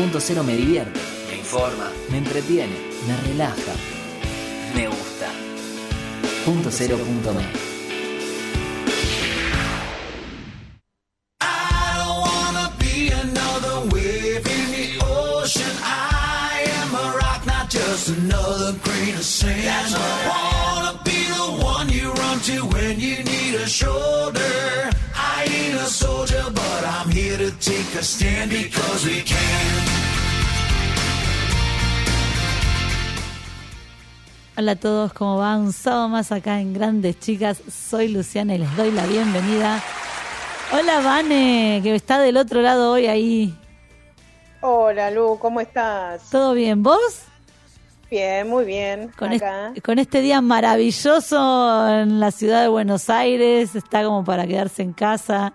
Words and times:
Punto 0.00 0.18
cero 0.18 0.42
me 0.42 0.56
divierte, 0.56 0.98
me 1.28 1.36
informa, 1.36 1.90
me 2.08 2.16
entretiene, 2.16 2.74
me 3.06 3.14
relaja, 3.28 3.74
me 4.74 4.86
gusta. 4.86 5.28
Punto 6.42 6.70
cero 6.70 6.96
punto 6.96 7.34
me. 7.34 7.44
I 11.42 11.98
don't 11.98 12.20
wanna 12.26 12.72
be 12.78 13.10
another 13.10 13.94
wave 13.94 14.46
in 14.46 14.72
the 14.72 15.04
ocean. 15.04 15.76
I 15.82 16.64
am 16.80 16.94
a 16.94 17.16
rock, 17.18 17.44
not 17.44 17.68
just 17.68 18.08
another 18.08 18.72
grain 18.82 19.16
of 19.16 19.22
sand. 19.22 19.92
Right. 19.92 20.26
Wanna 20.26 20.98
be 21.04 21.26
the 21.28 21.62
one 21.62 21.90
you 21.90 22.10
run 22.12 22.40
to 22.48 22.64
when 22.74 22.98
you 22.98 23.22
need 23.22 23.54
a 23.56 23.68
shoulder. 23.68 24.29
Here 27.30 27.50
to 27.50 27.56
take 27.58 27.94
a 27.98 28.02
stand 28.02 28.50
because 28.50 29.06
we 29.06 29.22
can. 29.22 29.36
Hola 34.56 34.72
a 34.72 34.76
todos, 34.76 35.12
¿cómo 35.12 35.38
van? 35.38 35.60
Un 35.60 35.72
sábado 35.72 36.08
más 36.08 36.32
acá 36.32 36.60
en 36.60 36.74
Grandes 36.74 37.18
Chicas. 37.20 37.62
Soy 37.70 38.08
Luciana 38.08 38.56
y 38.56 38.58
les 38.58 38.76
doy 38.76 38.90
la 38.90 39.06
bienvenida. 39.06 39.82
Hola 40.72 41.00
Vane, 41.00 41.80
que 41.82 41.94
está 41.94 42.18
del 42.18 42.36
otro 42.36 42.60
lado 42.60 42.92
hoy 42.92 43.06
ahí. 43.06 43.54
Hola 44.60 45.10
Lu, 45.10 45.38
¿cómo 45.38 45.60
estás? 45.60 46.28
¿Todo 46.30 46.52
bien? 46.52 46.82
¿Vos? 46.82 47.22
Bien, 48.10 48.48
muy 48.48 48.64
bien. 48.64 49.12
Con, 49.16 49.32
acá. 49.32 49.68
este, 49.68 49.82
con 49.82 49.98
este 49.98 50.20
día 50.20 50.40
maravilloso 50.40 51.88
en 51.88 52.18
la 52.18 52.32
ciudad 52.32 52.62
de 52.62 52.68
Buenos 52.68 53.08
Aires, 53.08 53.74
está 53.76 54.02
como 54.02 54.24
para 54.24 54.46
quedarse 54.46 54.82
en 54.82 54.92
casa. 54.92 55.54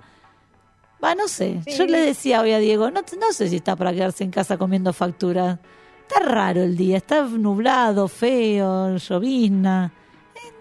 Va, 1.03 1.15
no 1.15 1.27
sé. 1.27 1.61
Sí. 1.65 1.71
Yo 1.77 1.85
le 1.85 1.99
decía 1.99 2.41
hoy 2.41 2.51
a 2.51 2.59
Diego, 2.59 2.89
no, 2.91 3.01
no 3.19 3.31
sé 3.33 3.49
si 3.49 3.57
está 3.57 3.75
para 3.75 3.93
quedarse 3.93 4.23
en 4.23 4.31
casa 4.31 4.57
comiendo 4.57 4.93
facturas. 4.93 5.59
Está 6.07 6.19
raro 6.21 6.61
el 6.61 6.77
día, 6.77 6.97
está 6.97 7.23
nublado, 7.23 8.07
feo, 8.07 8.95
llovizna. 8.97 9.91
Eh, 10.35 10.53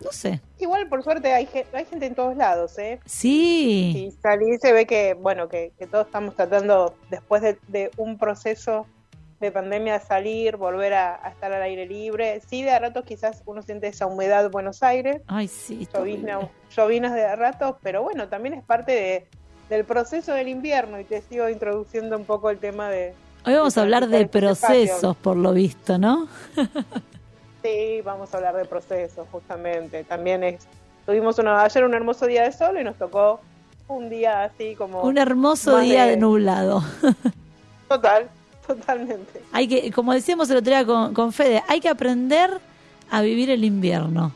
no 0.00 0.12
sé. 0.12 0.40
Igual, 0.58 0.88
por 0.88 1.02
suerte, 1.02 1.32
hay, 1.32 1.48
hay 1.72 1.84
gente 1.86 2.06
en 2.06 2.14
todos 2.14 2.36
lados, 2.36 2.78
¿eh? 2.78 3.00
Sí, 3.06 4.08
Y 4.08 4.10
salí 4.22 4.58
se 4.58 4.72
ve 4.72 4.86
que, 4.86 5.14
bueno, 5.14 5.48
que, 5.48 5.72
que 5.78 5.86
todos 5.86 6.06
estamos 6.06 6.34
tratando, 6.34 6.94
después 7.10 7.42
de, 7.42 7.58
de 7.68 7.90
un 7.96 8.18
proceso 8.18 8.86
de 9.40 9.50
pandemia, 9.50 9.98
de 9.98 10.04
salir, 10.04 10.56
volver 10.56 10.94
a, 10.94 11.26
a 11.26 11.30
estar 11.30 11.52
al 11.52 11.62
aire 11.62 11.86
libre. 11.86 12.40
Sí, 12.46 12.62
de 12.62 12.70
a 12.70 12.78
ratos 12.78 13.04
quizás 13.04 13.42
uno 13.46 13.62
siente 13.62 13.88
esa 13.88 14.06
humedad 14.06 14.42
de 14.42 14.48
Buenos 14.48 14.82
Aires, 14.82 15.22
ay, 15.26 15.48
sí. 15.48 15.86
llovinas 16.70 17.14
de 17.14 17.24
a 17.24 17.36
ratos, 17.36 17.76
pero 17.82 18.02
bueno, 18.02 18.28
también 18.28 18.54
es 18.54 18.64
parte 18.64 18.92
de, 18.92 19.26
del 19.70 19.84
proceso 19.84 20.32
del 20.32 20.48
invierno 20.48 21.00
y 21.00 21.04
te 21.04 21.22
sigo 21.22 21.48
introduciendo 21.48 22.16
un 22.16 22.24
poco 22.24 22.50
el 22.50 22.58
tema 22.58 22.88
de... 22.90 23.14
Hoy 23.46 23.54
vamos 23.54 23.76
a 23.76 23.82
hablar 23.82 24.08
de 24.08 24.26
procesos, 24.26 25.16
por 25.16 25.36
lo 25.36 25.52
visto, 25.52 25.98
¿no? 25.98 26.28
Sí, 27.62 28.02
vamos 28.04 28.32
a 28.34 28.36
hablar 28.36 28.54
de 28.56 28.66
procesos, 28.66 29.26
justamente. 29.32 30.04
También 30.04 30.44
es, 30.44 30.66
tuvimos 31.06 31.38
una, 31.38 31.62
ayer 31.64 31.82
un 31.82 31.94
hermoso 31.94 32.26
día 32.26 32.42
de 32.42 32.52
sol 32.52 32.78
y 32.78 32.84
nos 32.84 32.94
tocó 32.96 33.40
un 33.88 34.10
día 34.10 34.44
así 34.44 34.74
como... 34.74 35.00
Un 35.00 35.16
hermoso 35.16 35.78
día 35.78 36.04
de- 36.04 36.10
de 36.10 36.16
nublado. 36.18 36.84
Total, 37.88 38.28
totalmente. 38.66 39.40
Hay 39.52 39.66
que, 39.68 39.90
como 39.92 40.12
decíamos 40.12 40.50
el 40.50 40.58
otro 40.58 40.70
día 40.72 40.84
con, 40.84 41.14
con 41.14 41.32
Fede, 41.32 41.62
hay 41.66 41.80
que 41.80 41.88
aprender 41.88 42.50
a 43.10 43.22
vivir 43.22 43.48
el 43.48 43.64
invierno. 43.64 44.32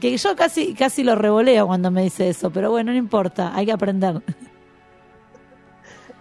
Que 0.00 0.16
yo 0.16 0.36
casi, 0.36 0.74
casi 0.74 1.02
lo 1.02 1.16
revoleo 1.16 1.66
cuando 1.66 1.90
me 1.90 2.02
dice 2.04 2.28
eso, 2.28 2.50
pero 2.50 2.70
bueno, 2.70 2.92
no 2.92 2.98
importa, 2.98 3.52
hay 3.56 3.66
que 3.66 3.72
aprender. 3.72 4.20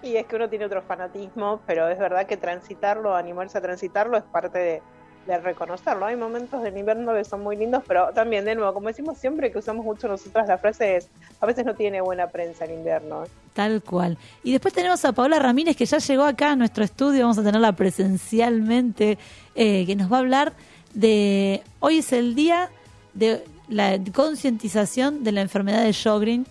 Y 0.07 0.17
es 0.17 0.25
que 0.25 0.35
uno 0.35 0.49
tiene 0.49 0.65
otro 0.65 0.81
fanatismo, 0.81 1.59
pero 1.67 1.89
es 1.89 1.99
verdad 1.99 2.25
que 2.25 2.37
transitarlo, 2.37 3.15
animarse 3.15 3.57
a 3.57 3.61
transitarlo 3.61 4.17
es 4.17 4.23
parte 4.23 4.57
de, 4.57 4.81
de 5.27 5.37
reconocerlo. 5.37 6.05
Hay 6.05 6.15
momentos 6.15 6.63
del 6.63 6.77
invierno 6.77 7.13
que 7.13 7.23
son 7.23 7.41
muy 7.41 7.57
lindos, 7.57 7.83
pero 7.85 8.11
también, 8.13 8.45
de 8.45 8.55
nuevo, 8.55 8.73
como 8.73 8.87
decimos 8.87 9.17
siempre 9.17 9.51
que 9.51 9.59
usamos 9.59 9.85
mucho 9.85 10.07
nosotras, 10.07 10.47
la 10.47 10.57
frase 10.57 10.97
es, 10.97 11.09
a 11.41 11.45
veces 11.45 11.65
no 11.65 11.75
tiene 11.75 12.01
buena 12.01 12.27
prensa 12.27 12.65
el 12.65 12.71
invierno. 12.71 13.25
Tal 13.53 13.83
cual. 13.83 14.17
Y 14.43 14.53
después 14.53 14.73
tenemos 14.73 15.03
a 15.03 15.11
Paola 15.11 15.39
Ramírez, 15.39 15.75
que 15.75 15.85
ya 15.85 15.97
llegó 15.97 16.23
acá 16.23 16.51
a 16.51 16.55
nuestro 16.55 16.83
estudio, 16.83 17.23
vamos 17.23 17.37
a 17.37 17.43
tenerla 17.43 17.73
presencialmente, 17.73 19.17
eh, 19.55 19.85
que 19.85 19.95
nos 19.95 20.11
va 20.11 20.17
a 20.17 20.19
hablar 20.19 20.53
de, 20.93 21.61
hoy 21.79 21.99
es 21.99 22.13
el 22.13 22.33
día 22.33 22.69
de 23.13 23.43
la 23.67 23.99
concientización 24.13 25.23
de 25.23 25.33
la 25.33 25.41
enfermedad 25.41 25.83
de 25.83 25.91
Sjogren, 25.91 26.47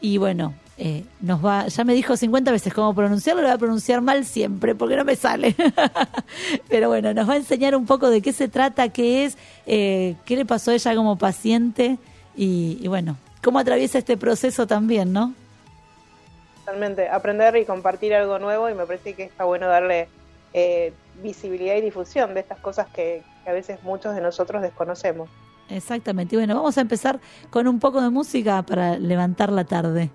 y 0.00 0.18
bueno, 0.18 0.54
eh, 0.80 1.04
nos 1.20 1.44
va, 1.44 1.66
ya 1.66 1.82
me 1.82 1.92
dijo 1.92 2.16
50 2.16 2.52
veces 2.52 2.72
cómo 2.72 2.94
pronunciarlo, 2.94 3.42
lo 3.42 3.48
voy 3.48 3.54
a 3.56 3.58
pronunciar 3.58 4.00
mal 4.00 4.24
siempre, 4.24 4.76
porque 4.76 4.96
no 4.96 5.04
me 5.04 5.16
sale. 5.16 5.56
Pero 6.68 6.88
bueno, 6.88 7.12
nos 7.12 7.28
va 7.28 7.32
a 7.32 7.36
enseñar 7.36 7.74
un 7.74 7.84
poco 7.84 8.10
de 8.10 8.22
qué 8.22 8.32
se 8.32 8.46
trata, 8.46 8.88
qué 8.90 9.24
es, 9.24 9.36
eh, 9.66 10.14
qué 10.24 10.36
le 10.36 10.46
pasó 10.46 10.70
a 10.70 10.74
ella 10.74 10.94
como 10.94 11.18
paciente, 11.18 11.98
y, 12.36 12.78
y 12.80 12.86
bueno, 12.86 13.16
cómo 13.42 13.58
atraviesa 13.58 13.98
este 13.98 14.16
proceso 14.16 14.68
también, 14.68 15.12
¿no? 15.12 15.34
Totalmente, 16.64 17.08
aprender 17.08 17.56
y 17.56 17.64
compartir 17.64 18.14
algo 18.14 18.38
nuevo 18.38 18.70
y 18.70 18.74
me 18.74 18.86
parece 18.86 19.14
que 19.14 19.24
está 19.24 19.44
bueno 19.44 19.66
darle 19.66 20.08
eh, 20.52 20.92
visibilidad 21.20 21.74
y 21.74 21.80
difusión 21.80 22.34
de 22.34 22.40
estas 22.40 22.58
cosas 22.58 22.86
que, 22.86 23.24
que 23.42 23.50
a 23.50 23.52
veces 23.52 23.82
muchos 23.82 24.14
de 24.14 24.20
nosotros 24.20 24.62
desconocemos. 24.62 25.28
Exactamente. 25.70 26.36
Y 26.36 26.38
bueno, 26.38 26.54
vamos 26.54 26.78
a 26.78 26.82
empezar 26.82 27.18
con 27.50 27.66
un 27.66 27.80
poco 27.80 28.00
de 28.00 28.10
música 28.10 28.62
para 28.62 28.96
levantar 28.96 29.50
la 29.50 29.64
tarde. 29.64 30.10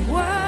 world. 0.00 0.47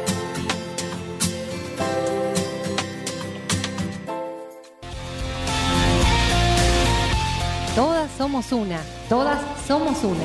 Somos 8.21 8.51
una, 8.51 8.79
todas 9.09 9.41
somos 9.65 10.03
una. 10.03 10.23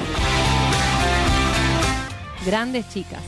Grandes 2.45 2.87
chicas. 2.91 3.23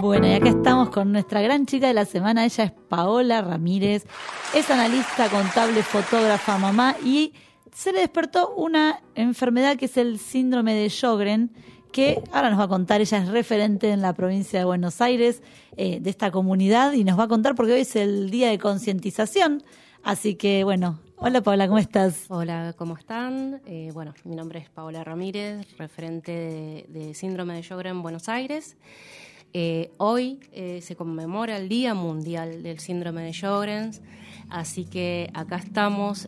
Bueno, 0.00 0.28
y 0.28 0.34
acá 0.34 0.50
estamos 0.50 0.90
con 0.90 1.10
nuestra 1.10 1.40
gran 1.40 1.66
chica 1.66 1.88
de 1.88 1.94
la 1.94 2.04
semana. 2.04 2.44
Ella 2.44 2.62
es 2.62 2.70
Paola 2.70 3.42
Ramírez. 3.42 4.06
Es 4.54 4.70
analista 4.70 5.28
contable, 5.30 5.82
fotógrafa, 5.82 6.58
mamá 6.58 6.94
y 7.04 7.32
se 7.74 7.90
le 7.90 8.00
despertó 8.00 8.54
una 8.54 9.00
enfermedad 9.16 9.76
que 9.76 9.86
es 9.86 9.96
el 9.96 10.18
síndrome 10.18 10.74
de 10.74 10.90
Sjögren, 10.90 11.50
que 11.92 12.22
ahora 12.32 12.50
nos 12.50 12.58
va 12.58 12.64
a 12.64 12.68
contar. 12.68 13.00
Ella 13.00 13.18
es 13.18 13.28
referente 13.28 13.90
en 13.90 14.00
la 14.00 14.14
provincia 14.14 14.58
de 14.58 14.64
Buenos 14.64 15.00
Aires 15.00 15.42
eh, 15.76 16.00
de 16.00 16.10
esta 16.10 16.30
comunidad 16.30 16.94
y 16.94 17.04
nos 17.04 17.18
va 17.18 17.24
a 17.24 17.28
contar 17.28 17.54
porque 17.54 17.74
hoy 17.74 17.80
es 17.82 17.94
el 17.94 18.30
día 18.30 18.48
de 18.48 18.58
concientización. 18.58 19.62
Así 20.02 20.34
que, 20.34 20.64
bueno, 20.64 20.98
hola 21.16 21.42
Paola, 21.42 21.68
¿cómo 21.68 21.78
estás? 21.78 22.24
Hola, 22.28 22.74
¿cómo 22.76 22.96
están? 22.96 23.60
Eh, 23.66 23.90
bueno, 23.94 24.14
mi 24.24 24.34
nombre 24.34 24.58
es 24.58 24.70
Paola 24.70 25.04
Ramírez, 25.04 25.76
referente 25.76 26.86
de, 26.88 27.14
síndrome 27.14 27.54
de 27.54 27.62
Sjögren 27.62 27.96
en 27.96 28.02
Buenos 28.02 28.28
Aires. 28.28 28.76
Eh, 29.54 29.90
hoy 29.98 30.40
se 30.80 30.96
conmemora 30.96 31.58
el 31.58 31.68
Día 31.68 31.92
Mundial 31.92 32.62
del 32.62 32.78
Síndrome 32.78 33.22
de 33.22 33.34
Sjögren's, 33.34 34.00
así 34.48 34.86
que 34.86 35.30
acá 35.34 35.56
estamos 35.56 36.26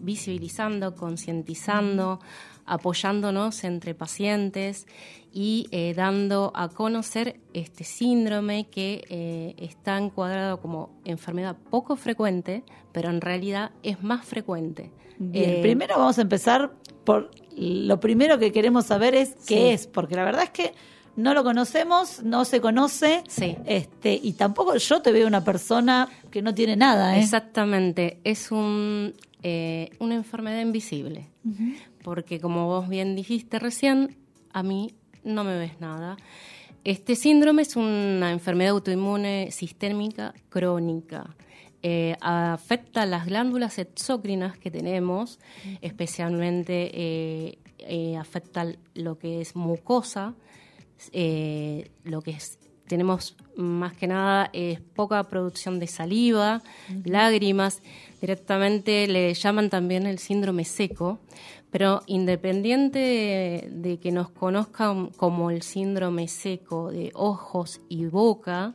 visibilizando, 0.00 0.96
concientizando, 0.96 2.18
apoyándonos 2.66 3.64
entre 3.64 3.94
pacientes 3.94 4.86
y 5.32 5.68
eh, 5.70 5.94
dando 5.94 6.52
a 6.54 6.68
conocer 6.68 7.40
este 7.54 7.84
síndrome 7.84 8.64
que 8.68 9.04
eh, 9.08 9.54
está 9.58 9.96
encuadrado 9.98 10.60
como 10.60 10.90
enfermedad 11.04 11.56
poco 11.70 11.96
frecuente, 11.96 12.62
pero 12.92 13.10
en 13.10 13.20
realidad 13.20 13.70
es 13.82 14.02
más 14.02 14.24
frecuente. 14.26 14.90
Bien, 15.18 15.50
Eh, 15.50 15.62
primero 15.62 15.96
vamos 15.98 16.18
a 16.18 16.22
empezar 16.22 16.72
por 17.04 17.30
lo 17.56 18.00
primero 18.00 18.38
que 18.38 18.52
queremos 18.52 18.86
saber 18.86 19.14
es 19.14 19.30
qué 19.46 19.56
Sí. 19.56 19.66
es, 19.68 19.86
porque 19.86 20.14
la 20.16 20.24
verdad 20.24 20.44
es 20.44 20.50
que 20.50 20.72
no 21.16 21.34
lo 21.34 21.44
conocemos, 21.44 22.22
no 22.22 22.44
se 22.44 22.60
conoce, 22.60 23.22
Sí. 23.28 23.56
este, 23.66 24.14
y 24.14 24.32
tampoco 24.32 24.76
yo 24.76 25.02
te 25.02 25.12
veo 25.12 25.26
una 25.26 25.44
persona 25.44 26.08
que 26.30 26.40
no 26.40 26.54
tiene 26.54 26.76
nada, 26.76 27.16
¿eh? 27.16 27.20
Exactamente, 27.20 28.20
es 28.24 28.50
un, 28.50 29.12
una 29.98 30.14
enfermedad 30.14 30.60
invisible, 30.60 31.26
porque 32.02 32.40
como 32.40 32.66
vos 32.66 32.88
bien 32.88 33.14
dijiste 33.16 33.58
recién, 33.58 34.16
a 34.52 34.62
mí 34.62 34.94
no 35.24 35.44
me 35.44 35.58
ves 35.58 35.80
nada. 35.80 36.16
Este 36.84 37.14
síndrome 37.14 37.62
es 37.62 37.76
una 37.76 38.32
enfermedad 38.32 38.70
autoinmune 38.70 39.50
sistémica 39.50 40.34
crónica. 40.48 41.36
Eh, 41.82 42.16
afecta 42.20 43.06
las 43.06 43.26
glándulas 43.26 43.78
exócrinas 43.78 44.58
que 44.58 44.70
tenemos, 44.70 45.38
especialmente 45.80 46.90
eh, 46.92 47.58
eh, 47.78 48.16
afecta 48.16 48.66
lo 48.94 49.18
que 49.18 49.40
es 49.40 49.56
mucosa, 49.56 50.34
eh, 51.12 51.90
lo 52.04 52.20
que 52.20 52.32
es, 52.32 52.58
tenemos 52.86 53.36
más 53.56 53.94
que 53.94 54.06
nada 54.06 54.50
es 54.52 54.80
poca 54.80 55.22
producción 55.24 55.78
de 55.78 55.86
saliva, 55.86 56.62
lágrimas, 57.04 57.82
directamente 58.20 59.06
le 59.06 59.32
llaman 59.32 59.70
también 59.70 60.06
el 60.06 60.18
síndrome 60.18 60.64
seco, 60.64 61.20
pero 61.70 62.02
independiente 62.06 63.68
de, 63.70 63.98
que 64.00 64.10
nos 64.12 64.30
conozcan 64.30 65.10
como 65.10 65.50
el 65.50 65.62
síndrome 65.62 66.26
seco 66.28 66.90
de 66.90 67.12
ojos 67.14 67.80
y 67.88 68.06
boca, 68.06 68.74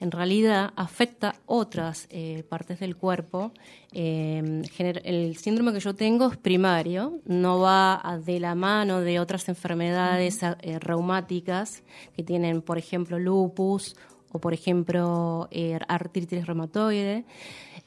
en 0.00 0.10
realidad 0.10 0.72
afecta 0.76 1.34
otras 1.44 2.06
eh, 2.10 2.42
partes 2.48 2.80
del 2.80 2.96
cuerpo. 2.96 3.52
Eh, 3.92 4.62
gener- 4.76 5.02
el 5.04 5.36
síndrome 5.36 5.72
que 5.74 5.80
yo 5.80 5.94
tengo 5.94 6.28
es 6.28 6.38
primario, 6.38 7.20
no 7.26 7.60
va 7.60 8.18
de 8.24 8.40
la 8.40 8.54
mano 8.54 9.00
de 9.00 9.20
otras 9.20 9.48
enfermedades 9.50 10.42
eh, 10.42 10.78
reumáticas 10.78 11.82
que 12.16 12.22
tienen, 12.22 12.62
por 12.62 12.78
ejemplo, 12.78 13.18
lupus 13.18 13.96
o, 14.32 14.38
por 14.40 14.54
ejemplo, 14.54 15.48
eh, 15.50 15.78
artritis 15.88 16.46
reumatoide. 16.46 17.24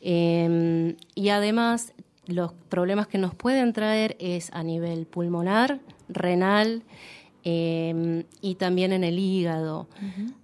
Eh, 0.02 0.96
y 1.16 1.30
además, 1.30 1.94
los 2.26 2.54
problemas 2.70 3.08
que 3.08 3.18
nos 3.18 3.36
pueden 3.36 3.74
traer 3.74 4.16
es 4.20 4.52
a 4.54 4.64
nivel 4.64 5.06
pulmonar, 5.06 5.80
renal 6.08 6.84
eh, 7.44 8.26
y 8.42 8.56
también 8.56 8.94
en 8.94 9.04
el 9.04 9.20
hígado, 9.20 9.88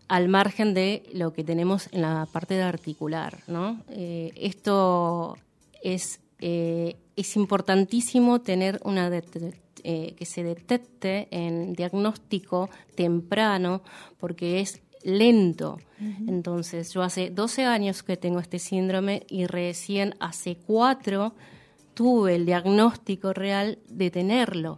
al 0.07 0.27
margen 0.27 0.73
de 0.73 1.03
lo 1.13 1.33
que 1.33 1.43
tenemos 1.43 1.87
en 1.91 2.01
la 2.01 2.27
parte 2.31 2.55
de 2.55 2.63
articular. 2.63 3.39
¿no? 3.47 3.81
Eh, 3.89 4.31
esto 4.35 5.37
es, 5.81 6.19
eh, 6.39 6.97
es 7.15 7.35
importantísimo 7.35 8.41
tener 8.41 8.79
una 8.83 9.09
eh, 9.83 10.13
que 10.17 10.25
se 10.25 10.43
detecte 10.43 11.27
en 11.31 11.73
diagnóstico 11.73 12.69
temprano 12.95 13.81
porque 14.17 14.59
es 14.59 14.81
lento. 15.03 15.79
Entonces, 16.27 16.93
yo 16.93 17.01
hace 17.01 17.29
12 17.29 17.65
años 17.65 18.03
que 18.03 18.17
tengo 18.17 18.39
este 18.39 18.59
síndrome 18.59 19.23
y 19.29 19.45
recién 19.45 20.15
hace 20.19 20.57
cuatro 20.57 21.33
tuve 21.99 22.35
el 22.35 22.45
diagnóstico 22.45 23.33
real 23.33 23.77
de 23.89 24.09
tenerlo. 24.09 24.77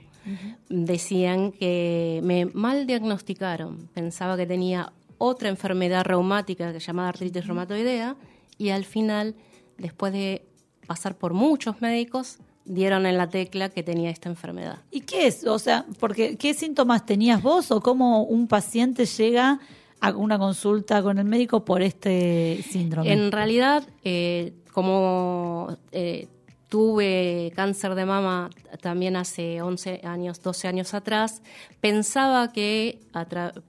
Decían 0.69 1.51
que 1.51 2.19
me 2.23 2.47
mal 2.47 2.87
diagnosticaron. 2.87 3.89
Pensaba 3.93 4.35
que 4.37 4.47
tenía 4.47 4.91
otra 5.19 5.47
enfermedad 5.47 6.03
reumática 6.03 6.73
que 6.73 6.79
se 6.79 6.87
llamaba 6.87 7.09
artritis 7.09 7.45
reumatoidea 7.45 8.15
y 8.57 8.69
al 8.69 8.85
final, 8.85 9.35
después 9.77 10.13
de 10.13 10.47
pasar 10.87 11.15
por 11.15 11.35
muchos 11.35 11.79
médicos, 11.79 12.39
dieron 12.65 13.05
en 13.05 13.19
la 13.19 13.29
tecla 13.29 13.69
que 13.69 13.83
tenía 13.83 14.09
esta 14.09 14.27
enfermedad. 14.27 14.79
¿Y 14.89 15.01
qué 15.01 15.27
es? 15.27 15.45
O 15.45 15.59
sea, 15.59 15.85
porque 15.99 16.37
¿qué 16.37 16.55
síntomas 16.55 17.05
tenías 17.05 17.43
vos 17.43 17.69
o 17.69 17.81
cómo 17.81 18.23
un 18.23 18.47
paciente 18.47 19.05
llega 19.05 19.59
a 19.99 20.09
una 20.15 20.39
consulta 20.39 21.03
con 21.03 21.19
el 21.19 21.25
médico 21.25 21.65
por 21.65 21.83
este 21.83 22.65
síndrome? 22.67 23.13
En 23.13 23.31
realidad, 23.31 23.83
eh, 24.03 24.53
como 24.73 25.77
eh, 25.91 26.27
tuve 26.71 27.51
cáncer 27.53 27.95
de 27.95 28.05
mama 28.05 28.49
también 28.79 29.17
hace 29.17 29.61
11 29.61 29.99
años, 30.05 30.41
12 30.41 30.69
años 30.69 30.93
atrás, 30.93 31.41
pensaba 31.81 32.53
que 32.53 33.01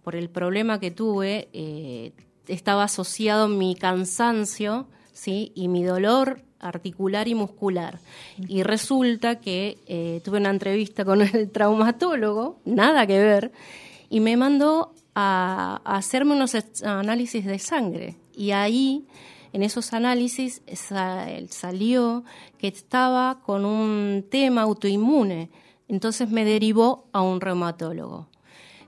por 0.04 0.14
el 0.14 0.30
problema 0.30 0.78
que 0.78 0.92
tuve 0.92 1.48
eh, 1.52 2.12
estaba 2.46 2.84
asociado 2.84 3.48
mi 3.48 3.74
cansancio 3.74 4.86
¿sí? 5.12 5.50
y 5.56 5.66
mi 5.66 5.82
dolor 5.82 6.42
articular 6.60 7.26
y 7.26 7.34
muscular. 7.34 7.98
Y 8.38 8.62
resulta 8.62 9.40
que 9.40 9.78
eh, 9.88 10.20
tuve 10.24 10.38
una 10.38 10.50
entrevista 10.50 11.04
con 11.04 11.22
el 11.34 11.50
traumatólogo, 11.50 12.60
nada 12.64 13.04
que 13.08 13.18
ver, 13.18 13.50
y 14.10 14.20
me 14.20 14.36
mandó 14.36 14.94
a, 15.16 15.80
a 15.84 15.96
hacerme 15.96 16.36
unos 16.36 16.54
análisis 16.84 17.44
de 17.44 17.58
sangre. 17.58 18.14
Y 18.36 18.52
ahí, 18.52 19.08
en 19.52 19.62
esos 19.62 19.92
análisis, 19.92 20.62
sa- 20.74 21.26
salió 21.50 22.24
que 22.58 22.68
estaba 22.68 23.40
con 23.44 23.64
un 23.64 24.24
tema 24.30 24.62
autoinmune. 24.62 25.50
Entonces 25.88 26.30
me 26.30 26.44
derivó 26.44 27.06
a 27.12 27.20
un 27.22 27.40
reumatólogo. 27.40 28.28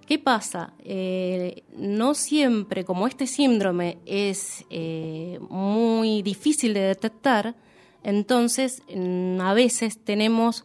¿Qué 0.07 0.19
pasa? 0.19 0.75
Eh, 0.81 1.63
no 1.77 2.15
siempre, 2.15 2.85
como 2.85 3.07
este 3.07 3.27
síndrome 3.27 3.99
es 4.07 4.65
eh, 4.71 5.39
muy 5.49 6.23
difícil 6.23 6.75
de 6.75 6.81
detectar, 6.81 7.55
entonces 8.03 8.83
mm, 8.95 9.41
a 9.41 9.55
veces 9.55 10.05
tenemos 10.05 10.65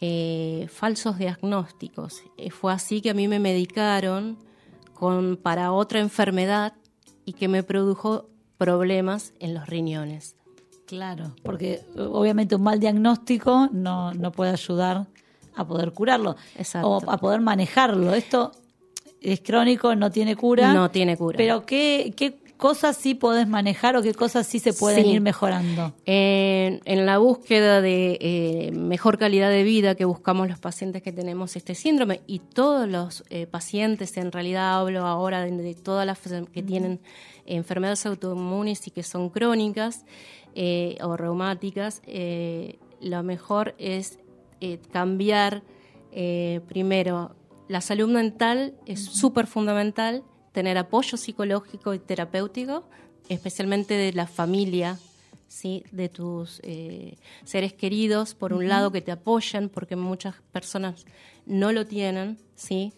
eh, 0.00 0.66
falsos 0.70 1.16
diagnósticos. 1.18 2.22
Fue 2.50 2.72
así 2.72 3.00
que 3.00 3.10
a 3.10 3.14
mí 3.14 3.28
me 3.28 3.38
medicaron 3.38 4.36
para 5.42 5.72
otra 5.72 6.00
enfermedad 6.00 6.72
y 7.24 7.34
que 7.34 7.48
me 7.48 7.62
produjo 7.62 8.28
problemas 8.58 9.32
en 9.40 9.54
los 9.54 9.66
riñones. 9.66 10.36
Claro, 10.86 11.34
porque 11.42 11.80
obviamente 11.96 12.54
un 12.54 12.62
mal 12.62 12.78
diagnóstico 12.78 13.68
no, 13.72 14.14
no 14.14 14.30
puede 14.30 14.52
ayudar 14.52 15.06
a 15.56 15.66
poder 15.66 15.92
curarlo 15.92 16.36
Exacto. 16.56 16.88
o 16.88 17.10
a 17.10 17.16
poder 17.16 17.40
manejarlo. 17.40 18.14
Esto 18.14 18.52
es 19.20 19.40
crónico, 19.40 19.94
no 19.96 20.10
tiene 20.10 20.36
cura. 20.36 20.72
No 20.72 20.90
tiene 20.90 21.16
cura. 21.16 21.36
Pero 21.36 21.66
¿qué, 21.66 22.12
qué 22.16 22.38
cosas 22.56 22.96
sí 22.96 23.14
podés 23.14 23.46
manejar 23.48 23.96
o 23.96 24.02
qué 24.02 24.14
cosas 24.14 24.46
sí 24.46 24.58
se 24.58 24.72
pueden 24.72 25.04
Sí. 25.04 25.10
ir 25.12 25.20
mejorando? 25.20 25.94
En, 26.06 26.80
en 26.84 27.06
la 27.06 27.18
búsqueda 27.18 27.80
de 27.80 28.18
eh, 28.20 28.70
mejor 28.72 29.18
calidad 29.18 29.50
de 29.50 29.62
vida 29.62 29.94
que 29.94 30.04
buscamos 30.04 30.48
los 30.48 30.58
pacientes 30.58 31.02
que 31.02 31.12
tenemos 31.12 31.54
este 31.56 31.74
síndrome 31.74 32.22
y 32.26 32.38
todos 32.38 32.88
los 32.88 33.24
eh, 33.30 33.46
pacientes, 33.46 34.16
en 34.16 34.32
realidad 34.32 34.78
hablo 34.80 35.06
ahora 35.06 35.42
de, 35.42 35.50
de 35.50 35.74
todas 35.74 36.06
las 36.06 36.18
que 36.52 36.62
tienen 36.62 37.00
enfermedades 37.44 38.06
autoinmunes 38.06 38.86
y 38.86 38.90
que 38.90 39.02
son 39.02 39.28
crónicas 39.30 40.04
eh, 40.54 40.96
o 41.02 41.16
reumáticas, 41.16 42.02
eh, 42.06 42.78
lo 43.00 43.22
mejor 43.22 43.74
es 43.78 44.18
eh, 44.60 44.78
cambiar 44.90 45.62
eh, 46.12 46.60
primero 46.66 47.36
la 47.68 47.80
salud 47.82 48.08
mental 48.08 48.74
es 48.86 49.04
súper 49.04 49.46
fundamental, 49.46 50.22
tener 50.56 50.78
apoyo 50.78 51.18
psicológico 51.18 51.92
y 51.92 51.98
terapéutico, 51.98 52.88
especialmente 53.28 53.92
de 53.92 54.14
la 54.14 54.26
familia, 54.26 54.98
¿sí? 55.48 55.84
de 55.92 56.08
tus 56.08 56.62
eh, 56.64 57.18
seres 57.44 57.74
queridos, 57.74 58.34
por 58.34 58.54
un 58.54 58.66
lado, 58.66 58.90
que 58.90 59.02
te 59.02 59.12
apoyan, 59.12 59.68
porque 59.68 59.96
muchas 59.96 60.36
personas 60.52 61.04
no 61.44 61.72
lo 61.72 61.84
tienen, 61.84 62.38
¿sí? 62.54 62.94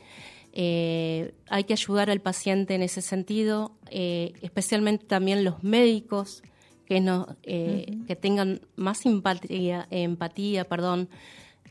Eh, 0.52 1.34
hay 1.50 1.64
que 1.64 1.72
ayudar 1.72 2.10
al 2.10 2.20
paciente 2.20 2.76
en 2.76 2.82
ese 2.82 3.02
sentido, 3.02 3.72
eh, 3.90 4.34
especialmente 4.40 5.04
también 5.06 5.42
los 5.42 5.64
médicos 5.64 6.44
que, 6.86 7.00
no, 7.00 7.26
que 7.42 8.18
tengan 8.20 8.60
más 8.76 9.04
empatía, 9.04 9.88
empatía 9.90 10.64
perdón, 10.64 11.08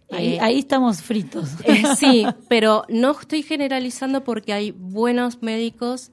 Ahí, 0.09 0.35
eh, 0.35 0.39
ahí 0.41 0.59
estamos 0.59 1.01
fritos. 1.01 1.49
eh, 1.63 1.83
sí, 1.97 2.25
pero 2.47 2.83
no 2.89 3.11
estoy 3.11 3.43
generalizando 3.43 4.23
porque 4.23 4.53
hay 4.53 4.71
buenos 4.71 5.41
médicos 5.41 6.11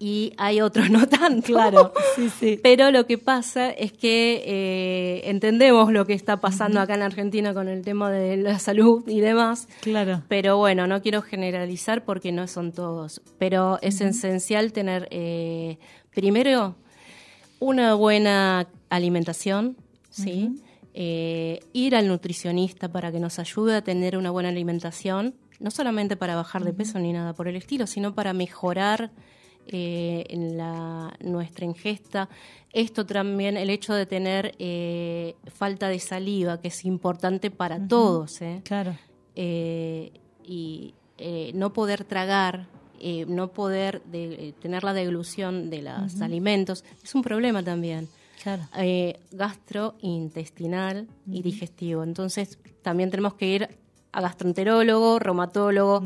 y 0.00 0.32
hay 0.38 0.62
otros 0.62 0.90
no 0.90 1.06
tanto. 1.06 1.48
Claro, 1.48 1.92
sí, 2.16 2.30
sí. 2.30 2.58
Pero 2.62 2.90
lo 2.90 3.04
que 3.06 3.18
pasa 3.18 3.68
es 3.68 3.92
que 3.92 4.42
eh, 4.46 5.28
entendemos 5.28 5.92
lo 5.92 6.06
que 6.06 6.14
está 6.14 6.38
pasando 6.38 6.80
acá 6.80 6.94
en 6.94 7.02
Argentina 7.02 7.52
con 7.52 7.68
el 7.68 7.82
tema 7.82 8.10
de 8.10 8.38
la 8.38 8.58
salud 8.58 9.06
y 9.06 9.20
demás. 9.20 9.68
Claro. 9.82 10.22
Pero 10.26 10.56
bueno, 10.56 10.86
no 10.86 11.02
quiero 11.02 11.20
generalizar 11.20 12.02
porque 12.06 12.32
no 12.32 12.48
son 12.48 12.72
todos. 12.72 13.20
Pero 13.38 13.78
es 13.82 14.00
esencial 14.00 14.72
tener, 14.72 15.06
eh, 15.10 15.76
primero, 16.14 16.76
una 17.60 17.92
buena 17.92 18.68
alimentación, 18.88 19.76
¿sí? 20.08 20.62
Eh, 20.92 21.60
ir 21.72 21.94
al 21.94 22.08
nutricionista 22.08 22.88
para 22.90 23.12
que 23.12 23.20
nos 23.20 23.38
ayude 23.38 23.76
a 23.76 23.82
tener 23.82 24.16
una 24.16 24.30
buena 24.30 24.48
alimentación, 24.48 25.34
no 25.60 25.70
solamente 25.70 26.16
para 26.16 26.34
bajar 26.34 26.64
de 26.64 26.72
peso 26.72 26.98
ni 26.98 27.12
nada 27.12 27.32
por 27.32 27.46
el 27.46 27.54
estilo, 27.56 27.86
sino 27.86 28.14
para 28.14 28.32
mejorar 28.32 29.10
eh, 29.68 30.24
en 30.30 30.56
la, 30.56 31.14
nuestra 31.20 31.64
ingesta. 31.64 32.28
Esto 32.72 33.06
también, 33.06 33.56
el 33.56 33.70
hecho 33.70 33.94
de 33.94 34.06
tener 34.06 34.54
eh, 34.58 35.36
falta 35.46 35.88
de 35.88 36.00
saliva, 36.00 36.60
que 36.60 36.68
es 36.68 36.84
importante 36.84 37.50
para 37.52 37.86
todos, 37.86 38.40
¿eh? 38.42 38.60
Claro. 38.64 38.96
eh, 39.36 40.10
y 40.44 40.94
eh, 41.18 41.52
no 41.54 41.72
poder 41.72 42.04
tragar, 42.04 42.66
no 43.28 43.48
poder 43.52 44.02
de- 44.04 44.52
tener 44.60 44.82
la 44.84 44.92
deglución 44.92 45.70
de 45.70 45.82
los 45.82 46.20
alimentos, 46.20 46.84
es 47.02 47.14
un 47.14 47.22
problema 47.22 47.62
también. 47.62 48.08
Claro. 48.42 48.62
Eh, 48.78 49.18
gastrointestinal 49.32 51.06
y 51.30 51.42
digestivo. 51.42 52.02
Entonces, 52.02 52.58
también 52.82 53.10
tenemos 53.10 53.34
que 53.34 53.46
ir 53.46 53.68
a 54.12 54.20
gastroenterólogo, 54.20 55.18
reumatólogo, 55.18 56.02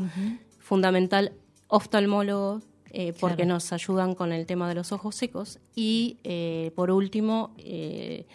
fundamental, 0.59 1.31
oftalmólogo, 1.67 2.61
eh, 2.91 3.13
porque 3.19 3.37
Claro. 3.43 3.53
nos 3.55 3.73
ayudan 3.73 4.15
con 4.15 4.31
el 4.31 4.45
tema 4.45 4.69
de 4.69 4.75
los 4.75 4.91
ojos 4.91 5.15
secos. 5.15 5.59
Y 5.75 6.17
eh, 6.23 6.71
por 6.75 6.91
último, 6.91 7.51
eh, 7.57 8.25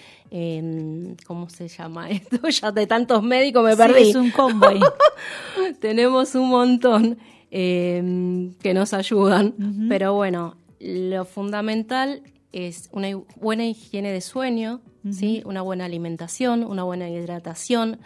¿cómo 1.26 1.48
se 1.48 1.68
llama 1.68 2.10
esto? 2.10 2.38
Ya 2.50 2.72
de 2.72 2.86
tantos 2.86 3.22
médicos 3.22 3.64
me 3.64 3.72
Sí, 3.72 3.78
perdí. 3.78 4.10
es 4.10 4.16
un 4.16 4.30
combo. 4.30 4.66
Tenemos 5.80 6.34
un 6.34 6.48
montón 6.48 7.18
que 7.50 8.72
nos 8.74 8.92
ayudan, 8.94 9.54
pero 9.88 10.14
bueno, 10.14 10.54
lo 10.78 11.24
fundamental 11.24 12.22
es 12.52 12.88
una 12.92 13.08
buena 13.36 13.66
higiene 13.66 14.12
de 14.12 14.20
sueño, 14.20 14.80
¿sí? 15.10 15.42
una 15.44 15.62
buena 15.62 15.84
alimentación, 15.84 16.64
una 16.64 16.82
buena 16.82 17.08
hidratación, 17.08 18.00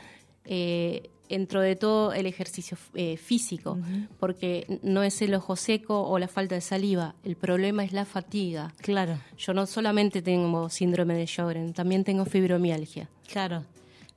eh, 0.44 1.10
dentro 1.28 1.60
de 1.60 1.74
todo 1.74 2.12
el 2.12 2.26
ejercicio 2.26 2.76
eh, 2.94 3.16
físico, 3.16 3.78
porque 4.20 4.78
no 4.82 5.02
es 5.02 5.20
el 5.22 5.34
ojo 5.34 5.56
seco 5.56 6.02
o 6.02 6.18
la 6.18 6.28
falta 6.28 6.54
de 6.54 6.60
saliva, 6.60 7.14
el 7.24 7.36
problema 7.36 7.84
es 7.84 7.92
la 7.92 8.04
fatiga. 8.04 8.72
Claro, 8.78 9.18
Yo 9.38 9.54
no 9.54 9.66
solamente 9.66 10.22
tengo 10.22 10.68
síndrome 10.68 11.14
de 11.14 11.26
Sjögren, 11.26 11.72
también 11.72 12.04
tengo 12.04 12.24
fibromialgia. 12.24 13.08
claro. 13.28 13.64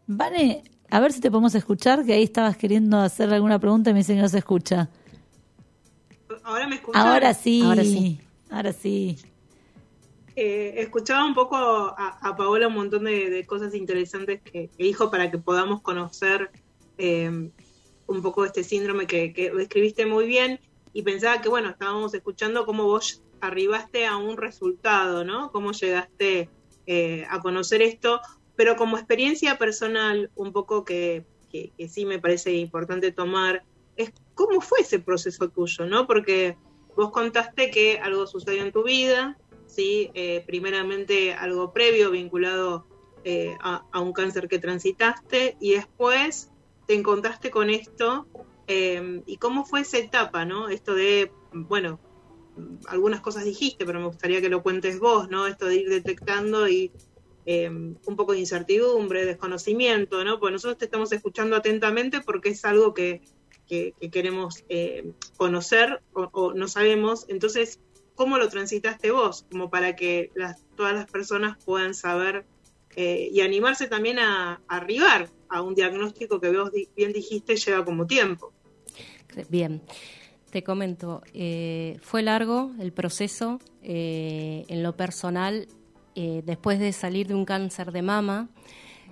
Vane, 0.09 0.63
a 0.89 1.01
ver 1.01 1.11
si 1.11 1.19
te 1.19 1.29
podemos 1.29 1.53
escuchar, 1.53 2.05
que 2.05 2.13
ahí 2.13 2.23
estabas 2.23 2.55
queriendo 2.55 2.97
hacer 2.97 3.33
alguna 3.33 3.59
pregunta 3.59 3.89
y 3.89 3.93
me 3.93 3.99
dice 3.99 4.15
que 4.15 4.21
no 4.21 4.29
se 4.29 4.37
escucha. 4.37 4.87
Ahora 6.45 6.65
me 6.65 6.75
escuchan. 6.75 7.01
Ahora 7.05 7.33
sí. 7.33 7.61
Ahora 7.61 7.83
sí. 7.83 8.19
Ahora 8.49 8.71
sí. 8.71 9.17
Eh, 10.39 10.83
escuchaba 10.83 11.25
un 11.25 11.33
poco 11.33 11.55
a, 11.55 12.35
Paola 12.37 12.67
un 12.67 12.75
montón 12.75 13.05
de, 13.05 13.43
cosas 13.47 13.73
interesantes 13.73 14.39
que, 14.43 14.67
que 14.67 14.83
dijo 14.83 15.09
para 15.09 15.31
que 15.31 15.39
podamos 15.39 15.81
conocer 15.81 16.51
eh, 16.99 17.49
un 18.05 18.21
poco 18.21 18.45
este 18.45 18.63
síndrome 18.63 19.07
que, 19.07 19.33
que 19.33 19.49
describiste 19.49 20.05
muy 20.05 20.27
bien 20.27 20.59
y 20.93 21.01
pensaba 21.01 21.41
que, 21.41 21.49
bueno, 21.49 21.69
estábamos 21.69 22.13
escuchando 22.13 22.67
cómo 22.67 22.83
vos 22.83 23.23
arribaste 23.41 24.05
a 24.05 24.17
un 24.17 24.37
resultado, 24.37 25.25
¿no? 25.25 25.51
Cómo 25.51 25.71
llegaste 25.71 26.51
eh, 26.85 27.25
a 27.31 27.39
conocer 27.39 27.81
esto, 27.81 28.21
pero 28.55 28.75
como 28.75 28.95
experiencia 28.95 29.57
personal, 29.57 30.29
un 30.35 30.53
poco 30.53 30.85
que, 30.85 31.25
que, 31.51 31.71
que 31.75 31.89
sí 31.89 32.05
me 32.05 32.19
parece 32.19 32.53
importante 32.53 33.11
tomar, 33.11 33.63
es 33.95 34.13
cómo 34.35 34.61
fue 34.61 34.81
ese 34.81 34.99
proceso 34.99 35.49
tuyo, 35.49 35.87
¿no? 35.87 36.05
Porque 36.05 36.57
vos 36.95 37.09
contaste 37.09 37.71
que 37.71 37.97
algo 37.97 38.27
sucedió 38.27 38.61
en 38.61 38.71
tu 38.71 38.83
vida, 38.83 39.35
¿sí? 39.77 40.09
Eh, 40.15 40.43
primeramente 40.47 41.33
algo 41.33 41.71
previo 41.71 42.09
vinculado 42.09 42.87
eh, 43.23 43.55
a, 43.61 44.01
un 44.01 44.11
cáncer 44.11 44.47
que 44.47 44.57
transitaste 44.57 45.55
y 45.59 45.73
después 45.73 46.49
te 46.87 46.95
encontraste 46.95 47.51
con 47.51 47.69
esto 47.69 48.25
eh, 48.67 49.21
y 49.27 49.37
cómo 49.37 49.65
fue 49.65 49.81
esa 49.81 49.99
etapa, 49.99 50.45
¿no? 50.45 50.69
Esto 50.69 50.95
de, 50.95 51.31
bueno, 51.53 51.99
algunas 52.87 53.21
cosas 53.21 53.45
dijiste, 53.45 53.85
pero 53.85 53.99
me 53.99 54.07
gustaría 54.07 54.41
que 54.41 54.49
lo 54.49 54.63
cuentes 54.63 54.99
vos, 54.99 55.29
¿no? 55.29 55.45
Esto 55.45 55.67
de 55.67 55.75
ir 55.75 55.89
detectando 55.89 56.67
y 56.67 56.91
un 57.49 58.15
poco 58.17 58.33
de 58.33 58.39
incertidumbre, 58.39 59.25
desconocimiento, 59.25 60.21
¿no? 60.25 60.37
Pues 60.37 60.51
nosotros 60.51 60.79
te 60.79 60.85
estamos 60.85 61.13
escuchando 61.13 61.55
atentamente 61.55 62.19
porque 62.19 62.49
es 62.49 62.65
algo 62.65 62.93
que, 62.93 63.21
que, 63.67 63.93
que 64.01 64.09
queremos 64.09 64.65
conocer 65.37 66.01
o, 66.11 66.27
o 66.33 66.53
no 66.53 66.67
sabemos. 66.67 67.25
Entonces, 67.29 67.79
¿cómo 68.17 68.37
lo 68.37 68.49
transitaste 68.49 69.11
vos? 69.11 69.45
Como 69.49 69.69
para 69.69 69.95
que 69.95 70.31
las, 70.35 70.65
todas 70.75 70.93
las 70.93 71.09
personas 71.09 71.57
puedan 71.63 71.93
saber 71.93 72.45
eh, 72.97 73.29
y 73.31 73.39
animarse 73.39 73.87
también 73.87 74.19
a, 74.19 74.59
arribar 74.67 75.29
a 75.47 75.61
un 75.61 75.75
diagnóstico 75.75 76.41
que 76.41 76.49
vos 76.51 76.71
bien 76.95 77.13
dijiste 77.13 77.55
lleva 77.55 77.85
como 77.85 78.05
tiempo. 78.05 78.51
Bien, 79.49 79.81
te 80.49 80.63
comento, 80.63 81.21
eh, 81.33 81.97
fue 82.01 82.23
largo 82.23 82.71
el 82.79 82.91
proceso 82.91 83.59
eh, 83.83 84.65
en 84.67 84.81
lo 84.81 84.95
personal, 84.95 85.67
eh, 86.15 86.41
después 86.45 86.79
de 86.79 86.91
salir 86.93 87.27
de 87.27 87.35
un 87.35 87.45
cáncer 87.45 87.91
de 87.91 88.01
mama, 88.01 88.49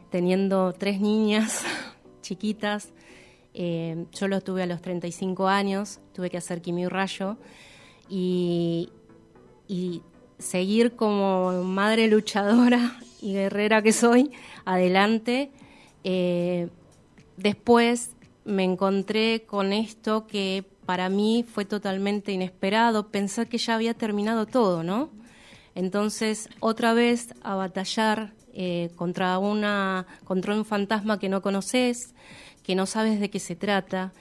teniendo 0.10 0.74
tres 0.74 1.00
niñas 1.00 1.64
chiquitas, 2.22 2.92
yo 3.54 4.28
lo 4.28 4.42
tuve 4.42 4.64
a 4.64 4.66
los 4.66 4.82
35 4.82 5.48
años, 5.48 6.02
tuve 6.14 6.30
que 6.30 6.36
hacer 6.36 6.62
quimio 6.62 6.90
rayo 6.90 7.38
y, 8.10 8.90
seguir 10.38 10.96
como 10.96 11.64
madre 11.64 12.08
luchadora 12.08 13.00
y 13.22 13.34
guerrera 13.34 13.82
que 13.82 13.94
soy, 13.94 14.32
adelante. 14.66 15.52
Eh, 16.04 16.68
después 17.38 18.12
me 18.44 18.64
encontré 18.64 19.44
con 19.46 19.74
esto 19.74 20.28
que 20.28 20.66
para 20.86 21.10
mí 21.10 21.44
fue 21.48 21.66
totalmente 21.66 22.32
inesperado 22.32 23.10
pensar 23.10 23.48
que 23.48 23.58
ya 23.58 23.76
había 23.76 23.94
terminado 23.96 24.46
todo, 24.46 24.84
¿no? 24.84 25.10
Entonces, 25.74 26.48
otra 26.60 26.94
vez 26.94 27.34
a 27.42 27.56
batallar 27.56 28.34
eh, 28.54 28.92
contra, 28.96 29.38
una, 29.40 30.06
contra 30.24 30.54
un 30.54 30.64
fantasma 30.64 31.20
que 31.20 31.28
no 31.28 31.42
conoces, 31.42 32.14
que 32.64 32.76
no 32.76 32.86
sabes 32.86 33.20
de 33.20 33.30
qué 33.30 33.40
se 33.40 33.56
trata, 33.56 34.14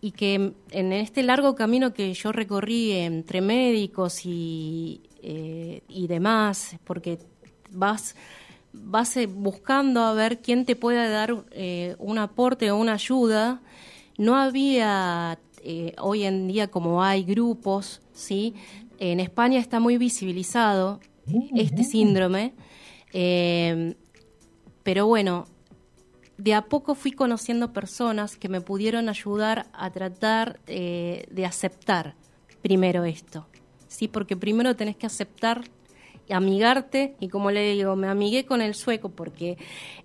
y 0.00 0.12
que 0.12 0.52
en 0.70 0.92
este 0.92 1.22
largo 1.22 1.54
camino 1.54 1.92
que 1.92 2.12
yo 2.14 2.32
recorrí 2.32 2.92
entre 2.92 3.40
médicos 3.40 4.24
y, 4.24 5.02
eh, 5.22 5.82
y 5.88 6.06
demás, 6.06 6.76
porque 6.84 7.18
vas 7.70 8.14
vas 8.72 9.16
eh, 9.16 9.26
buscando 9.26 10.02
a 10.02 10.12
ver 10.12 10.40
quién 10.40 10.64
te 10.64 10.76
puede 10.76 11.08
dar 11.10 11.44
eh, 11.52 11.96
un 11.98 12.18
aporte 12.18 12.70
o 12.70 12.76
una 12.76 12.94
ayuda. 12.94 13.60
No 14.16 14.36
había 14.36 15.38
eh, 15.62 15.94
hoy 15.98 16.24
en 16.24 16.48
día 16.48 16.68
como 16.68 17.02
hay 17.02 17.24
grupos, 17.24 18.00
¿sí? 18.12 18.54
En 18.98 19.20
España 19.20 19.60
está 19.60 19.80
muy 19.80 19.96
visibilizado 19.96 21.00
este 21.54 21.84
síndrome, 21.84 22.54
pero 24.82 25.06
bueno, 25.06 25.46
de 26.38 26.54
a 26.54 26.62
poco 26.62 26.94
fui 26.94 27.12
conociendo 27.12 27.72
personas 27.72 28.36
que 28.36 28.48
me 28.48 28.60
pudieron 28.60 29.08
ayudar 29.08 29.66
a 29.72 29.90
tratar 29.90 30.60
de 30.64 31.44
aceptar 31.46 32.14
primero 32.62 33.04
esto, 33.04 33.46
¿sí? 33.88 34.08
Porque 34.08 34.36
primero 34.36 34.74
tenés 34.74 34.96
que 34.96 35.06
aceptar 35.06 35.64
amigarte 36.34 37.14
y 37.20 37.28
como 37.28 37.50
le 37.50 37.72
digo, 37.72 37.96
me 37.96 38.08
amigué 38.08 38.44
con 38.44 38.60
el 38.60 38.74
sueco 38.74 39.10
porque 39.10 39.58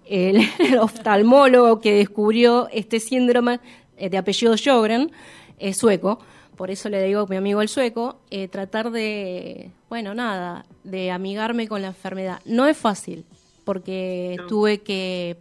el, 0.06 0.42
oftalmólogo 0.80 1.80
que 1.82 1.94
descubrió 1.94 2.68
este 2.72 3.00
síndrome 3.00 3.60
eh, 3.98 4.10
de 4.10 4.18
apellido 4.18 4.56
Sjogren 4.56 5.12
es 5.60 5.78
sueco, 5.78 6.20
por 6.56 6.72
eso 6.72 6.90
le 6.90 7.04
digo 7.04 7.28
mi 7.28 7.36
amigo 7.36 7.62
el 7.62 7.70
sueco, 7.70 8.20
eh, 8.30 8.48
tratar 8.48 8.92
de, 8.92 9.72
bueno, 9.90 10.14
nada, 10.14 10.66
de 10.84 11.12
amigarme 11.12 11.68
con 11.68 11.82
la 11.82 11.90
enfermedad. 11.90 12.40
No 12.46 12.68
es 12.68 12.78
fácil 12.78 13.26
porque 13.64 14.38
tuve 14.48 14.80
que 14.80 15.38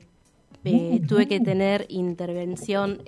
eh, 0.64 1.00
tuve 1.06 1.26
que 1.26 1.40
tener 1.40 1.86
intervención 1.88 3.00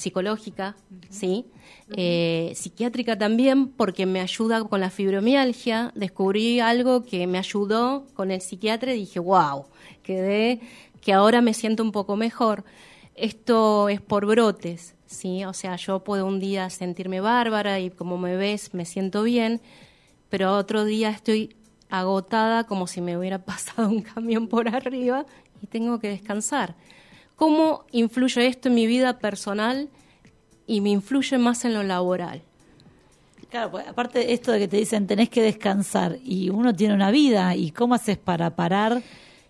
psicológica, 0.00 0.76
¿sí? 1.08 1.46
Eh, 1.92 2.52
psiquiátrica 2.54 3.16
también, 3.16 3.68
porque 3.68 4.06
me 4.06 4.20
ayuda 4.20 4.64
con 4.64 4.80
la 4.80 4.90
fibromialgia. 4.90 5.92
Descubrí 5.94 6.60
algo 6.60 7.04
que 7.04 7.26
me 7.26 7.38
ayudó 7.38 8.06
con 8.14 8.30
el 8.30 8.40
psiquiatra 8.40 8.94
y 8.94 9.00
dije, 9.00 9.20
wow, 9.20 9.66
quedé, 10.02 10.60
que 11.00 11.12
ahora 11.12 11.40
me 11.42 11.54
siento 11.54 11.82
un 11.82 11.92
poco 11.92 12.16
mejor. 12.16 12.64
Esto 13.14 13.88
es 13.88 14.00
por 14.00 14.26
brotes, 14.26 14.94
¿sí? 15.06 15.44
O 15.44 15.52
sea, 15.52 15.76
yo 15.76 16.02
puedo 16.02 16.26
un 16.26 16.40
día 16.40 16.70
sentirme 16.70 17.20
bárbara 17.20 17.78
y 17.78 17.90
como 17.90 18.16
me 18.18 18.36
ves 18.36 18.72
me 18.72 18.86
siento 18.86 19.22
bien, 19.22 19.60
pero 20.30 20.56
otro 20.56 20.84
día 20.84 21.10
estoy 21.10 21.54
agotada 21.90 22.64
como 22.64 22.86
si 22.86 23.00
me 23.00 23.16
hubiera 23.16 23.38
pasado 23.44 23.88
un 23.88 24.02
camión 24.02 24.48
por 24.48 24.68
arriba 24.68 25.26
y 25.62 25.66
tengo 25.66 25.98
que 25.98 26.08
descansar. 26.08 26.74
¿Cómo 27.36 27.84
influye 27.90 28.46
esto 28.46 28.68
en 28.68 28.74
mi 28.74 28.86
vida 28.86 29.18
personal 29.18 29.88
y 30.66 30.80
me 30.80 30.90
influye 30.90 31.38
más 31.38 31.64
en 31.64 31.74
lo 31.74 31.82
laboral? 31.82 32.42
Claro, 33.50 33.72
pues 33.72 33.88
aparte 33.88 34.32
esto 34.32 34.52
de 34.52 34.60
que 34.60 34.68
te 34.68 34.76
dicen 34.76 35.06
tenés 35.06 35.28
que 35.28 35.42
descansar 35.42 36.18
y 36.22 36.50
uno 36.50 36.74
tiene 36.74 36.94
una 36.94 37.10
vida 37.10 37.56
y 37.56 37.72
cómo 37.72 37.94
haces 37.94 38.16
para 38.16 38.54
parar 38.54 39.02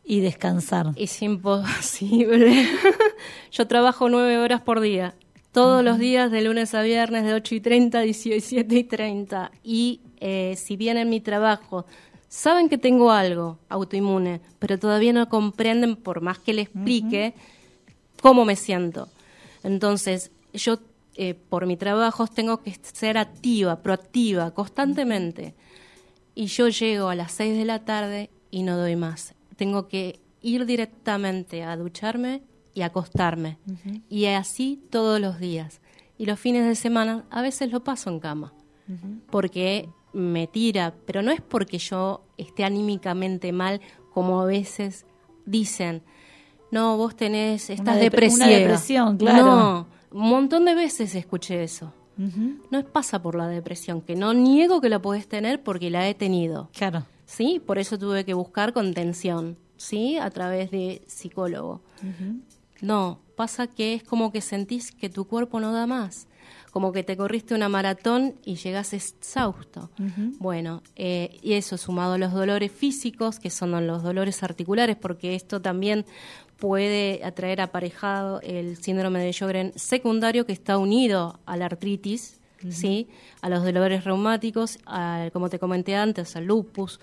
y 0.05 0.21
descansar. 0.21 0.93
Es 0.97 1.21
imposible. 1.21 2.67
Yo 3.53 3.67
trabajo 3.67 4.09
nueve 4.09 4.39
horas 4.39 4.63
por 4.63 4.81
día, 4.81 5.15
todos 5.53 5.85
los 5.85 5.99
días 5.99 6.31
de 6.31 6.43
lunes 6.43 6.75
a 6.75 6.83
viernes 6.83 7.25
de 7.25 7.35
8 7.35 7.57
y 7.57 7.61
30 7.61 7.99
a 7.99 8.03
17 8.03 8.75
y 8.75 8.85
30 8.85 9.51
y 9.63 10.01
eh, 10.21 10.55
si 10.57 10.77
bien 10.77 10.97
en 10.97 11.11
mi 11.11 11.21
trabajo 11.21 11.87
saben 12.31 12.69
que 12.69 12.79
tengo 12.79 13.11
algo 13.11 13.59
autoinmune, 13.69 14.41
pero 14.59 14.79
todavía 14.79 15.13
no 15.13 15.29
comprenden 15.29 15.97
por 15.97 16.23
más 16.23 16.39
que 16.39 16.55
le 16.55 16.63
explique 16.63 17.35
cómo 18.23 18.45
me 18.45 18.57
siento. 18.57 19.09
Entonces, 19.65 20.31
yo 20.55 20.79
eh, 21.17 21.35
por 21.35 21.67
mi 21.67 21.77
trabajo 21.77 22.29
tengo 22.29 22.63
que 22.63 22.79
ser 22.83 23.19
activa, 23.19 23.83
proactiva, 23.83 24.53
constantemente. 24.53 25.55
Y 26.37 26.47
yo 26.47 26.69
llego 26.69 27.09
a 27.09 27.17
las 27.17 27.33
6 27.33 27.59
de 27.59 27.65
la 27.65 27.85
tarde 27.85 28.31
y 28.51 28.63
no 28.63 28.79
doy 28.79 28.95
más. 28.95 29.35
Tengo 29.57 29.89
que 29.89 30.21
ir 30.41 30.65
directamente 30.67 31.65
a 31.65 31.77
ducharme 31.77 32.43
y 32.75 32.83
acostarme. 32.83 33.59
Y 34.09 34.27
así 34.27 34.81
todos 34.89 35.21
los 35.21 35.41
días. 35.41 35.81
Y 36.17 36.27
los 36.27 36.39
fines 36.39 36.65
de 36.65 36.77
semana 36.77 37.25
a 37.29 37.43
veces 37.43 37.73
lo 37.73 37.83
paso 37.83 38.09
en 38.09 38.21
cama. 38.21 38.55
Porque 39.31 39.89
me 40.13 40.47
tira, 40.47 40.95
pero 41.07 41.23
no 41.23 41.31
es 41.31 41.41
porque 41.41 41.79
yo 41.79 42.23
esté 42.37 42.65
anímicamente 42.65 43.53
mal, 43.53 43.81
como 44.13 44.41
a 44.41 44.45
veces 44.45 45.07
dicen 45.47 46.03
no, 46.71 46.97
vos 46.97 47.17
tenés, 47.17 47.71
estás 47.71 47.99
depresiva. 47.99 48.47
Una 48.47 48.57
depresión, 48.57 49.17
claro. 49.17 49.45
No, 49.45 49.87
un 50.13 50.29
montón 50.31 50.65
de 50.65 50.75
veces 50.75 51.15
escuché 51.15 51.63
eso. 51.63 51.93
No 52.71 52.85
pasa 52.85 53.23
por 53.23 53.35
la 53.35 53.49
depresión, 53.49 54.03
que 54.03 54.15
no 54.15 54.35
niego 54.35 54.83
que 54.83 54.91
la 54.91 55.01
podés 55.01 55.27
tener 55.27 55.63
porque 55.63 55.89
la 55.89 56.07
he 56.07 56.15
tenido. 56.15 56.69
Claro. 56.75 57.07
Sí, 57.25 57.63
por 57.65 57.79
eso 57.79 57.99
tuve 57.99 58.27
que 58.27 58.35
buscar 58.35 58.75
contención, 58.75 59.57
¿sí? 59.79 60.19
A 60.19 60.29
través 60.29 60.71
de 60.71 61.03
psicólogo. 61.07 61.81
No, 62.83 63.21
pasa 63.37 63.69
que 63.69 63.95
es 63.95 64.03
como 64.03 64.33
que 64.33 64.43
sentís 64.43 64.93
que 64.93 65.09
tu 65.09 65.27
cuerpo 65.27 65.61
no 65.61 65.73
da 65.73 65.87
más 65.87 66.29
como 66.71 66.93
que 66.93 67.03
te 67.03 67.17
corriste 67.17 67.55
una 67.55 67.69
maratón 67.69 68.35
y 68.45 68.57
llegas 68.57 68.93
exhausto. 68.93 69.91
Bueno, 70.39 70.83
eh, 70.97 71.39
y 71.43 71.55
eso 71.55 71.77
sumado 71.77 72.15
a 72.15 72.19
los 72.19 72.33
dolores 72.33 72.71
físicos, 72.71 73.39
que 73.39 73.51
son 73.51 73.87
los 73.87 74.03
dolores 74.03 74.43
articulares, 74.43 74.97
porque 74.97 75.35
esto 75.35 75.61
también 75.61 76.07
puede 76.57 77.23
atraer 77.25 77.61
aparejado 77.61 78.41
el 78.43 78.77
síndrome 78.77 79.21
de 79.21 79.33
Sjögren 79.33 79.73
secundario 79.77 80.47
que 80.47 80.53
está 80.53 80.79
unido 80.79 81.41
a 81.47 81.57
la 81.57 81.67
artritis, 81.67 82.41
¿sí? 82.69 83.09
a 83.41 83.49
los 83.49 83.65
dolores 83.65 84.05
reumáticos, 84.05 84.79
como 85.33 85.49
te 85.49 85.59
comenté 85.59 85.97
antes, 85.97 86.37
al 86.37 86.45
lupus. 86.45 87.01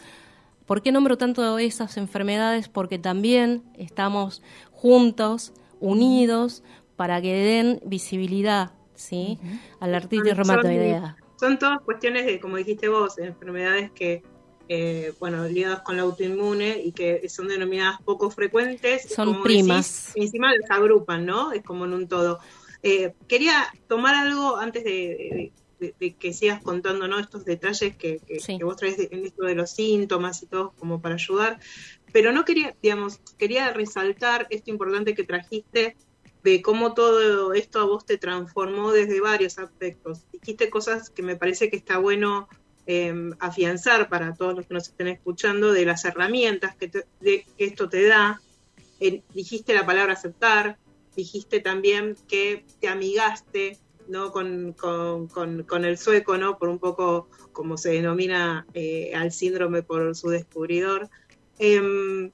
¿Por 0.66 0.82
qué 0.82 0.92
nombro 0.92 1.18
tanto 1.18 1.58
esas 1.58 1.98
enfermedades? 1.98 2.70
Porque 2.70 3.00
también 3.00 3.64
estamos 3.78 4.42
juntos, 4.72 5.54
unidos, 5.80 6.64
para 6.96 7.22
que 7.22 7.34
den 7.34 7.80
visibilidad 7.86 8.72
¿sí? 8.98 9.40
a 9.80 9.88
la 9.88 9.98
artritis 9.98 10.36
reumatoidea. 10.36 11.16
Son, 11.40 11.58
todas 11.58 11.82
cuestiones 11.82 12.26
de, 12.26 12.40
como 12.40 12.58
dijiste 12.58 12.90
vos, 12.90 13.18
enfermedades 13.20 13.92
que 13.92 14.24
eh, 14.70 15.14
bueno, 15.20 15.48
ligadas 15.48 15.82
con 15.82 15.96
la 15.96 16.04
autoinmune 16.04 16.82
y 16.84 16.92
que 16.92 17.28
son 17.30 17.48
denominadas 17.48 18.02
poco 18.02 18.30
frecuentes. 18.30 19.04
Son 19.14 19.42
primas. 19.42 20.12
y 20.16 20.24
encima 20.24 20.54
las 20.54 20.70
agrupan, 20.70 21.26
¿no? 21.26 21.54
Es 21.54 21.64
como 21.64 21.86
en 21.86 21.94
un 21.94 22.08
todo. 22.08 22.40
Eh, 22.84 23.14
quería 23.28 23.66
tomar 23.88 24.16
algo 24.16 24.58
antes 24.58 24.84
de, 24.84 25.52
que 26.20 26.34
sigas 26.34 26.62
contando, 26.62 27.08
¿no? 27.08 27.20
Estos 27.20 27.46
detalles 27.46 27.96
que, 27.96 28.20
vos 28.62 28.76
traes 28.78 29.00
en 29.12 29.26
esto 29.26 29.46
de 29.46 29.56
los 29.56 29.72
síntomas 29.72 30.44
y 30.44 30.48
todo, 30.48 30.74
como 30.78 31.02
para 31.02 31.16
ayudar. 31.16 31.60
Pero 32.12 32.32
no 32.32 32.44
quería, 32.44 32.76
digamos, 32.82 33.20
quería 33.38 33.72
resaltar 33.72 34.48
esto 34.50 34.70
importante 34.70 35.16
que 35.16 35.24
trajiste 35.24 35.96
de 36.44 36.62
cómo 36.62 36.94
todo 36.94 37.54
esto 37.54 37.80
a 37.80 37.86
vos 37.86 38.06
te 38.06 38.18
transformó 38.18 38.92
desde 38.92 39.20
varios 39.22 39.58
aspectos. 39.60 40.26
Dijiste 40.32 40.70
cosas 40.70 41.10
que 41.10 41.24
me 41.24 41.36
parece 41.36 41.70
que 41.70 41.78
está 41.78 41.98
bueno 41.98 42.48
Em, 42.90 43.34
afianzar 43.40 44.08
para 44.08 44.34
todos 44.34 44.56
los 44.56 44.66
que 44.66 44.74
nos 44.74 44.88
estén 44.88 45.10
escuchando 45.10 45.74
de 45.74 45.84
las 45.84 46.06
herramientas 46.06 46.74
que, 46.78 46.90
esto 47.58 47.90
te 47.90 48.08
da. 48.08 48.42
dijiste 49.34 49.74
la 49.74 49.86
palabra 49.86 50.14
aceptar, 50.14 50.78
dijiste 51.14 51.60
también 51.60 52.16
que 52.30 52.66
te 52.80 52.88
amigaste 52.88 53.78
¿no? 54.08 54.32
Con, 54.32 55.84
el 55.84 55.98
sueco, 55.98 56.38
¿no? 56.38 56.58
por 56.58 56.70
un 56.70 56.80
poco 56.80 57.28
como 57.52 57.78
se 57.78 57.90
denomina 57.90 58.66
eh, 58.74 59.12
al 59.14 59.34
síndrome 59.34 59.84
por 59.84 60.16
su 60.16 60.30
descubridor. 60.30 61.10
Em, 61.60 62.32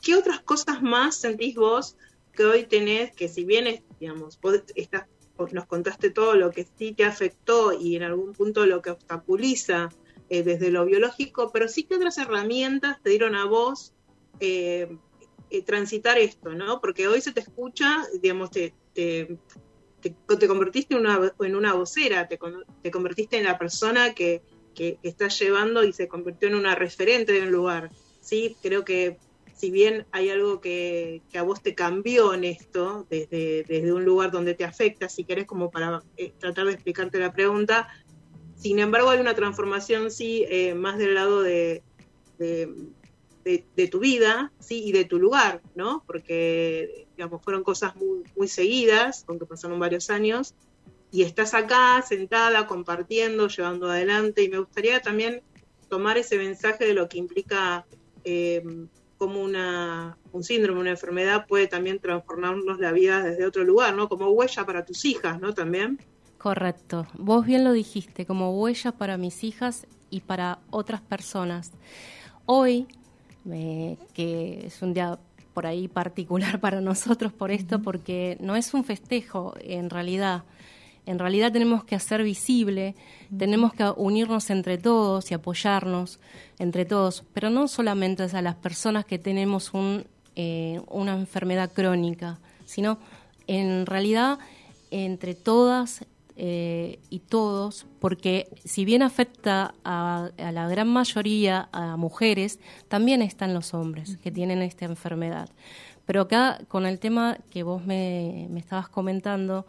¿Qué 0.00 0.14
otras 0.14 0.38
cosas 0.38 0.82
más 0.82 1.16
sentís 1.16 1.56
vos 1.56 1.96
que 2.34 2.44
hoy 2.44 2.64
tenés, 2.64 3.12
que 3.12 3.28
si 3.28 3.44
bien 3.44 3.82
digamos, 3.98 4.38
vos 4.40 4.62
estás 4.74 5.06
nos 5.52 5.66
contaste 5.66 6.10
todo 6.10 6.34
lo 6.36 6.50
que 6.50 6.66
sí 6.78 6.92
te 6.92 7.04
afectó 7.04 7.72
y 7.72 7.96
en 7.96 8.04
algún 8.04 8.32
punto 8.32 8.66
lo 8.66 8.80
que 8.82 8.90
obstaculiza 8.90 9.88
eh, 10.28 10.42
desde 10.42 10.70
lo 10.70 10.84
biológico, 10.84 11.50
pero 11.52 11.68
sí 11.68 11.84
que 11.84 11.96
otras 11.96 12.18
herramientas 12.18 13.02
te 13.02 13.10
dieron 13.10 13.34
a 13.34 13.44
vos 13.44 13.92
eh, 14.40 14.96
eh, 15.50 15.62
transitar 15.62 16.18
esto, 16.18 16.54
¿no? 16.54 16.80
Porque 16.80 17.08
hoy 17.08 17.20
se 17.20 17.32
te 17.32 17.40
escucha, 17.40 18.06
digamos, 18.22 18.50
te, 18.50 18.74
te, 18.94 19.38
convertiste 20.46 20.94
en 20.94 21.00
una, 21.00 21.32
en 21.40 21.56
una 21.56 21.74
vocera, 21.74 22.28
te, 22.28 22.38
te 22.82 22.90
convertiste 22.90 23.36
en 23.36 23.44
la 23.44 23.58
persona 23.58 24.14
que, 24.14 24.42
que, 24.74 24.98
está 25.02 25.28
llevando 25.28 25.82
y 25.84 25.92
se 25.92 26.08
convirtió 26.08 26.48
en 26.48 26.54
una 26.54 26.74
referente 26.74 27.32
de 27.32 27.42
un 27.42 27.50
lugar, 27.50 27.90
¿sí? 28.20 28.56
Creo 28.62 28.84
que 28.84 29.18
si 29.54 29.70
bien 29.70 30.06
hay 30.10 30.30
algo 30.30 30.60
que, 30.60 31.22
que 31.30 31.38
a 31.38 31.42
vos 31.42 31.62
te 31.62 31.74
cambió 31.74 32.34
en 32.34 32.44
esto, 32.44 33.06
desde, 33.08 33.64
desde 33.64 33.92
un 33.92 34.04
lugar 34.04 34.30
donde 34.30 34.54
te 34.54 34.64
afecta, 34.64 35.08
si 35.08 35.24
querés 35.24 35.46
como 35.46 35.70
para 35.70 36.02
eh, 36.16 36.32
tratar 36.38 36.66
de 36.66 36.72
explicarte 36.72 37.18
la 37.18 37.32
pregunta, 37.32 37.88
sin 38.56 38.78
embargo 38.80 39.10
hay 39.10 39.20
una 39.20 39.34
transformación 39.34 40.10
sí 40.10 40.44
eh, 40.48 40.74
más 40.74 40.98
del 40.98 41.14
lado 41.14 41.42
de, 41.42 41.82
de, 42.38 43.88
tu 43.90 44.00
vida 44.00 44.52
sí 44.58 44.82
y 44.84 44.92
de 44.92 45.04
tu 45.04 45.18
lugar, 45.18 45.62
¿no? 45.74 46.02
Porque 46.06 47.06
digamos 47.16 47.42
fueron 47.42 47.62
cosas 47.62 47.94
muy, 47.94 48.24
muy 48.36 48.48
seguidas, 48.48 49.24
aunque 49.28 49.46
pasaron 49.46 49.78
varios 49.78 50.10
años, 50.10 50.54
y 51.12 51.22
estás 51.22 51.54
acá 51.54 52.02
sentada 52.02 52.66
compartiendo, 52.66 53.46
llevando 53.46 53.88
adelante, 53.88 54.42
y 54.42 54.48
me 54.48 54.58
gustaría 54.58 55.00
también 55.00 55.42
tomar 55.88 56.18
ese 56.18 56.38
mensaje 56.38 56.86
de 56.86 56.94
lo 56.94 57.08
que 57.08 57.18
implica 57.18 57.86
eh, 58.24 58.64
cómo 59.24 59.40
una, 59.40 60.18
un 60.32 60.44
síndrome, 60.44 60.80
una 60.80 60.90
enfermedad 60.90 61.46
puede 61.46 61.66
también 61.66 61.98
transformarnos 61.98 62.78
la 62.78 62.92
vida 62.92 63.22
desde 63.22 63.46
otro 63.46 63.64
lugar, 63.64 63.94
¿no? 63.94 64.06
Como 64.06 64.28
huella 64.28 64.66
para 64.66 64.84
tus 64.84 65.06
hijas, 65.06 65.40
¿no? 65.40 65.54
También. 65.54 65.98
Correcto. 66.36 67.06
Vos 67.14 67.46
bien 67.46 67.64
lo 67.64 67.72
dijiste, 67.72 68.26
como 68.26 68.60
huella 68.60 68.92
para 68.92 69.16
mis 69.16 69.42
hijas 69.42 69.86
y 70.10 70.20
para 70.20 70.58
otras 70.68 71.00
personas. 71.00 71.72
Hoy, 72.44 72.86
eh, 73.50 73.96
que 74.12 74.66
es 74.66 74.82
un 74.82 74.92
día 74.92 75.18
por 75.54 75.64
ahí 75.66 75.88
particular 75.88 76.60
para 76.60 76.82
nosotros 76.82 77.32
por 77.32 77.50
esto, 77.50 77.80
porque 77.80 78.36
no 78.40 78.56
es 78.56 78.74
un 78.74 78.84
festejo 78.84 79.54
en 79.58 79.88
realidad. 79.88 80.42
En 81.06 81.18
realidad 81.18 81.52
tenemos 81.52 81.84
que 81.84 81.94
hacer 81.94 82.22
visible, 82.22 82.94
tenemos 83.36 83.74
que 83.74 83.84
unirnos 83.96 84.48
entre 84.50 84.78
todos 84.78 85.30
y 85.30 85.34
apoyarnos 85.34 86.18
entre 86.58 86.84
todos, 86.84 87.24
pero 87.34 87.50
no 87.50 87.68
solamente 87.68 88.22
a 88.22 88.42
las 88.42 88.54
personas 88.54 89.04
que 89.04 89.18
tenemos 89.18 89.74
un, 89.74 90.06
eh, 90.34 90.80
una 90.88 91.14
enfermedad 91.14 91.72
crónica, 91.72 92.38
sino 92.64 92.98
en 93.46 93.84
realidad 93.84 94.38
entre 94.90 95.34
todas 95.34 96.06
eh, 96.36 96.98
y 97.10 97.20
todos, 97.20 97.86
porque 98.00 98.48
si 98.64 98.84
bien 98.84 99.02
afecta 99.02 99.74
a, 99.84 100.30
a 100.38 100.52
la 100.52 100.68
gran 100.68 100.88
mayoría 100.88 101.68
a 101.70 101.96
mujeres, 101.96 102.58
también 102.88 103.22
están 103.22 103.52
los 103.52 103.74
hombres 103.74 104.16
que 104.16 104.32
tienen 104.32 104.62
esta 104.62 104.86
enfermedad. 104.86 105.50
Pero 106.06 106.22
acá, 106.22 106.60
con 106.68 106.86
el 106.86 106.98
tema 106.98 107.38
que 107.50 107.62
vos 107.62 107.84
me, 107.84 108.48
me 108.50 108.60
estabas 108.60 108.88
comentando, 108.88 109.66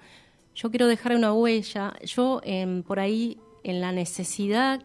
yo 0.56 0.70
quiero 0.70 0.88
dejar 0.88 1.16
una 1.16 1.34
huella. 1.34 1.94
Yo, 2.04 2.42
em, 2.44 2.82
por 2.82 3.00
ahí, 3.00 3.38
en 3.64 3.82
la 3.82 3.92
necesidad 3.92 4.82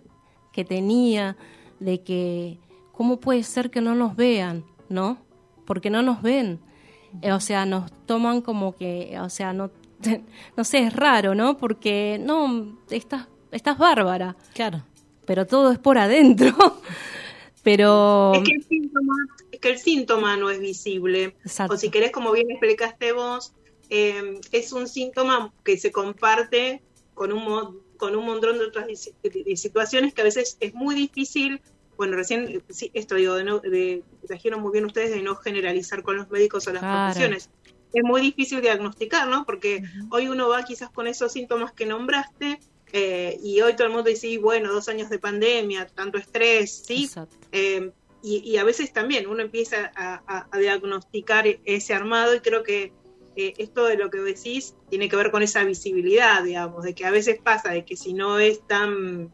que 0.52 0.64
tenía 0.64 1.36
de 1.78 2.02
que, 2.02 2.58
¿cómo 2.92 3.20
puede 3.20 3.44
ser 3.44 3.70
que 3.70 3.80
no 3.80 3.94
nos 3.94 4.16
vean? 4.16 4.64
¿No? 4.88 5.18
Porque 5.64 5.88
no 5.88 6.02
nos 6.02 6.22
ven. 6.22 6.60
Eh, 7.22 7.32
o 7.32 7.40
sea, 7.40 7.66
nos 7.66 7.90
toman 8.06 8.40
como 8.40 8.74
que, 8.74 9.16
o 9.20 9.30
sea, 9.30 9.52
no, 9.52 9.70
no 10.56 10.64
sé, 10.64 10.78
es 10.80 10.92
raro, 10.92 11.34
¿no? 11.34 11.56
Porque, 11.56 12.20
no, 12.20 12.76
estás, 12.90 13.28
estás 13.52 13.78
bárbara. 13.78 14.36
Claro. 14.54 14.82
Pero 15.24 15.46
todo 15.46 15.70
es 15.70 15.78
por 15.78 15.98
adentro. 15.98 16.52
Pero... 17.62 18.32
Es 18.34 18.42
que 18.42 18.54
el 18.54 18.64
síntoma, 18.64 19.14
es 19.52 19.60
que 19.60 19.70
el 19.70 19.78
síntoma 19.78 20.36
no 20.36 20.50
es 20.50 20.58
visible. 20.58 21.36
Exacto. 21.44 21.74
O 21.74 21.76
si 21.76 21.90
querés, 21.90 22.10
como 22.10 22.32
bien 22.32 22.50
explicaste 22.50 23.12
vos, 23.12 23.52
eh, 23.90 24.40
es 24.52 24.72
un 24.72 24.88
síntoma 24.88 25.52
que 25.64 25.76
se 25.78 25.90
comparte 25.92 26.82
con 27.14 27.32
un, 27.32 27.82
con 27.98 28.16
un 28.16 28.24
montón 28.24 28.58
de 28.58 28.64
otras 28.64 28.86
situaciones 29.56 30.14
que 30.14 30.20
a 30.22 30.24
veces 30.24 30.56
es 30.60 30.72
muy 30.74 30.94
difícil. 30.94 31.60
Bueno, 31.96 32.16
recién, 32.16 32.48
eh, 32.48 32.60
sí, 32.70 32.90
esto 32.94 33.16
digo, 33.16 33.34
de, 33.34 33.44
no, 33.44 33.58
de, 33.58 34.02
trajeron 34.26 34.62
muy 34.62 34.72
bien 34.72 34.86
ustedes 34.86 35.10
de 35.10 35.20
no 35.22 35.36
generalizar 35.36 36.02
con 36.02 36.16
los 36.16 36.30
médicos 36.30 36.66
o 36.66 36.72
las 36.72 36.80
Claro. 36.82 37.04
profesiones. 37.04 37.50
Es 37.92 38.02
muy 38.04 38.20
difícil 38.22 38.60
diagnosticar, 38.62 39.28
¿no? 39.28 39.44
Porque 39.44 39.82
hoy 40.10 40.28
uno 40.28 40.48
va 40.48 40.64
quizás 40.64 40.90
con 40.90 41.06
esos 41.08 41.32
síntomas 41.32 41.72
que 41.72 41.84
nombraste 41.86 42.58
eh, 42.92 43.38
y 43.42 43.60
hoy 43.60 43.74
todo 43.74 43.86
el 43.88 43.92
mundo 43.92 44.08
dice, 44.08 44.28
"Y 44.28 44.36
bueno, 44.38 44.72
dos 44.72 44.88
años 44.88 45.10
de 45.10 45.18
pandemia, 45.18 45.86
tanto 45.88 46.16
estrés, 46.18 46.82
¿sí? 46.86 47.04
Eh, 47.52 47.90
y, 48.22 48.38
y 48.50 48.56
a 48.58 48.64
veces 48.64 48.92
también 48.92 49.26
uno 49.28 49.42
empieza 49.42 49.92
a, 49.94 50.22
a- 50.26 50.48
a 50.50 50.58
diagnosticar 50.58 51.46
ese 51.64 51.94
armado 51.94 52.34
y 52.34 52.40
creo 52.40 52.62
que 52.62 52.92
eh, 53.36 53.54
esto 53.58 53.86
de 53.86 53.96
lo 53.96 54.10
que 54.10 54.18
decís 54.18 54.74
tiene 54.88 55.08
que 55.08 55.16
ver 55.16 55.30
con 55.30 55.42
esa 55.42 55.64
visibilidad, 55.64 56.42
digamos, 56.42 56.84
de 56.84 56.94
que 56.94 57.04
a 57.04 57.10
veces 57.10 57.38
pasa 57.42 57.70
de 57.70 57.84
que 57.84 57.96
si 57.96 58.12
no 58.12 58.38
es 58.38 58.66
tan 58.66 59.32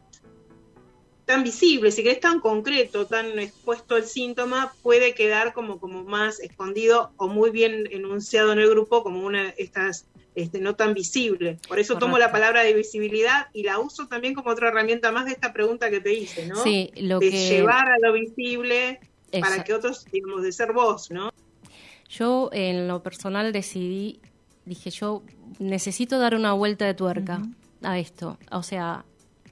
tan 1.25 1.43
visible, 1.43 1.91
si 1.91 2.03
querés 2.03 2.21
tan 2.21 2.39
concreto, 2.39 3.05
tan 3.05 3.37
expuesto 3.37 3.97
el 3.97 4.05
síntoma, 4.05 4.73
puede 4.81 5.13
quedar 5.13 5.51
como, 5.51 5.77
como 5.77 6.05
más 6.05 6.39
escondido 6.39 7.11
o 7.17 7.27
muy 7.27 7.51
bien 7.51 7.89
enunciado 7.91 8.53
en 8.53 8.59
el 8.59 8.69
grupo 8.69 9.03
como 9.03 9.25
una 9.25 9.49
estas 9.57 10.07
este, 10.35 10.61
no 10.61 10.75
tan 10.75 10.93
visible. 10.93 11.57
Por 11.67 11.79
eso 11.79 11.97
tomo 11.97 12.17
la 12.17 12.31
palabra 12.31 12.61
de 12.63 12.73
visibilidad 12.73 13.47
y 13.53 13.63
la 13.63 13.79
uso 13.79 14.07
también 14.07 14.35
como 14.35 14.51
otra 14.51 14.69
herramienta 14.69 15.11
más 15.11 15.25
de 15.25 15.31
esta 15.31 15.51
pregunta 15.51 15.89
que 15.89 15.99
te 15.99 16.13
hice, 16.13 16.45
¿no? 16.45 16.63
Sí, 16.63 16.91
lo 16.95 17.19
de 17.19 17.31
que... 17.31 17.49
llevar 17.49 17.89
a 17.89 17.97
lo 17.99 18.13
visible 18.13 18.99
para 19.31 19.63
que 19.65 19.73
otros, 19.73 20.05
digamos, 20.09 20.43
de 20.43 20.51
ser 20.53 20.71
vos, 20.71 21.11
¿no? 21.11 21.33
Yo 22.09 22.49
en 22.53 22.87
lo 22.87 23.03
personal 23.03 23.51
decidí, 23.51 24.19
dije 24.65 24.89
yo 24.89 25.23
necesito 25.59 26.19
dar 26.19 26.35
una 26.35 26.53
vuelta 26.53 26.85
de 26.85 26.93
tuerca 26.93 27.41
a 27.83 27.99
esto. 27.99 28.37
O 28.51 28.63
sea, 28.63 29.05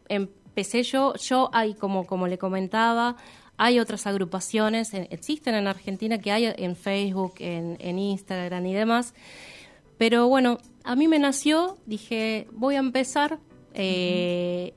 empecé 0.10 0.84
yo, 0.84 1.14
yo 1.16 1.50
hay 1.54 1.74
como, 1.74 2.06
como 2.06 2.28
le 2.28 2.38
comentaba, 2.38 3.18
hay 3.58 3.80
otras 3.80 4.08
agrupaciones, 4.08 4.94
en- 4.94 5.08
existen 5.12 5.56
en 5.56 5.68
Argentina 5.68 6.18
que 6.18 6.32
hay 6.32 6.46
en 6.58 6.76
Facebook, 6.76 7.36
en, 7.40 7.78
en 7.80 8.00
Instagram 8.00 8.66
y 8.66 8.74
demás. 8.74 9.14
Pero 9.98 10.28
bueno, 10.28 10.58
a 10.84 10.96
mí 10.96 11.08
me 11.08 11.20
nació, 11.20 11.78
dije, 11.86 12.48
voy 12.52 12.76
a 12.76 12.80
empezar 12.80 13.40
eh, 13.74 14.74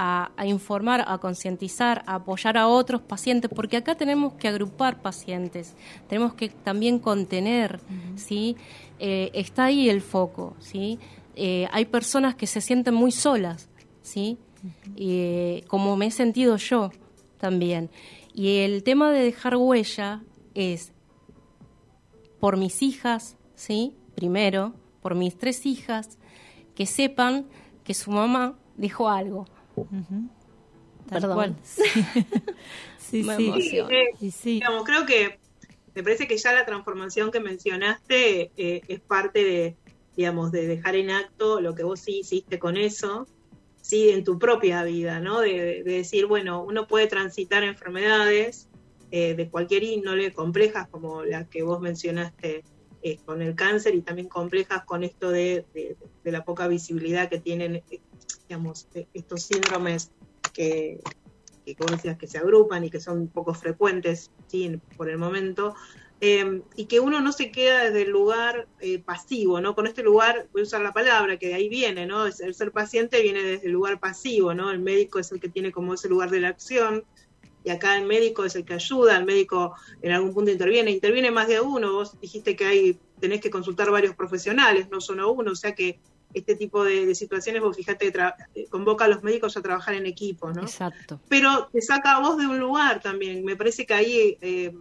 a, 0.00 0.30
a 0.36 0.46
informar, 0.46 1.04
a 1.06 1.18
concientizar, 1.18 2.04
a 2.06 2.14
apoyar 2.14 2.56
a 2.56 2.68
otros 2.68 3.02
pacientes, 3.02 3.50
porque 3.52 3.76
acá 3.76 3.96
tenemos 3.96 4.34
que 4.34 4.46
agrupar 4.46 5.02
pacientes, 5.02 5.74
tenemos 6.08 6.34
que 6.34 6.48
también 6.48 7.00
contener, 7.00 7.80
¿sí? 8.14 8.56
Eh, 9.00 9.30
está 9.34 9.64
ahí 9.64 9.90
el 9.90 10.00
foco, 10.00 10.54
¿sí? 10.60 11.00
Eh, 11.34 11.66
hay 11.72 11.84
personas 11.86 12.36
que 12.36 12.46
se 12.46 12.60
sienten 12.60 12.94
muy 12.94 13.10
solas, 13.10 13.68
¿sí? 14.00 14.38
Eh, 14.96 15.64
como 15.66 15.96
me 15.96 16.06
he 16.06 16.10
sentido 16.12 16.56
yo 16.56 16.92
también. 17.38 17.90
Y 18.32 18.58
el 18.58 18.84
tema 18.84 19.10
de 19.10 19.24
dejar 19.24 19.56
huella 19.56 20.22
es 20.54 20.92
por 22.38 22.56
mis 22.56 22.82
hijas, 22.82 23.36
¿sí? 23.56 23.94
Primero, 24.14 24.74
por 25.02 25.16
mis 25.16 25.36
tres 25.36 25.66
hijas, 25.66 26.18
que 26.76 26.86
sepan 26.86 27.46
que 27.82 27.94
su 27.94 28.12
mamá 28.12 28.56
dijo 28.76 29.08
algo. 29.08 29.46
Tal 29.90 31.20
Perdón. 31.20 31.34
cual. 31.34 31.56
Sí, 32.98 33.22
sí. 33.22 33.22
Me 33.24 33.36
sí. 33.36 33.46
emociono. 33.48 33.90
Eh, 33.90 34.04
Y 34.20 34.30
sí. 34.30 34.50
digamos, 34.54 34.84
creo 34.84 35.06
que 35.06 35.38
me 35.94 36.02
parece 36.02 36.26
que 36.28 36.36
ya 36.36 36.52
la 36.52 36.66
transformación 36.66 37.30
que 37.30 37.40
mencionaste 37.40 38.52
eh, 38.56 38.80
es 38.86 39.00
parte 39.00 39.42
de, 39.42 39.76
digamos, 40.16 40.52
de 40.52 40.66
dejar 40.66 40.94
en 40.96 41.10
acto 41.10 41.60
lo 41.60 41.74
que 41.74 41.84
vos 41.84 42.00
sí 42.00 42.18
hiciste 42.20 42.58
con 42.58 42.76
eso, 42.76 43.26
sí, 43.80 44.10
en 44.10 44.24
tu 44.24 44.38
propia 44.38 44.82
vida, 44.84 45.20
¿no? 45.20 45.40
De, 45.40 45.82
de 45.82 45.92
decir, 45.92 46.26
bueno, 46.26 46.62
uno 46.62 46.86
puede 46.86 47.06
transitar 47.06 47.62
enfermedades 47.64 48.68
eh, 49.10 49.34
de 49.34 49.48
cualquier 49.48 49.84
índole, 49.84 50.32
complejas 50.32 50.86
como 50.90 51.24
la 51.24 51.46
que 51.48 51.62
vos 51.62 51.80
mencionaste 51.80 52.62
eh, 53.02 53.16
con 53.24 53.40
el 53.40 53.54
cáncer 53.54 53.94
y 53.94 54.02
también 54.02 54.28
complejas 54.28 54.84
con 54.84 55.02
esto 55.02 55.30
de, 55.30 55.64
de- 55.72 55.96
de 56.24 56.32
la 56.32 56.44
poca 56.44 56.68
visibilidad 56.68 57.30
que 57.30 57.38
tienen, 57.40 57.82
digamos, 58.48 58.88
eh, 58.94 59.06
estos 59.14 59.42
síndromes 59.42 60.10
que, 60.52 61.00
que 61.64 61.74
que 62.18 62.26
se 62.26 62.38
agrupan 62.38 62.84
y 62.84 62.90
que 62.90 63.00
son 63.00 63.28
poco 63.28 63.54
frecuentes 63.54 64.30
por 64.96 65.10
el 65.10 65.18
momento, 65.18 65.74
eh, 66.20 66.62
y 66.74 66.86
que 66.86 66.98
uno 66.98 67.20
no 67.20 67.30
se 67.32 67.52
queda 67.52 67.84
desde 67.84 68.02
el 68.02 68.10
lugar 68.10 68.66
eh, 68.80 68.98
pasivo, 68.98 69.60
¿no? 69.60 69.74
Con 69.74 69.86
este 69.86 70.02
lugar, 70.02 70.48
voy 70.52 70.62
a 70.62 70.64
usar 70.64 70.80
la 70.80 70.92
palabra, 70.92 71.36
que 71.36 71.48
de 71.48 71.54
ahí 71.54 71.68
viene, 71.68 72.06
¿no? 72.06 72.26
El 72.26 72.54
ser 72.54 72.72
paciente 72.72 73.22
viene 73.22 73.42
desde 73.42 73.66
el 73.66 73.72
lugar 73.72 74.00
pasivo, 74.00 74.52
¿no? 74.52 74.70
El 74.70 74.80
médico 74.80 75.20
es 75.20 75.30
el 75.30 75.40
que 75.40 75.48
tiene 75.48 75.70
como 75.70 75.94
ese 75.94 76.08
lugar 76.08 76.30
de 76.30 76.40
la 76.40 76.48
acción, 76.48 77.04
y 77.62 77.70
acá 77.70 77.96
el 77.96 78.06
médico 78.06 78.44
es 78.44 78.56
el 78.56 78.64
que 78.64 78.74
ayuda, 78.74 79.16
el 79.16 79.26
médico 79.26 79.74
en 80.02 80.12
algún 80.12 80.34
punto 80.34 80.50
interviene, 80.50 80.90
interviene 80.90 81.30
más 81.30 81.46
de 81.46 81.60
uno, 81.60 81.92
vos 81.92 82.18
dijiste 82.20 82.56
que 82.56 82.64
hay, 82.64 82.98
tenés 83.20 83.40
que 83.40 83.50
consultar 83.50 83.90
varios 83.90 84.16
profesionales, 84.16 84.88
no 84.90 85.00
solo 85.00 85.30
uno, 85.30 85.52
o 85.52 85.56
sea 85.56 85.74
que 85.74 86.00
este 86.34 86.54
tipo 86.56 86.84
de, 86.84 87.06
de 87.06 87.14
situaciones, 87.14 87.62
vos 87.62 87.76
que 87.76 87.84
tra- 88.12 88.34
eh, 88.54 88.66
convoca 88.68 89.06
a 89.06 89.08
los 89.08 89.22
médicos 89.22 89.56
a 89.56 89.62
trabajar 89.62 89.94
en 89.94 90.06
equipo, 90.06 90.52
¿no? 90.52 90.62
Exacto. 90.62 91.20
pero 91.28 91.68
te 91.72 91.80
saca 91.80 92.16
a 92.16 92.20
vos 92.20 92.36
de 92.38 92.46
un 92.46 92.58
lugar 92.58 93.00
también. 93.00 93.44
Me 93.44 93.56
parece 93.56 93.86
que 93.86 93.94
ahí 93.94 94.38
eh, 94.40 94.72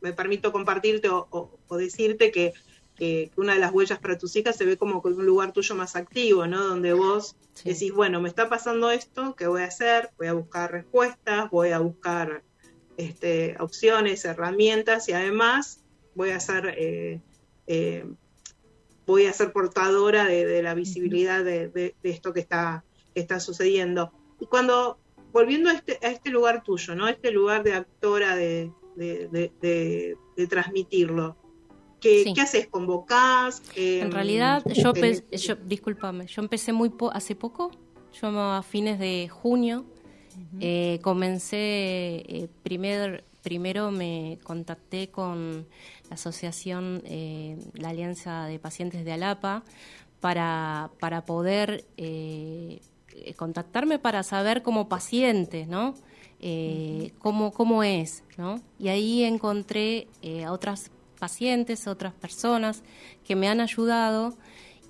me 0.00 0.12
permito 0.12 0.52
compartirte 0.52 1.08
o, 1.08 1.26
o- 1.30 1.58
o 1.68 1.76
decirte 1.76 2.30
que, 2.30 2.52
que 2.94 3.30
una 3.36 3.54
de 3.54 3.60
las 3.60 3.72
huellas 3.72 3.98
para 3.98 4.16
tus 4.18 4.34
hijas 4.36 4.56
se 4.56 4.64
ve 4.64 4.76
como 4.76 5.02
con 5.02 5.14
un 5.14 5.26
lugar 5.26 5.52
tuyo 5.52 5.74
más 5.74 5.96
activo, 5.96 6.46
¿no? 6.46 6.62
Donde 6.64 6.92
vos 6.92 7.36
Sí. 7.54 7.70
decís, 7.70 7.92
bueno, 7.92 8.20
me 8.20 8.28
está 8.28 8.48
pasando 8.50 8.90
esto, 8.90 9.34
¿qué 9.34 9.46
voy 9.46 9.62
a 9.62 9.66
hacer? 9.66 10.10
Voy 10.18 10.26
a 10.26 10.34
buscar 10.34 10.70
respuestas, 10.70 11.50
voy 11.50 11.70
a 11.70 11.78
buscar 11.78 12.42
este, 12.98 13.56
opciones, 13.60 14.24
herramientas 14.24 15.08
y 15.08 15.12
además 15.12 15.82
voy 16.14 16.30
a 16.30 16.36
eh, 16.76 17.20
eh, 17.66 18.04
voy 19.06 19.26
a 19.26 19.32
ser 19.32 19.52
portadora 19.52 20.24
de, 20.24 20.44
de 20.46 20.62
la 20.62 20.74
visibilidad 20.74 21.44
de, 21.44 21.68
de- 21.68 21.94
de 22.02 22.10
esto 22.10 22.32
que 22.32 22.40
está, 22.40 22.84
que 23.14 23.20
está 23.20 23.38
sucediendo. 23.40 24.12
Y 24.40 24.46
cuando, 24.46 24.98
volviendo 25.32 25.70
a 25.70 25.74
este, 25.74 25.98
a 26.02 26.10
este 26.10 26.30
lugar 26.30 26.62
tuyo, 26.64 26.94
¿no? 26.94 27.08
Este 27.08 27.30
lugar 27.30 27.62
de 27.62 27.74
actora 27.74 28.34
de, 28.36 28.72
de, 28.96 29.28
de- 29.28 29.52
de- 29.60 30.16
de 30.36 30.46
transmitirlo. 30.46 31.36
¿Qué, 32.00 32.24
Sí. 32.24 32.34
¿Qué 32.34 32.40
haces? 32.42 32.66
¿Convocás? 32.68 33.62
Eh, 33.74 34.00
En 34.02 34.12
realidad, 34.12 34.62
yo, 34.66 34.92
pe- 34.92 35.24
yo 35.32 35.56
discúlpame, 35.56 36.26
yo 36.26 36.42
empecé 36.42 36.72
muy 36.72 36.90
po- 36.90 37.10
hace 37.10 37.34
poco, 37.34 37.70
yo 38.20 38.28
a 38.28 38.62
fines 38.62 38.98
de 38.98 39.28
junio 39.30 39.84
eh, 40.60 40.98
comencé, 41.02 41.56
eh, 41.58 42.48
primer, 42.62 43.24
primero 43.46 43.92
me 43.92 44.40
contacté 44.42 45.08
con 45.08 45.68
la 46.08 46.14
asociación, 46.14 47.00
eh, 47.04 47.56
la 47.74 47.90
Alianza 47.90 48.46
de 48.46 48.58
Pacientes 48.58 49.04
de 49.04 49.12
Alapa, 49.12 49.62
para, 50.18 50.90
para 50.98 51.24
poder 51.24 51.84
eh, 51.96 52.80
contactarme 53.36 54.00
para 54.00 54.24
saber 54.24 54.64
como 54.64 54.88
paciente, 54.88 55.64
¿no? 55.64 55.94
Eh, 56.40 57.12
cómo, 57.20 57.52
cómo 57.52 57.84
es, 57.84 58.24
¿no? 58.36 58.60
Y 58.80 58.88
ahí 58.88 59.22
encontré 59.22 60.08
a 60.44 60.50
otras 60.50 60.90
pacientes, 61.16 61.86
otras 61.86 62.14
personas 62.14 62.82
que 63.22 63.36
me 63.36 63.48
han 63.48 63.60
ayudado 63.60 64.36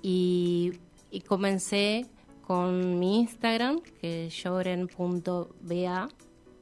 y, 0.01 0.73
y 1.11 1.21
comencé 1.21 2.07
con 2.41 2.97
mi 2.97 3.19
Instagram, 3.19 3.81
que 4.01 4.25
es 4.25 4.43
lloren.ba, 4.43 6.09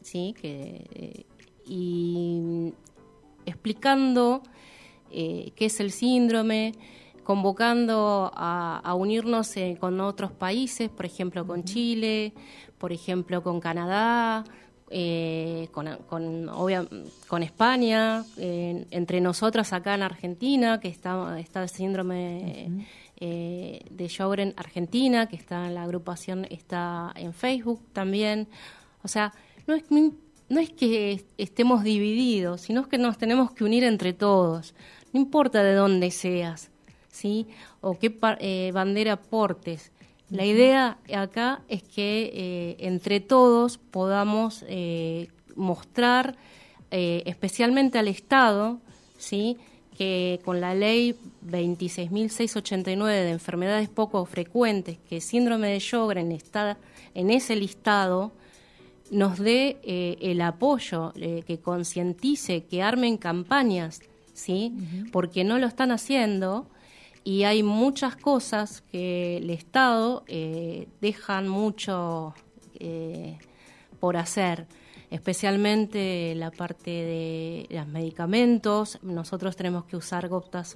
¿sí? 0.01 0.35
Que, 0.37 1.25
y 1.65 2.73
explicando 3.45 4.41
eh, 5.11 5.51
qué 5.55 5.65
es 5.65 5.79
el 5.79 5.91
síndrome, 5.91 6.73
convocando 7.23 8.31
a, 8.35 8.79
a 8.83 8.93
unirnos 8.93 9.55
eh, 9.57 9.77
con 9.79 9.99
otros 9.99 10.31
países, 10.31 10.89
por 10.89 11.05
ejemplo 11.05 11.45
con 11.45 11.63
Chile, 11.63 12.33
por 12.77 12.91
ejemplo 12.91 13.41
con 13.41 13.59
Canadá, 13.59 14.43
eh, 14.91 15.69
con, 15.71 15.87
con, 16.07 16.49
obvia- 16.49 16.87
con 17.27 17.41
España, 17.41 18.23
eh, 18.37 18.85
entre 18.91 19.21
nosotras 19.21 19.73
acá 19.73 19.95
en 19.95 20.03
Argentina, 20.03 20.79
que 20.79 20.89
está, 20.89 21.39
está 21.39 21.63
el 21.63 21.69
síndrome 21.69 22.85
eh, 23.17 23.83
de 23.89 24.09
Sjögren 24.09 24.53
Argentina, 24.57 25.27
que 25.27 25.35
está 25.35 25.65
en 25.67 25.73
la 25.73 25.83
agrupación, 25.83 26.45
está 26.51 27.11
en 27.15 27.33
Facebook 27.33 27.81
también. 27.93 28.47
O 29.03 29.07
sea, 29.07 29.33
no 29.65 29.73
es, 29.73 29.89
no, 29.89 30.13
no 30.49 30.59
es 30.59 30.69
que 30.69 31.25
estemos 31.37 31.83
divididos, 31.83 32.61
sino 32.61 32.87
que 32.87 32.97
nos 32.97 33.17
tenemos 33.17 33.51
que 33.51 33.63
unir 33.63 33.83
entre 33.83 34.13
todos. 34.13 34.75
No 35.13 35.19
importa 35.19 35.63
de 35.63 35.73
dónde 35.73 36.11
seas, 36.11 36.69
¿sí? 37.09 37.47
O 37.81 37.97
qué 37.97 38.15
eh, 38.39 38.71
bandera 38.73 39.17
portes. 39.17 39.91
La 40.29 40.45
idea 40.45 40.97
acá 41.13 41.61
es 41.67 41.83
que 41.83 42.31
eh, 42.33 42.75
entre 42.79 43.19
todos 43.19 43.77
podamos 43.77 44.65
eh, 44.67 45.27
mostrar, 45.55 46.35
eh, 46.89 47.21
especialmente 47.25 47.99
al 47.99 48.07
Estado, 48.07 48.79
¿sí? 49.17 49.57
que 49.95 50.41
con 50.43 50.59
la 50.59 50.73
ley 50.73 51.15
26.689 51.45 53.05
de 53.05 53.29
enfermedades 53.29 53.87
poco 53.87 54.25
frecuentes, 54.25 54.97
que 55.07 55.21
síndrome 55.21 55.69
de 55.69 55.79
Sjögren 55.79 56.31
está 56.31 56.77
en 57.13 57.29
ese 57.29 57.55
listado, 57.55 58.33
nos 59.11 59.39
dé 59.39 59.77
eh, 59.83 60.17
el 60.21 60.41
apoyo, 60.41 61.13
eh, 61.15 61.43
que 61.45 61.59
concientice, 61.59 62.65
que 62.65 62.81
armen 62.81 63.17
campañas, 63.17 64.01
¿sí? 64.33 64.73
Porque 65.11 65.43
no 65.43 65.59
lo 65.59 65.67
están 65.67 65.91
haciendo 65.91 66.67
y 67.25 67.43
hay 67.43 67.63
muchas 67.63 68.15
cosas 68.15 68.81
que 68.91 69.37
el 69.37 69.49
Estado 69.49 70.23
eh, 70.27 70.87
dejan 71.01 71.47
mucho 71.47 72.35
eh, 72.79 73.39
por 73.99 74.15
hacer, 74.15 74.67
especialmente 75.15 76.33
la 76.35 76.51
parte 76.51 76.89
de 76.91 77.67
los 77.69 77.87
medicamentos. 77.87 78.99
Nosotros 79.01 79.55
tenemos 79.55 79.85
que 79.85 79.95
usar 79.97 80.27
gotas 80.27 80.75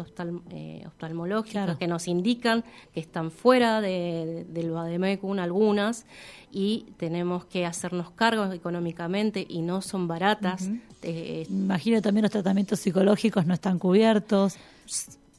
eh, 0.51 0.83
oftalmológicas 0.87 1.65
Claro. 1.65 1.77
que 1.77 1.87
nos 1.87 2.07
indican 2.07 2.63
que 2.93 2.99
están 2.99 3.31
fuera 3.31 3.81
de- 3.81 4.45
del 4.49 4.71
Bademecum 4.71 5.39
algunas 5.39 6.05
y 6.51 6.87
tenemos 6.97 7.45
que 7.45 7.65
hacernos 7.65 8.11
cargos 8.11 8.53
económicamente 8.53 9.45
y 9.47 9.61
no 9.61 9.81
son 9.81 10.07
baratas. 10.07 10.69
Eh, 11.01 11.45
Imagino 11.49 12.01
también 12.01 12.23
los 12.23 12.31
tratamientos 12.31 12.79
psicológicos 12.79 13.45
no 13.45 13.53
están 13.53 13.77
cubiertos. 13.79 14.57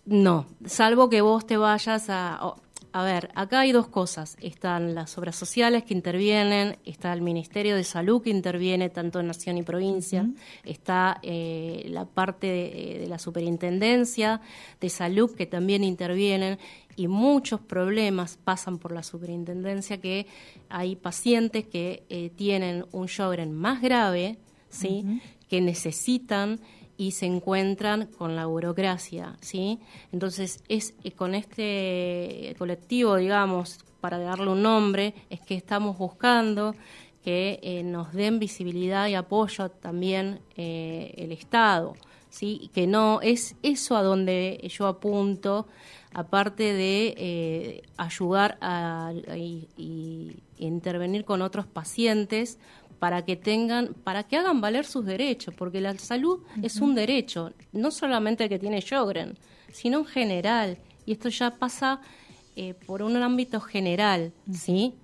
no, 0.06 0.46
salvo 0.66 1.08
que 1.10 1.20
vos 1.20 1.46
te 1.46 1.56
vayas 1.56 2.06
a... 2.08 2.54
a 2.92 3.04
ver, 3.04 3.30
acá 3.34 3.60
hay 3.60 3.72
dos 3.72 3.88
cosas. 3.88 4.36
Están 4.40 4.94
las 4.94 5.16
obras 5.18 5.36
sociales 5.36 5.84
que 5.84 5.94
intervienen, 5.94 6.76
está 6.84 7.12
el 7.12 7.22
Ministerio 7.22 7.76
de 7.76 7.84
Salud 7.84 8.22
que 8.22 8.30
interviene 8.30 8.88
tanto 8.90 9.20
en 9.20 9.26
nación 9.26 9.58
y 9.58 9.62
provincia, 9.62 10.28
está 10.64 11.18
eh, 11.22 11.86
la 11.88 12.04
parte 12.04 12.46
de, 12.46 12.98
de 13.00 13.06
la 13.08 13.18
Superintendencia 13.18 14.40
de 14.80 14.88
Salud 14.88 15.34
que 15.34 15.46
también 15.46 15.84
intervienen 15.84 16.58
y 16.96 17.08
muchos 17.08 17.60
problemas 17.60 18.36
pasan 18.36 18.78
por 18.78 18.92
la 18.92 19.02
Superintendencia 19.02 20.00
que 20.00 20.26
hay 20.68 20.96
pacientes 20.96 21.64
que 21.66 22.04
eh, 22.08 22.30
tienen 22.36 22.84
un 22.92 23.08
Sjögren 23.08 23.52
más 23.54 23.80
grave, 23.80 24.38
¿sí? 24.68 25.20
que 25.48 25.60
necesitan 25.60 26.60
y 27.00 27.12
se 27.12 27.24
encuentran 27.24 28.08
con 28.18 28.36
la 28.36 28.44
burocracia, 28.44 29.34
¿sí? 29.40 29.78
Entonces, 30.12 30.62
es 30.68 30.92
eh, 31.02 31.12
con 31.12 31.34
este 31.34 32.54
colectivo, 32.58 33.16
digamos, 33.16 33.78
para 34.02 34.18
darle 34.18 34.50
un 34.50 34.60
nombre, 34.60 35.14
es 35.30 35.40
que 35.40 35.54
estamos 35.54 35.96
buscando 35.96 36.74
que 37.24 37.58
eh, 37.62 37.82
nos 37.84 38.12
den 38.12 38.38
visibilidad 38.38 39.08
y 39.08 39.14
apoyo 39.14 39.70
también 39.70 40.40
eh, 40.58 41.14
el 41.16 41.32
Estado, 41.32 41.94
¿sí? 42.28 42.70
Que 42.74 42.86
no 42.86 43.22
es 43.22 43.56
eso 43.62 43.96
a 43.96 44.02
donde 44.02 44.62
yo 44.70 44.86
apunto, 44.86 45.68
aparte 46.12 46.74
de 46.74 47.82
ayudar 47.96 48.58
a, 48.60 49.14
intervenir 50.58 51.24
con 51.24 51.40
otros 51.40 51.66
pacientes 51.66 52.58
para 53.00 53.24
que 53.24 53.34
tengan, 53.34 53.94
para 54.04 54.22
que 54.22 54.36
hagan 54.36 54.60
valer 54.60 54.84
sus 54.84 55.04
derechos, 55.04 55.54
porque 55.54 55.80
la 55.80 55.98
salud 55.98 56.40
es 56.62 56.76
un 56.76 56.94
derecho, 56.94 57.52
no 57.72 57.90
solamente 57.90 58.44
el 58.44 58.50
que 58.50 58.58
tiene 58.58 58.80
Sjögren, 58.80 59.36
sino 59.72 59.98
en 59.98 60.04
general, 60.04 60.78
y 61.06 61.12
esto 61.12 61.30
ya 61.30 61.50
pasa 61.50 62.00
eh, 62.56 62.74
por 62.86 63.02
un 63.02 63.16
ámbito 63.16 63.60
general, 63.60 64.32
¿sí? 64.52 64.94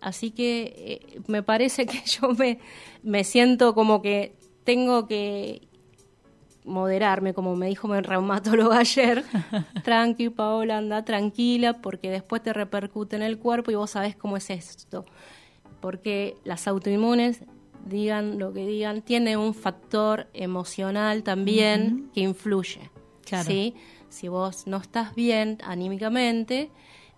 Así 0.00 0.30
que 0.30 0.74
eh, 0.76 1.20
me 1.26 1.42
parece 1.42 1.86
que 1.86 2.02
yo 2.20 2.28
me, 2.28 2.60
me 3.02 3.24
siento 3.24 3.74
como 3.74 4.02
que 4.02 4.36
tengo 4.64 5.06
que 5.06 5.66
moderarme, 6.66 7.32
como 7.32 7.56
me 7.56 7.68
dijo 7.68 7.88
mi 7.88 8.00
reumatólogo 8.00 8.72
ayer. 8.72 9.24
Tranqui, 9.82 10.28
Paola, 10.28 10.78
anda 10.78 11.04
tranquila, 11.04 11.74
porque 11.80 12.10
después 12.10 12.42
te 12.42 12.52
repercute 12.52 13.16
en 13.16 13.22
el 13.22 13.38
cuerpo 13.38 13.70
y 13.70 13.76
vos 13.76 13.92
sabés 13.92 14.14
cómo 14.14 14.36
es 14.36 14.50
esto. 14.50 15.06
Porque 15.80 16.36
las 16.44 16.66
autoinmunes, 16.68 17.42
digan 17.86 18.38
lo 18.38 18.52
que 18.52 18.66
digan, 18.66 19.02
tiene 19.02 19.36
un 19.36 19.54
factor 19.54 20.28
emocional 20.32 21.22
también 21.22 22.10
que 22.14 22.20
influye. 22.20 22.90
Claro. 23.24 23.46
¿sí? 23.46 23.74
Si 24.08 24.28
vos 24.28 24.66
no 24.66 24.78
estás 24.78 25.14
bien 25.14 25.58
anímicamente, 25.64 26.70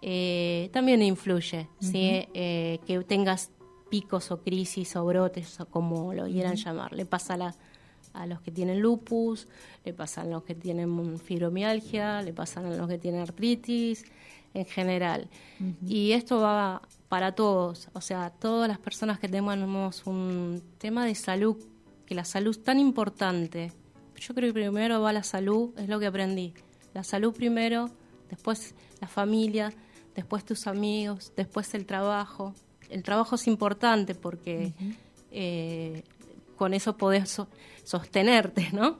eh, 0.02 0.70
también 0.72 1.02
influye. 1.02 1.68
¿sí? 1.80 2.26
Eh, 2.34 2.80
que 2.86 3.02
tengas 3.04 3.50
picos 3.90 4.30
o 4.30 4.42
crisis 4.42 4.96
o 4.96 5.04
brotes, 5.04 5.60
o 5.60 5.66
como 5.66 6.12
lo 6.12 6.26
quieran 6.26 6.56
llamar. 6.56 6.92
Le 6.92 7.06
pasa 7.06 7.34
a 7.34 7.36
la 7.38 7.54
a 8.14 8.26
los 8.26 8.40
que 8.40 8.50
tienen 8.50 8.80
lupus, 8.80 9.48
le 9.84 9.92
pasan 9.92 10.28
a 10.28 10.30
los 10.30 10.42
que 10.42 10.54
tienen 10.54 11.18
fibromialgia, 11.18 12.22
le 12.22 12.32
pasan 12.32 12.66
a 12.66 12.76
los 12.76 12.88
que 12.88 12.98
tienen 12.98 13.20
artritis, 13.20 14.04
en 14.54 14.64
general. 14.64 15.28
Y 15.86 16.12
esto 16.12 16.40
va 16.40 16.82
para 17.08 17.34
todos, 17.34 17.88
o 17.94 18.00
sea, 18.00 18.30
todas 18.30 18.68
las 18.68 18.78
personas 18.78 19.18
que 19.18 19.28
tenemos 19.28 20.06
un 20.06 20.62
tema 20.78 21.06
de 21.06 21.14
salud, 21.14 21.56
que 22.04 22.14
la 22.14 22.24
salud 22.24 22.50
es 22.50 22.62
tan 22.62 22.78
importante. 22.78 23.72
Yo 24.16 24.34
creo 24.34 24.48
que 24.52 24.60
primero 24.60 25.00
va 25.00 25.12
la 25.12 25.22
salud, 25.22 25.70
es 25.78 25.88
lo 25.88 25.98
que 26.00 26.06
aprendí. 26.06 26.52
La 26.92 27.04
salud 27.04 27.32
primero, 27.32 27.88
después 28.28 28.74
la 29.00 29.08
familia, 29.08 29.72
después 30.14 30.44
tus 30.44 30.66
amigos, 30.66 31.32
después 31.36 31.72
el 31.74 31.86
trabajo. 31.86 32.54
El 32.90 33.02
trabajo 33.02 33.36
es 33.36 33.46
importante 33.46 34.14
porque 34.14 34.72
eh, 35.30 36.02
con 36.56 36.74
eso 36.74 36.96
podés 36.96 37.30
so- 37.30 37.48
sostenerte, 37.84 38.68
¿no? 38.72 38.98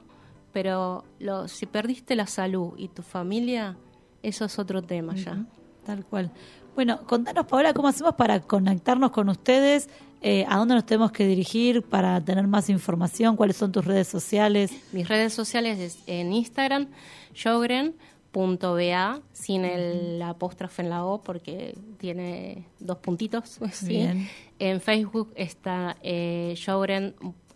Pero 0.53 1.03
lo, 1.19 1.47
si 1.47 1.65
perdiste 1.65 2.15
la 2.15 2.25
salud 2.27 2.73
y 2.77 2.87
tu 2.87 3.01
familia, 3.03 3.77
eso 4.23 4.45
es 4.45 4.57
otro 4.57 4.81
tema 4.81 5.15
ya. 5.15 5.45
Tal 5.85 6.05
cual. 6.05 6.31
Bueno, 6.79 7.01
contanos, 7.05 7.45
Paola, 7.45 7.73
cómo 7.73 7.89
hacemos 7.89 8.15
para 8.15 8.39
conectarnos 8.39 9.11
con 9.11 9.27
ustedes. 9.27 9.89
eh, 10.21 10.45
¿a 10.47 10.55
dónde 10.55 10.75
nos 10.75 10.85
tenemos 10.85 11.11
que 11.11 11.27
dirigir 11.27 11.83
para 11.83 12.21
tener 12.21 12.47
más 12.47 12.69
información? 12.69 13.35
¿Cuáles 13.35 13.57
son 13.57 13.73
tus 13.73 13.83
redes 13.83 14.07
sociales? 14.07 14.71
Mis 14.93 15.05
redes 15.05 15.33
sociales 15.33 15.77
es 15.77 15.99
en 16.07 16.31
Instagram, 16.31 16.87
yogren.ba, 17.35 19.19
sin 19.33 19.65
el 19.65 20.21
apóstrofe 20.21 20.83
en 20.83 20.89
la 20.89 21.03
O 21.03 21.21
porque 21.21 21.75
tiene 21.97 22.65
dos 22.79 22.99
puntitos. 22.99 23.59
¿sí? 23.73 23.87
Bien. 23.87 24.29
En 24.57 24.79
Facebook 24.79 25.33
está 25.35 25.97
eh, 26.01 26.55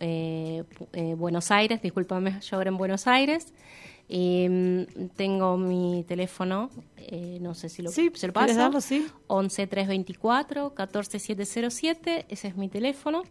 eh, 0.00 0.64
eh, 0.92 1.14
Buenos 1.16 1.50
Aires, 1.50 1.80
discúlpame, 1.80 2.40
Yogren 2.42 2.76
Buenos 2.76 3.06
Aires. 3.06 3.54
Mm, 4.08 4.82
tengo 5.16 5.56
mi 5.56 6.04
teléfono, 6.06 6.70
eh, 6.98 7.38
no 7.40 7.54
sé 7.54 7.68
si 7.68 7.82
lo, 7.82 7.90
Sí, 7.90 8.10
se 8.14 8.26
lo 8.26 8.32
¿quieres 8.32 8.56
paso. 8.56 8.60
darlo? 8.64 8.80
Sí. 8.80 9.06
11 9.28 9.66
324 9.66 10.74
14707, 10.74 12.26
ese 12.28 12.48
es 12.48 12.56
mi 12.56 12.68
teléfono. 12.68 13.22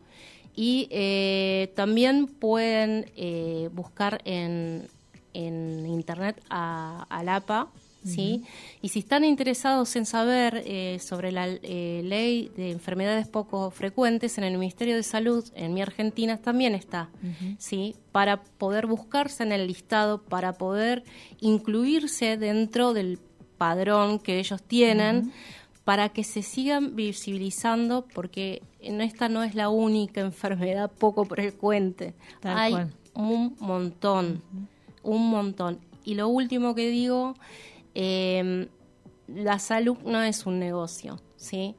Y 0.55 0.87
eh, 0.91 1.71
también 1.75 2.27
pueden 2.27 3.05
eh, 3.15 3.69
buscar 3.73 4.21
en, 4.25 4.87
en 5.33 5.85
internet 5.87 6.41
a, 6.49 7.05
a 7.09 7.23
LAPA, 7.23 7.69
¿sí? 8.03 8.43
Y 8.81 8.89
si 8.89 8.99
están 8.99 9.23
interesados 9.23 9.95
en 9.95 10.05
saber 10.05 10.63
eh, 10.65 10.99
sobre 10.99 11.31
la 11.31 11.47
eh, 11.47 12.01
ley 12.03 12.51
de 12.55 12.71
enfermedades 12.71 13.27
poco 13.27 13.71
frecuentes, 13.71 14.37
en 14.37 14.43
el 14.43 14.57
Ministerio 14.57 14.95
de 14.95 15.03
Salud, 15.03 15.45
en 15.55 15.73
mi 15.73 15.81
Argentina, 15.81 16.37
también 16.37 16.75
está, 16.75 17.09
¿sí? 17.57 17.95
Para 18.11 18.43
poder 18.43 18.87
buscarse 18.87 19.43
en 19.43 19.51
el 19.51 19.67
listado, 19.67 20.21
para 20.21 20.53
poder 20.53 21.03
incluirse 21.39 22.37
dentro 22.37 22.93
del 22.93 23.19
padrón 23.57 24.19
que 24.19 24.39
ellos 24.39 24.61
tienen, 24.61 25.31
para 25.83 26.09
que 26.09 26.23
se 26.23 26.43
sigan 26.43 26.95
visibilizando, 26.95 28.05
porque 28.13 28.61
en 28.79 29.01
esta 29.01 29.29
no 29.29 29.43
es 29.43 29.55
la 29.55 29.69
única 29.69 30.21
enfermedad 30.31 30.91
poco 30.91 31.25
frecuente. 31.25 32.13
Tal 32.39 32.57
Hay 32.57 32.71
cual. 32.71 32.93
un 33.13 33.55
montón, 33.59 34.41
un 35.03 35.29
montón. 35.29 35.79
Y 36.05 36.15
lo 36.15 36.27
último 36.27 36.75
que 36.75 36.89
digo, 36.89 37.35
eh, 37.95 38.67
la 39.27 39.59
salud 39.59 39.97
no 40.05 40.21
es 40.21 40.45
un 40.45 40.59
negocio, 40.59 41.19
¿sí? 41.37 41.75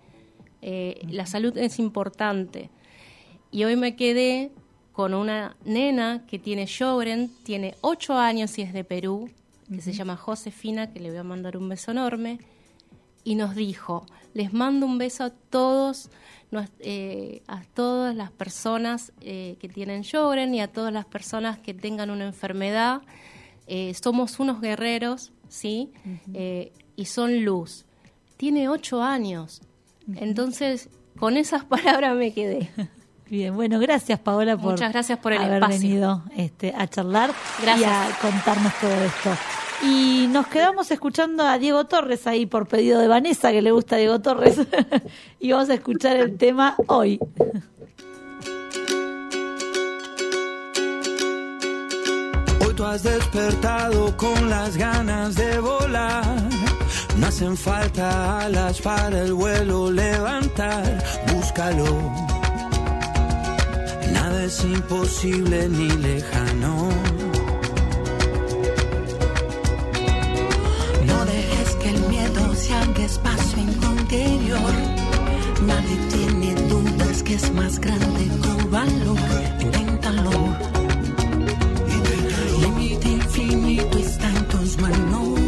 Eh, 0.63 1.07
La 1.11 1.27
salud 1.27 1.57
es 1.59 1.79
importante. 1.79 2.71
Y 3.51 3.65
hoy 3.65 3.77
me 3.77 3.97
quedé 3.97 4.51
con 4.93 5.13
una 5.13 5.57
nena 5.65 6.25
que 6.27 6.39
tiene 6.39 6.67
Sjogren, 6.67 7.31
tiene 7.43 7.75
ocho 7.81 8.15
años 8.15 8.57
y 8.59 8.63
es 8.63 8.73
de 8.73 8.85
Perú, 8.85 9.31
que 9.69 9.83
se 9.83 9.93
llama 9.93 10.17
Josefina, 10.17 10.93
que 10.93 11.01
le 11.01 11.11
voy 11.11 11.19
a 11.19 11.25
mandar 11.25 11.57
un 11.57 11.69
beso 11.69 11.91
enorme, 11.91 12.39
y 13.25 13.35
nos 13.35 13.55
dijo, 13.55 14.07
les 14.33 14.53
mando 14.53 14.87
un 14.87 14.99
beso 14.99 15.25
a 15.25 15.31
todos, 15.31 16.11
eh, 16.81 17.43
a 17.47 17.63
todas 17.75 18.15
las 18.15 18.31
personas 18.31 19.13
eh, 19.21 19.57
que 19.61 19.69
tienen 19.69 20.03
Sjogren 20.03 20.55
y 20.55 20.61
a 20.61 20.69
todas 20.69 20.93
las 20.93 21.05
personas 21.05 21.59
que 21.59 21.75
tengan 21.75 22.11
una 22.11 22.27
enfermedad. 22.27 23.03
Eh, 23.67 23.95
somos 23.95 24.39
unos 24.41 24.61
guerreros, 24.61 25.33
¿sí? 25.49 25.91
Eh, 26.33 26.73
y 26.97 27.07
son 27.07 27.45
luz. 27.45 27.87
Tiene 28.37 28.69
ocho 28.69 29.03
años. 29.03 29.63
Entonces, 30.17 30.89
con 31.19 31.37
esas 31.37 31.65
palabras 31.67 32.15
me 32.17 32.33
quedé. 32.33 32.71
Bien, 33.31 33.55
bueno, 33.55 33.79
gracias 33.79 34.21
Paola 34.21 34.57
por, 34.57 34.73
Muchas 34.73 34.93
gracias 34.93 35.19
por 35.19 35.33
el 35.33 35.41
haber 35.41 35.63
espacio. 35.63 35.81
venido 35.81 36.25
este, 36.37 36.75
a 36.77 36.87
charlar 36.87 37.33
Gracias. 37.63 37.91
y 37.91 38.13
a 38.13 38.19
contarnos 38.21 38.73
todo 38.81 38.93
esto. 39.03 39.31
Y 39.83 40.29
nos 40.31 40.47
quedamos 40.47 40.91
escuchando 40.91 41.43
a 41.43 41.59
Diego 41.59 41.85
Torres 41.85 42.27
ahí 42.27 42.47
por 42.47 42.67
pedido 42.67 43.01
de 43.01 43.09
Vanessa, 43.09 43.51
que 43.51 43.61
le 43.63 43.71
gusta 43.71 43.97
a 43.97 43.99
Diego 43.99 44.21
Torres. 44.21 44.59
y 45.41 45.53
vamos 45.53 45.71
a 45.71 45.75
escuchar 45.75 46.17
el 46.17 46.37
tema 46.37 46.77
hoy. 46.87 47.19
Has 52.87 53.03
despertado 53.03 54.17
con 54.17 54.51
las 54.51 54.77
ganas 54.77 55.35
de 55.35 55.59
volar. 55.59 56.37
No 57.19 57.27
hacen 57.27 57.57
falta 57.57 58.41
alas 58.41 58.81
para 58.81 59.23
el 59.23 59.33
vuelo 59.33 59.91
levantar. 59.91 61.03
Búscalo. 61.33 62.13
Nada 64.13 64.45
es 64.45 64.65
imposible 64.65 65.69
ni 65.69 65.89
lejano. 65.89 66.91
No 71.07 71.25
dejes 71.25 71.77
que 71.81 71.89
el 71.91 72.01
miedo 72.09 72.55
se 72.55 72.75
haga 72.75 73.05
espacio 73.05 73.59
en 73.59 73.81
tu 73.81 73.93
interior. 73.93 74.75
Nadie 75.67 75.97
tiene 76.13 76.55
dudas 76.69 77.23
que 77.23 77.35
es 77.35 77.53
más 77.53 77.79
grande 77.79 78.25
tu 78.43 78.69
valor. 78.69 79.34
Está 83.79 84.29
en 84.29 84.49
tus 84.49 84.79
manos. 84.81 85.39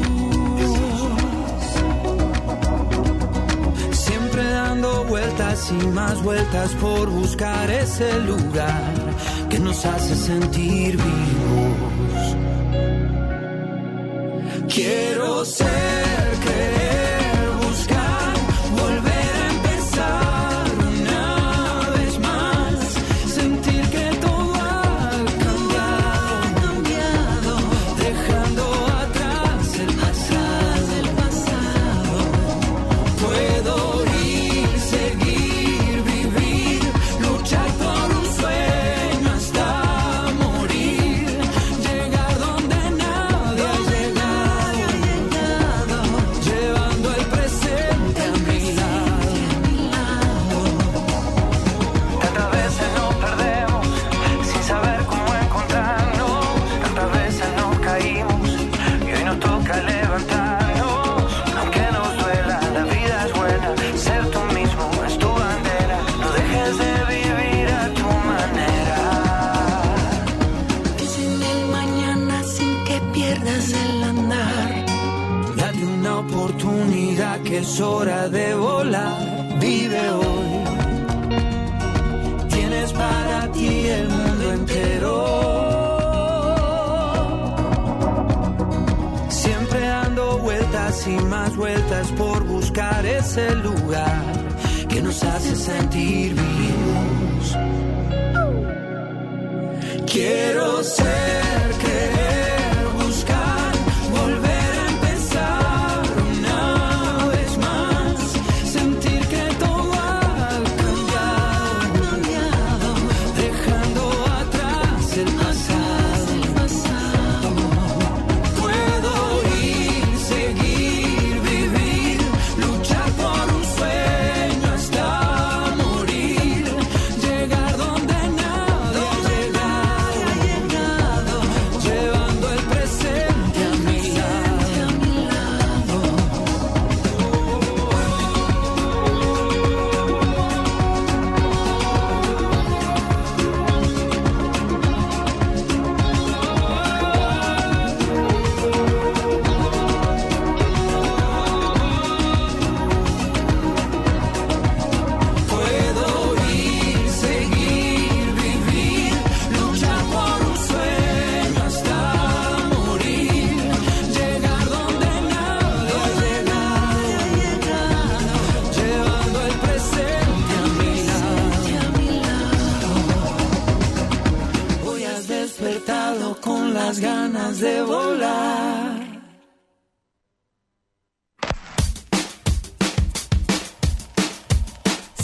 Siempre 3.92 4.44
dando 4.44 5.04
vueltas 5.04 5.70
y 5.70 5.86
más 5.88 6.22
vueltas 6.22 6.70
por 6.80 7.08
buscar 7.10 7.70
ese 7.70 8.20
lugar 8.20 8.94
que 9.50 9.58
nos 9.58 9.84
hace 9.84 10.14
sentir 10.14 10.96
vivos. 10.96 12.36
Quiero 14.68 15.44
ser, 15.44 16.38
creer, 16.44 16.75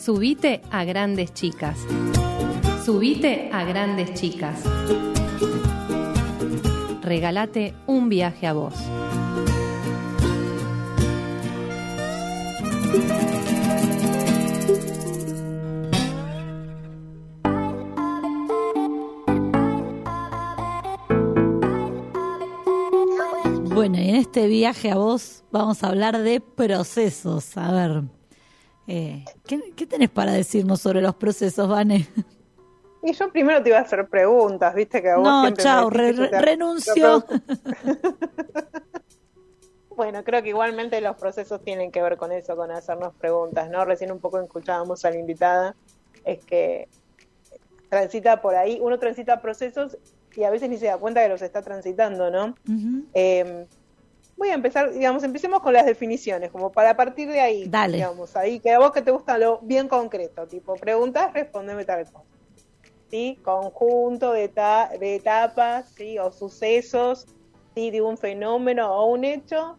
Subite 0.00 0.62
a 0.70 0.84
grandes 0.84 1.34
chicas. 1.34 1.76
Subite 2.86 3.50
a 3.52 3.64
grandes 3.64 4.14
chicas. 4.14 4.62
Regálate 7.02 7.74
un 7.86 8.08
viaje 8.08 8.46
a 8.46 8.54
vos. 8.54 8.72
Bueno, 23.74 23.98
y 23.98 24.08
en 24.08 24.16
este 24.16 24.46
viaje 24.46 24.90
a 24.90 24.96
vos 24.96 25.44
vamos 25.52 25.84
a 25.84 25.88
hablar 25.88 26.16
de 26.22 26.40
procesos. 26.40 27.54
A 27.58 27.70
ver, 27.72 28.19
eh, 28.90 29.24
¿qué, 29.46 29.60
qué 29.76 29.86
tenés 29.86 30.10
para 30.10 30.32
decirnos 30.32 30.80
sobre 30.80 31.00
los 31.00 31.14
procesos, 31.14 31.68
Vane? 31.68 32.06
Y 33.02 33.14
yo 33.14 33.32
primero 33.32 33.62
te 33.62 33.70
iba 33.70 33.78
a 33.78 33.80
hacer 33.80 34.06
preguntas, 34.08 34.74
viste 34.74 35.00
que 35.00 35.08
a 35.08 35.16
vos 35.16 35.24
No, 35.24 35.50
chao, 35.52 35.88
re- 35.88 36.12
renuncio. 36.12 37.24
Bueno, 39.96 40.24
creo 40.24 40.42
que 40.42 40.48
igualmente 40.50 41.00
los 41.02 41.16
procesos 41.16 41.62
tienen 41.62 41.90
que 41.90 42.00
ver 42.02 42.16
con 42.16 42.32
eso, 42.32 42.56
con 42.56 42.70
hacernos 42.70 43.14
preguntas, 43.14 43.68
¿no? 43.68 43.84
Recién 43.84 44.10
un 44.12 44.18
poco 44.18 44.40
escuchábamos 44.40 45.04
a 45.04 45.10
la 45.10 45.18
invitada, 45.18 45.74
es 46.24 46.42
que 46.44 46.88
transita 47.90 48.40
por 48.40 48.54
ahí, 48.54 48.78
uno 48.80 48.98
transita 48.98 49.42
procesos 49.42 49.98
y 50.34 50.44
a 50.44 50.50
veces 50.50 50.70
ni 50.70 50.78
se 50.78 50.86
da 50.86 50.96
cuenta 50.96 51.22
que 51.22 51.28
los 51.28 51.42
está 51.42 51.60
transitando, 51.60 52.30
¿no? 52.30 52.54
Eh, 53.14 53.66
voy 54.40 54.48
a 54.48 54.54
empezar, 54.54 54.90
digamos, 54.90 55.22
empecemos 55.22 55.60
con 55.60 55.74
las 55.74 55.84
definiciones, 55.84 56.50
como 56.50 56.72
para 56.72 56.96
partir 56.96 57.28
de 57.30 57.40
ahí, 57.42 57.68
Dale. 57.68 57.98
digamos, 57.98 58.34
ahí 58.36 58.58
que 58.58 58.72
a 58.72 58.78
vos 58.78 58.90
que 58.90 59.02
te 59.02 59.10
gusta 59.10 59.36
lo 59.36 59.58
bien 59.60 59.86
concreto, 59.86 60.46
tipo, 60.46 60.74
preguntas, 60.76 61.32
respondeme 61.34 61.84
tal 61.84 62.06
cosa. 62.06 62.24
¿Sí? 63.10 63.38
Conjunto 63.44 64.32
de, 64.32 64.44
eta- 64.44 64.88
de 64.98 65.16
etapas, 65.16 65.90
¿sí? 65.94 66.18
O 66.18 66.32
sucesos, 66.32 67.26
¿sí? 67.74 67.90
De 67.90 68.00
un 68.00 68.16
fenómeno 68.16 68.90
o 68.94 69.06
un 69.12 69.24
hecho, 69.24 69.76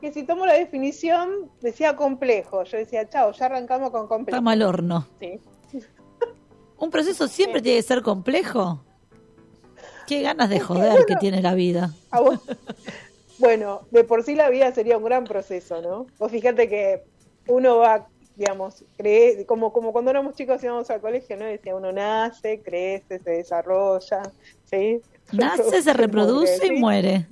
que 0.00 0.12
si 0.12 0.22
tomo 0.22 0.46
la 0.46 0.52
definición, 0.52 1.50
decía 1.60 1.96
complejo, 1.96 2.62
yo 2.64 2.76
decía, 2.78 3.08
chao, 3.08 3.32
ya 3.32 3.46
arrancamos 3.46 3.90
con 3.90 4.06
complejo. 4.06 4.36
Estamos 4.36 4.52
al 4.52 4.62
horno. 4.62 5.06
Sí. 5.18 5.40
¿Un 6.78 6.90
proceso 6.92 7.26
siempre 7.26 7.60
tiene 7.60 7.78
que 7.78 7.82
ser 7.82 8.02
complejo? 8.02 8.84
Qué 10.06 10.22
ganas 10.22 10.48
de 10.50 10.60
joder 10.60 11.04
que 11.04 11.16
tiene 11.16 11.42
la 11.42 11.54
vida. 11.54 11.90
A 12.12 12.20
vos- 12.20 12.38
Bueno, 13.38 13.86
de 13.90 14.04
por 14.04 14.22
sí 14.22 14.34
la 14.34 14.50
vida 14.50 14.72
sería 14.72 14.98
un 14.98 15.04
gran 15.04 15.24
proceso, 15.24 15.80
¿no? 15.80 16.06
Vos 16.18 16.30
fíjate 16.30 16.68
que 16.68 17.02
uno 17.46 17.78
va, 17.78 18.08
digamos, 18.36 18.84
cree, 18.96 19.46
como, 19.46 19.72
como 19.72 19.92
cuando 19.92 20.10
éramos 20.10 20.34
chicos 20.34 20.62
íbamos 20.62 20.90
al 20.90 21.00
colegio, 21.00 21.36
¿no? 21.36 21.44
Decía, 21.44 21.76
uno 21.76 21.92
nace, 21.92 22.60
crece, 22.60 23.18
se 23.18 23.30
desarrolla, 23.30 24.22
¿sí? 24.64 25.00
Nace, 25.32 25.82
se 25.82 25.92
reproduce 25.92 26.66
y 26.66 26.72
muere. 26.72 27.26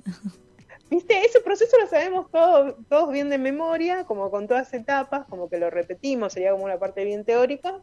¿Viste? 0.89 1.25
Ese 1.25 1.41
proceso 1.41 1.77
lo 1.77 1.87
sabemos 1.87 2.31
todos, 2.31 2.75
todos 2.87 3.11
bien 3.11 3.29
de 3.29 3.37
memoria, 3.37 4.05
como 4.05 4.31
con 4.31 4.47
todas 4.47 4.73
etapas, 4.73 5.25
como 5.27 5.49
que 5.49 5.57
lo 5.57 5.69
repetimos, 5.69 6.33
sería 6.33 6.51
como 6.51 6.63
una 6.63 6.79
parte 6.79 7.03
bien 7.03 7.25
teórica, 7.25 7.81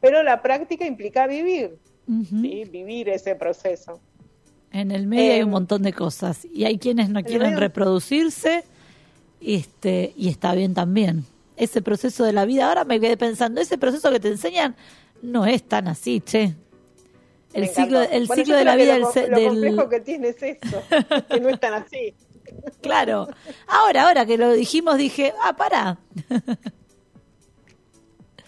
pero 0.00 0.22
la 0.22 0.40
práctica 0.40 0.86
implica 0.86 1.26
vivir, 1.26 1.78
¿sí? 2.06 2.64
Vivir 2.70 3.10
ese 3.10 3.34
proceso. 3.34 4.00
En 4.72 4.90
el 4.90 5.06
medio 5.06 5.32
hay 5.34 5.42
un 5.42 5.50
montón 5.50 5.82
de 5.82 5.92
cosas. 5.92 6.44
Y 6.52 6.64
hay 6.64 6.78
quienes 6.78 7.08
no 7.08 7.22
quieren 7.22 7.48
medio- 7.48 7.60
reproducirse 7.60 8.64
este, 9.40 10.12
y 10.16 10.28
está 10.28 10.54
bien 10.54 10.74
también. 10.74 11.24
Ese 11.56 11.82
proceso 11.82 12.24
de 12.24 12.32
la 12.32 12.44
vida, 12.44 12.68
ahora 12.68 12.84
me 12.84 13.00
quedé 13.00 13.16
pensando, 13.16 13.60
ese 13.60 13.78
proceso 13.78 14.10
que 14.10 14.20
te 14.20 14.28
enseñan 14.28 14.76
no 15.22 15.46
es 15.46 15.62
tan 15.64 15.88
así, 15.88 16.20
che. 16.20 16.54
El 17.54 17.62
Me 17.62 17.68
ciclo, 17.68 17.98
encantó. 18.02 18.16
el 18.16 18.26
Bueno, 18.26 18.42
ciclo 18.42 18.56
de 18.56 18.64
la 18.64 18.76
vida 18.76 18.98
que 19.12 19.20
del, 19.22 19.30
lo, 19.30 19.38
lo 19.40 19.48
complejo 19.48 19.88
que 19.88 20.00
tiene 20.00 20.28
es 20.28 20.42
eso, 20.42 20.82
que 21.30 21.40
no 21.40 21.48
es 21.48 21.58
tan 21.60 21.74
así. 21.74 22.14
Claro. 22.80 23.28
Ahora, 23.66 24.06
ahora 24.08 24.24
que 24.24 24.38
lo 24.38 24.52
dijimos, 24.52 24.96
dije, 24.96 25.34
ah, 25.42 25.54
pará. 25.56 25.98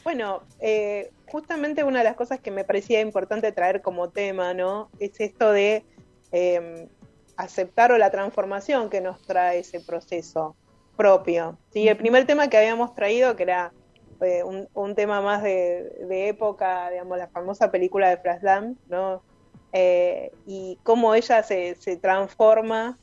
Bueno, 0.04 0.42
eh, 0.60 1.10
justamente 1.26 1.84
una 1.84 1.98
de 1.98 2.04
las 2.04 2.16
cosas 2.16 2.40
que 2.40 2.50
me 2.50 2.64
parecía 2.64 3.00
importante 3.00 3.52
traer 3.52 3.82
como 3.82 4.08
tema, 4.08 4.54
¿no? 4.54 4.88
Es 4.98 5.20
esto 5.20 5.52
de 5.52 5.84
eh, 6.32 6.88
aceptar 7.36 7.92
o 7.92 7.98
la 7.98 8.10
transformación 8.10 8.90
que 8.90 9.00
nos 9.00 9.22
trae 9.22 9.60
ese 9.60 9.80
proceso 9.80 10.56
propio. 10.96 11.58
¿sí? 11.72 11.88
El 11.88 11.96
primer 11.96 12.26
tema 12.26 12.48
que 12.48 12.58
habíamos 12.58 12.94
traído, 12.94 13.36
que 13.36 13.44
era 13.44 13.72
eh, 14.20 14.44
un, 14.44 14.68
un 14.74 14.94
tema 14.94 15.20
más 15.20 15.42
de, 15.42 16.06
de 16.08 16.28
época, 16.28 16.90
digamos, 16.90 17.16
la 17.16 17.28
famosa 17.28 17.70
película 17.70 18.10
de 18.10 18.18
Flashdance, 18.18 18.80
¿no? 18.88 19.22
Eh, 19.72 20.32
y 20.46 20.78
cómo 20.82 21.14
ella 21.14 21.42
se, 21.42 21.76
se 21.76 21.96
transforma 21.96 22.98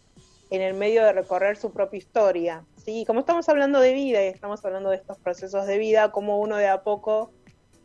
en 0.50 0.62
el 0.62 0.74
medio 0.74 1.04
de 1.04 1.14
recorrer 1.14 1.58
su 1.58 1.72
propia 1.72 1.98
historia. 1.98 2.66
¿sí? 2.76 3.06
Como 3.06 3.22
estamos 3.22 3.48
hablando 3.50 3.80
de 3.80 3.94
vida 3.94 4.24
y 4.24 4.28
estamos 4.28 4.64
hablando 4.66 4.90
de 4.90 4.98
estos 4.98 5.18
procesos 5.20 5.66
de 5.66 5.78
vida, 5.78 6.12
cómo 6.12 6.40
uno 6.40 6.58
de 6.58 6.68
a 6.68 6.84
poco 6.84 7.32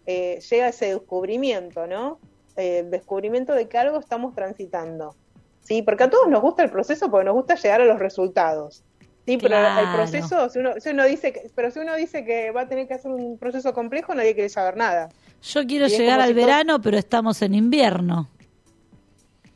eh, 0.07 0.41
llega 0.49 0.67
a 0.67 0.69
ese 0.69 0.87
descubrimiento, 0.87 1.87
¿no? 1.87 2.19
Eh, 2.57 2.81
el 2.81 2.91
descubrimiento 2.91 3.55
de 3.55 3.69
que 3.69 3.79
algo 3.79 3.99
estamos 3.99 4.35
transitando. 4.35 5.15
¿Sí? 5.63 5.83
Porque 5.83 6.05
a 6.05 6.11
todos 6.11 6.29
nos 6.29 6.43
gusta 6.43 6.63
el 6.63 6.71
proceso 6.71 7.11
porque 7.11 7.25
nos 7.25 7.35
gusta 7.35 7.55
llegar 7.55 7.81
a 7.81 7.85
los 7.85 7.99
resultados. 7.99 8.85
Sí, 9.25 9.39
pero 9.39 9.57
el 9.57 9.95
proceso, 9.95 10.49
si 10.49 10.59
uno, 10.59 10.73
si 10.81 10.91
uno 10.91 11.05
dice 11.05 11.33
que, 11.33 11.49
pero 11.55 11.71
si 11.71 11.79
uno 11.79 11.95
dice 11.95 12.25
que 12.25 12.51
va 12.51 12.63
a 12.63 12.69
tener 12.69 12.89
que 12.89 12.95
hacer 12.95 13.11
un 13.13 13.39
proceso 13.39 13.73
complejo, 13.73 14.15
nadie 14.17 14.35
quiere 14.35 14.49
saber 14.49 14.77
nada. 14.77 15.11
Yo 15.43 15.65
quiero 15.65 15.87
Y 15.87 15.91
llegar 15.91 16.21
al 16.21 16.29
si 16.29 16.35
todo- 16.35 16.45
verano, 16.47 16.81
pero 16.83 16.99
estamos 16.99 17.41
en 17.43 17.55
invierno. 17.55 18.29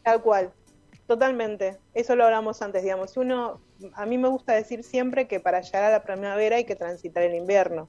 Tal 0.05 0.23
cual, 0.23 0.53
totalmente. 1.09 1.79
Eso 1.95 2.15
lo 2.15 2.25
hablamos 2.25 2.63
antes, 2.63 2.83
digamos. 2.85 3.17
Uno, 3.17 3.61
a 3.95 4.07
mí 4.07 4.19
me 4.19 4.29
gusta 4.29 4.53
decir 4.55 4.85
siempre 4.85 5.27
que 5.27 5.41
para 5.41 5.61
llegar 5.61 5.83
a 5.83 5.91
la 5.91 6.03
primavera 6.05 6.57
hay 6.57 6.65
que 6.65 6.77
transitar 6.77 7.25
el 7.25 7.35
invierno. 7.35 7.89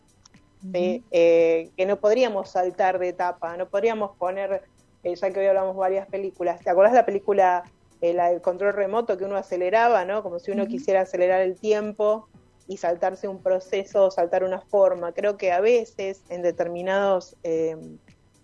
¿sí? 0.74 1.04
Eh, 1.12 1.70
que 1.78 1.86
no 1.86 1.98
podríamos 1.98 2.50
saltar 2.50 2.98
de 2.98 3.10
etapa, 3.10 3.56
no 3.56 3.70
podríamos 3.70 4.18
poner, 4.18 4.64
eh, 5.04 5.16
ya 5.16 5.30
que 5.32 5.40
hoy 5.40 5.46
hablamos 5.46 5.76
varias 5.76 6.08
películas. 6.08 6.60
¿Te 6.62 6.72
acordás 6.72 6.94
la 6.94 7.06
película, 7.06 7.64
del 8.02 8.42
control 8.42 8.74
remoto 8.74 9.18
que 9.18 9.26
uno 9.26 9.38
aceleraba, 9.38 10.06
¿no? 10.06 10.24
Como 10.24 10.40
si 10.40 10.52
uno 10.52 10.68
quisiera 10.68 11.02
acelerar 11.02 11.42
el 11.42 11.60
tiempo 11.60 12.30
y 12.68 12.78
saltarse 12.78 13.28
un 13.28 13.42
proceso, 13.42 14.12
saltar 14.12 14.44
una 14.44 14.62
forma. 14.62 15.14
Creo 15.14 15.38
que 15.38 15.52
a 15.52 15.62
veces 15.62 16.24
en 16.30 16.42
determinados 16.42 17.36
eh, 17.44 17.76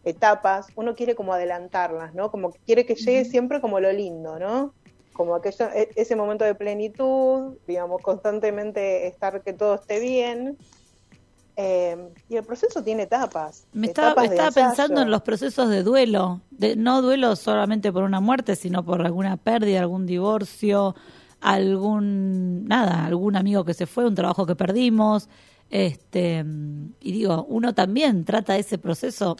etapas 0.04 0.68
uno 0.76 0.96
quiere 0.96 1.16
como 1.16 1.34
adelantarlas, 1.34 2.14
¿no? 2.14 2.32
Como 2.32 2.52
que 2.52 2.60
quiere 2.66 2.86
que 2.86 2.96
llegue 2.96 3.26
siempre 3.26 3.62
como 3.62 3.80
lo 3.80 3.92
lindo, 3.92 4.40
¿no? 4.40 4.74
Como 5.12 5.36
aquello, 5.36 5.70
e- 5.74 5.90
ese 5.96 6.16
momento 6.16 6.46
de 6.46 6.56
plenitud, 6.56 7.58
digamos, 7.68 8.02
constantemente 8.02 9.08
estar 9.08 9.44
que 9.44 9.54
todo 9.54 9.76
esté 9.76 10.00
bien. 10.00 10.58
Eh, 11.56 12.10
y 12.30 12.36
el 12.36 12.44
proceso 12.44 12.84
tiene 12.84 13.04
etapas. 13.04 13.68
Me 13.74 13.88
estaba, 13.88 14.26
etapas 14.26 14.56
pensando 14.56 15.02
en 15.02 15.12
los 15.12 15.22
procesos 15.22 15.70
de 15.70 15.84
duelo, 15.84 16.42
de, 16.50 16.76
no 16.76 17.02
duelo 17.02 17.36
solamente 17.36 17.92
por 17.92 18.04
una 18.04 18.20
muerte, 18.20 18.56
sino 18.56 18.84
por 18.84 19.06
alguna 19.06 19.38
pérdida, 19.38 19.82
algún 19.82 20.08
divorcio, 20.08 20.96
algún 21.42 22.66
nada, 22.66 23.06
algún 23.06 23.36
amigo 23.36 23.66
que 23.66 23.76
se 23.76 23.86
fue, 23.86 24.08
un 24.08 24.16
trabajo 24.16 24.48
que 24.48 24.56
perdimos, 24.56 25.30
este 25.70 26.44
y 27.00 27.12
digo, 27.12 27.46
uno 27.50 27.74
también 27.74 28.26
trata 28.26 28.58
ese 28.58 28.80
proceso, 28.80 29.38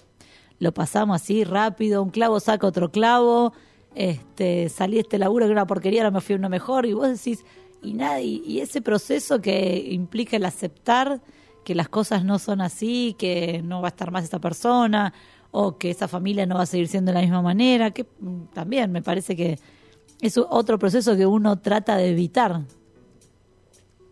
lo 0.60 0.72
pasamos 0.72 1.16
así 1.22 1.44
rápido, 1.44 2.04
un 2.04 2.10
clavo 2.10 2.40
saca 2.40 2.68
otro 2.68 2.92
clavo, 2.92 3.54
este 3.96 4.70
salí 4.70 4.96
de 4.96 5.02
este 5.02 5.18
laburo 5.18 5.46
que 5.46 5.52
era 5.52 5.62
una 5.62 5.68
porquería, 5.68 6.02
ahora 6.02 6.12
me 6.12 6.22
fui 6.22 6.36
a 6.36 6.38
uno 6.38 6.50
mejor 6.50 6.86
y 6.86 6.94
vos 6.94 7.08
decís 7.08 7.44
y 7.82 7.94
nada 7.94 8.22
y, 8.22 8.44
y 8.46 8.60
ese 8.60 8.82
proceso 8.82 9.42
que 9.42 9.78
implica 9.90 10.38
el 10.38 10.46
aceptar 10.46 11.22
que 11.64 11.76
las 11.76 11.90
cosas 11.90 12.24
no 12.24 12.40
son 12.40 12.62
así, 12.62 13.16
que 13.18 13.62
no 13.64 13.82
va 13.82 13.88
a 13.88 13.90
estar 13.90 14.12
más 14.12 14.24
esa 14.24 14.40
persona 14.40 15.14
o 15.52 15.78
que 15.78 15.92
esa 15.92 16.08
familia 16.08 16.46
no 16.46 16.56
va 16.56 16.64
a 16.64 16.66
seguir 16.66 16.88
siendo 16.88 17.12
de 17.12 17.16
la 17.16 17.22
misma 17.22 17.42
manera, 17.42 17.92
que 17.92 18.06
también 18.54 18.92
me 18.92 19.02
parece 19.02 19.36
que 19.36 19.60
es 20.22 20.38
otro 20.38 20.80
proceso 20.80 21.16
que 21.16 21.26
uno 21.26 21.60
trata 21.60 21.96
de 21.98 22.10
evitar. 22.10 22.62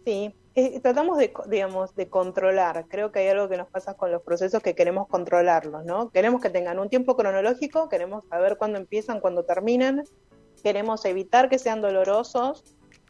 Sí, 0.05 0.33
eh, 0.53 0.79
tratamos 0.81 1.17
de, 1.17 1.31
digamos, 1.47 1.95
de 1.95 2.09
controlar. 2.09 2.85
Creo 2.89 3.11
que 3.11 3.19
hay 3.19 3.29
algo 3.29 3.47
que 3.47 3.57
nos 3.57 3.69
pasa 3.69 3.93
con 3.93 4.11
los 4.11 4.21
procesos 4.21 4.61
que 4.61 4.75
queremos 4.75 5.07
controlarlos, 5.07 5.85
¿no? 5.85 6.09
Queremos 6.09 6.41
que 6.41 6.49
tengan 6.49 6.77
un 6.79 6.89
tiempo 6.89 7.15
cronológico, 7.15 7.87
queremos 7.87 8.25
saber 8.25 8.57
cuándo 8.57 8.77
empiezan, 8.77 9.21
cuándo 9.21 9.43
terminan, 9.43 10.03
queremos 10.61 11.05
evitar 11.05 11.49
que 11.49 11.57
sean 11.57 11.81
dolorosos, 11.81 12.65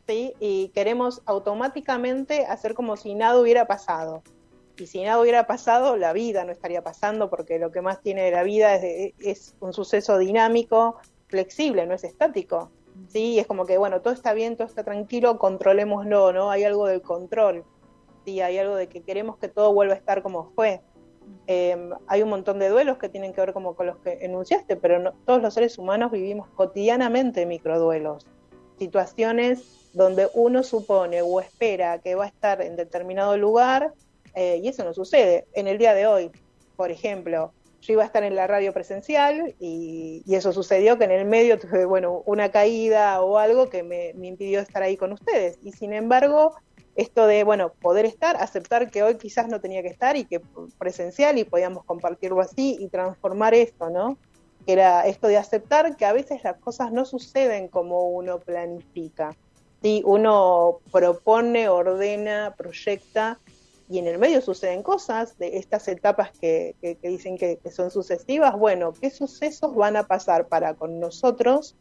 ¿sí? 0.08 0.34
Y 0.40 0.70
queremos 0.70 1.22
automáticamente 1.26 2.46
hacer 2.46 2.74
como 2.74 2.98
si 2.98 3.16
nada 3.16 3.40
hubiera 3.40 3.66
pasado. 3.68 4.24
Y 4.78 4.88
si 4.88 5.04
nada 5.04 5.20
hubiera 5.20 5.46
pasado, 5.48 5.98
la 5.98 6.14
vida 6.14 6.44
no 6.44 6.52
estaría 6.52 6.82
pasando, 6.84 7.30
porque 7.30 7.60
lo 7.60 7.72
que 7.72 7.82
más 7.82 8.02
tiene 8.02 8.24
de 8.24 8.32
la 8.32 8.44
vida 8.44 8.76
es, 8.76 9.14
es 9.20 9.56
un 9.60 9.74
suceso 9.74 10.18
dinámico, 10.18 10.98
flexible, 11.28 11.86
no 11.86 11.94
es 11.94 12.04
estático. 12.04 12.72
Sí, 13.08 13.40
es 13.40 13.48
como 13.48 13.66
que, 13.66 13.78
bueno, 13.78 14.02
todo 14.02 14.14
está 14.14 14.34
bien, 14.34 14.56
todo 14.58 14.68
está 14.68 14.84
tranquilo, 14.84 15.38
controlémoslo, 15.38 16.34
¿no? 16.34 16.52
Hay 16.52 16.64
algo 16.64 16.88
del 16.88 17.02
control, 17.02 17.64
sí, 18.26 18.42
hay 18.42 18.58
algo 18.58 18.76
de 18.76 18.88
que 18.88 19.02
queremos 19.02 19.38
que 19.38 19.48
todo 19.48 19.74
vuelva 19.74 19.94
a 19.94 19.98
estar 19.98 20.22
como 20.24 20.52
fue. 20.56 20.82
Eh, 21.48 21.90
hay 22.08 22.22
un 22.22 22.30
montón 22.30 22.60
de 22.60 22.70
duelos 22.70 22.98
que 22.98 23.10
tienen 23.10 23.34
que 23.34 23.42
ver 23.42 23.54
como 23.54 23.76
con 23.76 23.88
los 23.88 23.98
que 24.00 24.20
enunciaste, 24.22 24.76
pero 24.78 25.00
no- 25.00 25.14
todos 25.26 25.42
los 25.42 25.54
seres 25.54 25.78
humanos 25.78 26.12
vivimos 26.12 26.48
cotidianamente 26.56 27.46
microduelos, 27.46 28.26
situaciones 28.78 29.81
donde 29.94 30.30
uno 30.34 30.64
supone 30.64 31.22
o 31.22 31.40
espera 31.40 32.00
que 32.00 32.16
va 32.16 32.26
a 32.26 32.28
estar 32.28 32.62
en 32.62 32.76
determinado 32.76 33.38
lugar 33.38 33.94
eh, 34.36 34.60
y 34.64 34.68
eso 34.68 34.84
no 34.84 34.94
sucede. 34.94 35.46
En 35.54 35.68
el 35.68 35.78
día 35.78 35.94
de 35.94 36.08
hoy, 36.08 36.32
por 36.76 36.92
ejemplo, 36.92 37.54
yo 37.82 37.94
iba 37.94 38.04
a 38.04 38.06
estar 38.06 38.24
en 38.24 38.36
la 38.36 38.48
radio 38.48 38.74
presencial 38.74 39.56
y, 39.60 40.24
eso 40.28 40.54
sucedió 40.54 40.98
que 40.98 41.04
en 41.06 41.12
el 41.12 41.26
medio 41.26 41.60
tuve, 41.60 41.86
bueno, 41.86 42.24
una 42.26 42.50
caída 42.50 43.22
o 43.22 43.38
algo 43.38 43.70
que 43.70 43.84
me, 43.84 44.14
me 44.16 44.28
impidió 44.28 44.60
estar 44.60 44.84
ahí 44.84 44.98
con 44.98 45.12
ustedes. 45.12 45.58
Y 45.64 45.72
sin 45.72 45.94
embargo, 45.94 46.56
esto 46.96 47.28
de, 47.28 47.44
bueno, 47.44 47.74
poder 47.82 48.06
estar, 48.06 48.38
aceptar 48.38 48.92
que 48.92 49.04
hoy 49.04 49.18
quizás 49.18 49.48
no 49.48 49.62
tenía 49.62 49.82
que 49.82 49.88
estar 49.88 50.16
y 50.18 50.26
que 50.26 50.42
presencial 50.78 51.38
y 51.38 51.44
podíamos 51.44 51.86
compartirlo 51.86 52.42
así 52.42 52.78
y 52.80 52.88
transformar 52.90 53.54
esto, 53.54 53.90
¿no? 53.90 54.18
Era 54.68 55.08
esto 55.08 55.28
de 55.28 55.38
aceptar 55.38 55.96
que 55.96 56.06
a 56.06 56.14
veces 56.14 56.44
las 56.44 56.58
cosas 56.58 56.92
no 56.92 57.06
suceden 57.06 57.68
como 57.68 58.10
uno 58.10 58.40
planifica. 58.40 59.36
Sí, 59.82 60.04
uno 60.06 60.80
propone, 60.92 61.68
ordena, 61.70 62.54
proyecta 62.56 63.40
y 63.90 63.98
en 64.00 64.08
el 64.08 64.20
medio 64.20 64.42
suceden 64.42 64.84
cosas 64.84 65.38
de 65.38 65.58
estas 65.58 65.88
etapas 65.88 66.32
que, 66.40 66.76
dicen 67.02 67.38
que, 67.38 67.58
que 67.58 67.72
son 67.72 67.92
sucesivas. 67.92 68.58
Bueno, 68.58 68.94
¿qué 68.94 69.10
sucesos 69.10 69.76
van 69.76 69.98
a 69.98 70.04
pasar 70.04 70.48
para 70.48 70.76
con 70.76 71.00
nosotros? 71.00 71.76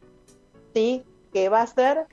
¿Sí? 0.73 1.03
Que 1.31 1.47
va 1.49 1.61
a 1.61 1.67
ser 1.67 2.07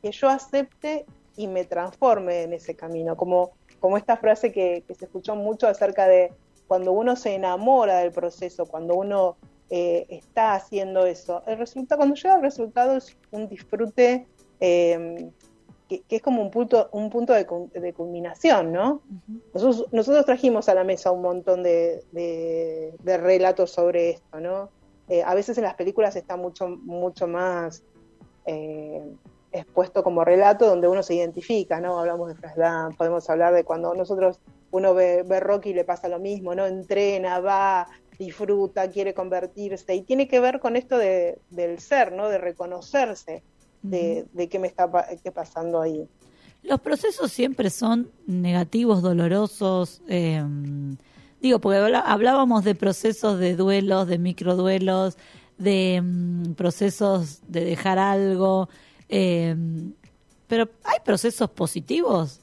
que 0.00 0.12
yo 0.12 0.28
acepte 0.28 1.04
y 1.36 1.48
me 1.48 1.64
transforme 1.64 2.42
en 2.42 2.52
ese 2.52 2.76
camino. 2.76 3.16
Como, 3.16 3.50
como 3.80 3.96
esta 3.96 4.16
frase 4.16 4.52
que, 4.52 4.84
que 4.86 4.94
se 4.94 5.04
escuchó 5.04 5.34
mucho 5.34 5.66
acerca 5.66 6.06
de 6.06 6.32
cuando 6.66 6.92
uno 6.92 7.16
se 7.16 7.34
enamora 7.34 7.98
del 7.98 8.12
proceso, 8.12 8.64
cuando 8.64 8.94
uno 8.94 9.36
eh, 9.74 10.06
está 10.08 10.54
haciendo 10.54 11.06
eso. 11.06 11.42
El 11.46 11.56
resultado, 11.56 11.98
cuando 11.98 12.14
llega 12.14 12.36
el 12.36 12.42
resultado 12.42 12.96
es 12.96 13.16
un 13.30 13.48
disfrute 13.48 14.26
eh, 14.62 15.28
que, 15.88 16.02
que 16.08 16.16
es 16.16 16.22
como 16.22 16.40
un 16.40 16.50
punto, 16.50 16.88
un 16.92 17.10
punto 17.10 17.32
de, 17.32 17.44
cu- 17.46 17.70
de 17.74 17.92
culminación, 17.92 18.72
¿no? 18.72 19.02
Nosotros, 19.52 19.88
nosotros 19.92 20.24
trajimos 20.24 20.68
a 20.68 20.74
la 20.74 20.84
mesa 20.84 21.10
un 21.10 21.20
montón 21.20 21.62
de, 21.62 22.02
de- 22.12 22.94
de 23.02 23.16
relatos 23.18 23.72
sobre 23.72 24.10
esto, 24.10 24.40
¿no? 24.40 24.70
Eh, 25.08 25.22
a 25.22 25.34
veces 25.34 25.58
en 25.58 25.64
las 25.64 25.74
películas 25.74 26.14
está 26.16 26.36
mucho, 26.36 26.68
mucho 26.68 27.26
más 27.26 27.82
eh, 28.46 29.02
expuesto 29.50 30.02
como 30.02 30.24
relato 30.24 30.66
donde 30.66 30.88
uno 30.88 31.02
se 31.02 31.14
identifica, 31.14 31.80
¿no? 31.80 31.98
Hablamos 31.98 32.28
de 32.28 32.36
Flashdance, 32.36 32.96
podemos 32.96 33.28
hablar 33.28 33.52
de 33.52 33.64
cuando 33.64 33.92
nosotros, 33.94 34.40
uno 34.70 34.94
ve, 34.94 35.24
ve 35.26 35.40
Rocky 35.40 35.70
y 35.70 35.74
le 35.74 35.84
pasa 35.84 36.08
lo 36.08 36.18
mismo, 36.18 36.54
¿no? 36.54 36.64
Entrena, 36.66 37.40
va, 37.40 37.86
disfruta, 38.18 38.88
quiere 38.90 39.12
convertirse, 39.12 39.94
y 39.94 40.02
tiene 40.02 40.26
que 40.28 40.40
ver 40.40 40.60
con 40.60 40.76
esto 40.76 40.96
de, 40.96 41.38
del 41.50 41.78
ser, 41.80 42.12
¿no? 42.12 42.30
De 42.30 42.38
reconocerse 42.38 43.42
de, 43.82 44.26
de 44.32 44.48
qué 44.48 44.58
me 44.58 44.68
está 44.68 44.90
qué 45.22 45.32
pasando 45.32 45.80
ahí. 45.80 46.08
Los 46.62 46.80
procesos 46.80 47.32
siempre 47.32 47.70
son 47.70 48.10
negativos, 48.26 49.02
dolorosos. 49.02 50.02
eh, 50.08 50.42
digo, 51.40 51.58
porque 51.58 51.78
hablábamos 51.78 52.64
de 52.64 52.74
procesos 52.74 53.38
de 53.38 53.56
duelos, 53.56 54.06
de 54.06 54.18
microduelos, 54.18 55.18
de 55.58 56.00
mm, 56.02 56.54
procesos 56.54 57.42
de 57.48 57.64
dejar 57.64 57.98
algo. 57.98 58.68
eh, 59.08 59.56
pero 60.46 60.68
¿hay 60.84 60.98
procesos 61.02 61.48
positivos? 61.50 62.40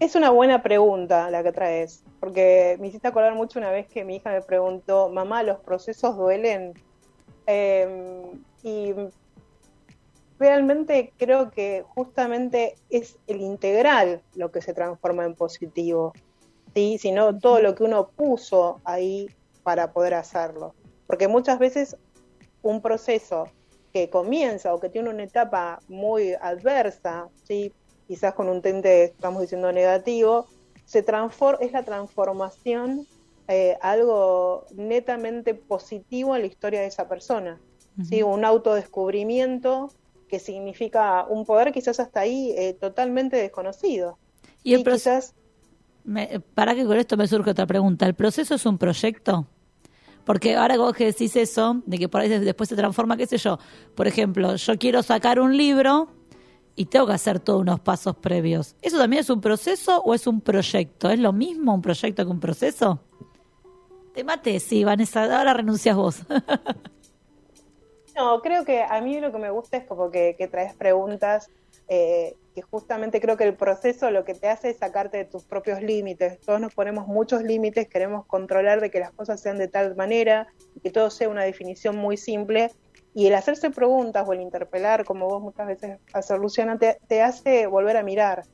Es 0.00 0.16
una 0.16 0.30
buena 0.30 0.62
pregunta 0.62 1.30
la 1.30 1.42
que 1.42 1.52
traes, 1.52 2.02
porque 2.18 2.76
me 2.80 2.88
hiciste 2.88 3.06
acordar 3.06 3.34
mucho 3.34 3.58
una 3.58 3.70
vez 3.70 3.86
que 3.86 4.02
mi 4.02 4.16
hija 4.16 4.30
me 4.32 4.40
preguntó, 4.40 5.10
mamá, 5.10 5.42
¿los 5.42 5.60
procesos 5.60 6.16
duelen? 6.16 6.72
Eh, 7.46 8.32
y 8.62 8.94
realmente 10.38 11.12
creo 11.16 11.50
que 11.50 11.84
justamente 11.94 12.76
es 12.90 13.18
el 13.26 13.40
integral 13.40 14.22
lo 14.34 14.50
que 14.50 14.62
se 14.62 14.74
transforma 14.74 15.24
en 15.24 15.34
positivo. 15.34 16.12
¿sí? 16.74 16.98
sino 16.98 17.38
todo 17.38 17.60
lo 17.60 17.74
que 17.74 17.84
uno 17.84 18.08
puso 18.08 18.80
ahí 18.84 19.28
para 19.62 19.92
poder 19.92 20.14
hacerlo. 20.14 20.74
Porque 21.06 21.28
muchas 21.28 21.58
veces 21.58 21.96
un 22.62 22.80
proceso 22.80 23.44
que 23.92 24.08
comienza 24.08 24.74
o 24.74 24.80
que 24.80 24.88
tiene 24.88 25.10
una 25.10 25.24
etapa 25.24 25.80
muy 25.88 26.32
adversa, 26.34 27.28
¿sí? 27.44 27.72
quizás 28.06 28.34
con 28.34 28.48
un 28.48 28.62
tinte, 28.62 29.04
estamos 29.04 29.42
diciendo, 29.42 29.70
negativo, 29.72 30.46
se 30.84 31.02
transforma, 31.02 31.64
es 31.64 31.72
la 31.72 31.84
transformación 31.84 33.06
eh, 33.48 33.76
algo 33.80 34.66
netamente 34.74 35.54
positivo 35.54 36.34
en 36.34 36.42
la 36.42 36.46
historia 36.46 36.80
de 36.80 36.86
esa 36.86 37.08
persona. 37.08 37.60
¿sí? 38.08 38.22
Un 38.22 38.44
autodescubrimiento 38.44 39.90
que 40.28 40.38
significa 40.38 41.24
un 41.24 41.44
poder 41.44 41.72
quizás 41.72 42.00
hasta 42.00 42.20
ahí 42.20 42.54
eh, 42.56 42.72
totalmente 42.74 43.36
desconocido. 43.36 44.18
Y 44.62 44.74
el 44.74 44.82
proceso, 44.82 45.32
quizás 45.32 45.42
para 46.54 46.74
que 46.74 46.84
con 46.84 46.96
esto 46.96 47.16
me 47.16 47.28
surge 47.28 47.50
otra 47.50 47.66
pregunta, 47.66 48.06
¿el 48.06 48.14
proceso 48.14 48.54
es 48.54 48.66
un 48.66 48.78
proyecto? 48.78 49.46
Porque 50.24 50.56
ahora 50.56 50.76
vos 50.76 50.94
que 50.94 51.06
decís 51.06 51.34
eso, 51.36 51.82
de 51.84 51.98
que 51.98 52.08
por 52.08 52.20
ahí 52.20 52.28
después 52.28 52.68
se 52.68 52.76
transforma, 52.76 53.16
qué 53.16 53.26
sé 53.26 53.38
yo, 53.38 53.58
por 53.94 54.06
ejemplo, 54.06 54.54
yo 54.56 54.78
quiero 54.78 55.02
sacar 55.02 55.40
un 55.40 55.56
libro 55.56 56.08
y 56.76 56.86
tengo 56.86 57.06
que 57.06 57.12
hacer 57.12 57.40
todos 57.40 57.60
unos 57.60 57.80
pasos 57.80 58.16
previos. 58.16 58.76
¿Eso 58.82 58.98
también 58.98 59.20
es 59.20 59.30
un 59.30 59.40
proceso 59.40 60.00
o 60.02 60.14
es 60.14 60.26
un 60.26 60.40
proyecto? 60.40 61.10
¿Es 61.10 61.18
lo 61.18 61.32
mismo 61.32 61.74
un 61.74 61.82
proyecto 61.82 62.24
que 62.24 62.30
un 62.30 62.40
proceso? 62.40 63.00
Te 64.14 64.24
maté, 64.24 64.60
sí, 64.60 64.84
Vanessa, 64.84 65.24
ahora 65.24 65.54
renuncias 65.54 65.96
vos. 65.96 66.22
No, 68.14 68.42
creo 68.42 68.64
que 68.64 68.82
a 68.82 69.00
mí 69.00 69.20
lo 69.20 69.32
que 69.32 69.38
me 69.38 69.50
gusta 69.50 69.78
es 69.78 69.84
como 69.84 70.10
que, 70.10 70.36
traes 70.50 70.74
preguntas 70.74 71.48
eh, 71.88 72.36
que 72.54 72.62
justamente 72.62 73.20
creo 73.20 73.36
que 73.36 73.44
el 73.44 73.54
proceso 73.54 74.10
lo 74.10 74.24
que 74.24 74.34
te 74.34 74.48
hace 74.48 74.70
es 74.70 74.78
sacarte 74.78 75.16
de 75.16 75.24
tus 75.24 75.44
propios 75.44 75.82
límites. 75.82 76.38
Todos 76.40 76.60
nos 76.60 76.74
ponemos 76.74 77.06
muchos 77.06 77.42
límites, 77.42 77.88
queremos 77.88 78.26
controlar 78.26 78.80
de 78.80 78.90
que 78.90 79.00
las 79.00 79.12
cosas 79.12 79.40
sean 79.40 79.58
de 79.58 79.68
tal 79.68 79.96
manera, 79.96 80.46
que 80.82 80.90
todo 80.90 81.10
sea 81.10 81.28
una 81.28 81.42
definición 81.42 81.96
muy 81.96 82.16
simple. 82.16 82.70
Y 83.14 83.26
el 83.26 83.34
hacerse 83.34 83.70
preguntas 83.70 84.26
o 84.26 84.32
el 84.32 84.40
interpelar, 84.40 85.04
como 85.04 85.26
vos 85.28 85.42
muchas 85.42 85.66
veces 85.66 85.98
haces, 86.12 86.38
Luciana, 86.38 86.78
te, 86.78 86.98
te 87.08 87.22
hace 87.22 87.66
volver 87.66 87.96
a 87.96 88.02
mirar. 88.02 88.44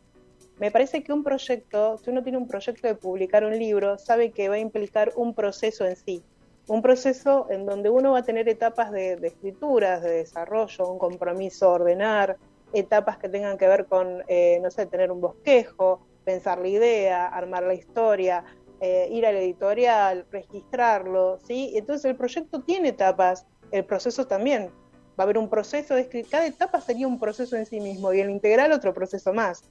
Me 0.60 0.70
parece 0.72 1.04
que 1.04 1.12
un 1.12 1.22
proyecto, 1.22 1.98
si 1.98 2.10
uno 2.10 2.22
tiene 2.22 2.38
un 2.38 2.48
proyecto 2.48 2.88
de 2.88 2.96
publicar 2.96 3.44
un 3.44 3.56
libro, 3.56 3.96
sabe 3.96 4.32
que 4.32 4.48
va 4.48 4.56
a 4.56 4.58
implicar 4.58 5.12
un 5.16 5.34
proceso 5.34 5.86
en 5.86 5.94
sí. 5.94 6.22
Un 6.66 6.82
proceso 6.82 7.46
en 7.50 7.64
donde 7.64 7.90
uno 7.90 8.12
va 8.12 8.18
a 8.18 8.24
tener 8.24 8.48
etapas 8.48 8.90
de, 8.90 9.16
de 9.16 9.28
escrituras, 9.28 10.02
de 10.02 10.10
desarrollo, 10.10 10.90
un 10.90 10.98
compromiso, 10.98 11.70
ordenar, 11.70 12.36
etapas 12.72 13.18
que 13.18 13.28
tengan 13.28 13.56
que 13.56 13.68
ver 13.68 13.86
con, 13.86 14.22
eh, 14.26 14.58
no 14.60 14.70
sé, 14.70 14.86
tener 14.86 15.10
un 15.10 15.20
bosquejo, 15.20 16.06
pensar 16.24 16.58
la 16.58 16.68
idea, 16.68 17.26
armar 17.26 17.62
la 17.62 17.74
historia, 17.74 18.44
eh, 18.80 19.08
ir 19.10 19.26
al 19.26 19.36
editorial, 19.36 20.26
registrarlo, 20.30 21.38
¿sí? 21.46 21.72
Entonces 21.74 22.04
el 22.04 22.16
proyecto 22.16 22.62
tiene 22.62 22.88
etapas, 22.88 23.46
el 23.70 23.84
proceso 23.84 24.26
también. 24.26 24.70
Va 25.18 25.22
a 25.22 25.22
haber 25.22 25.38
un 25.38 25.48
proceso 25.48 25.94
de 25.94 26.08
cada 26.30 26.46
etapa 26.46 26.80
sería 26.80 27.08
un 27.08 27.18
proceso 27.18 27.56
en 27.56 27.66
sí 27.66 27.80
mismo 27.80 28.12
y 28.12 28.20
el 28.20 28.30
integral 28.30 28.72
otro 28.72 28.92
proceso 28.92 29.32
más. 29.32 29.62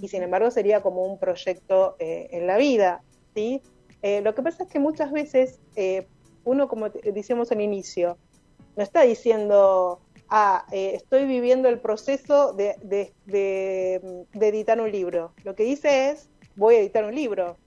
Y 0.00 0.08
sin 0.08 0.22
embargo 0.22 0.50
sería 0.50 0.80
como 0.80 1.02
un 1.04 1.18
proyecto 1.18 1.96
eh, 1.98 2.28
en 2.32 2.46
la 2.46 2.56
vida, 2.56 3.02
¿sí? 3.34 3.60
Eh, 4.02 4.20
lo 4.22 4.34
que 4.34 4.42
pasa 4.42 4.64
es 4.64 4.68
que 4.68 4.78
muchas 4.78 5.12
veces 5.12 5.60
eh, 5.76 6.06
uno, 6.44 6.66
como 6.68 6.88
decíamos 6.88 7.52
al 7.52 7.60
inicio, 7.60 8.16
no 8.76 8.82
está 8.82 9.02
diciendo, 9.02 10.00
ah, 10.28 10.64
eh, 10.72 10.92
estoy 10.94 11.26
viviendo 11.26 11.68
el 11.68 11.78
proceso 11.78 12.52
de, 12.54 12.74
de- 12.82 13.12
de- 13.26 14.24
de 14.32 14.48
editar 14.48 14.80
un 14.80 14.90
libro. 14.90 15.34
Lo 15.44 15.54
que 15.54 15.64
dice 15.64 16.10
es, 16.10 16.28
voy 16.56 16.76
a 16.76 16.80
editar 16.80 17.04
un 17.04 17.14
libro, 17.14 17.58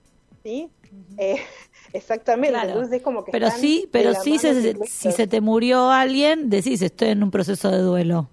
¿sí? 0.43 0.69
Eh, 1.17 1.38
exactamente, 1.93 2.49
Claro. 2.53 2.69
entonces 2.71 2.97
es 2.97 3.01
como 3.03 3.23
que 3.23 3.32
Pero 3.32 3.49
sí, 3.51 3.88
pero 3.91 4.13
sí, 4.15 4.38
se- 4.39 4.73
si 4.86 5.11
se 5.11 5.28
te 5.28 5.41
murió 5.41 5.89
alguien, 5.91 6.49
decís, 6.49 6.82
estoy 6.82 7.09
en 7.09 7.23
un 7.23 7.32
proceso 7.32 7.69
de 7.69 7.78
duelo. 7.78 8.30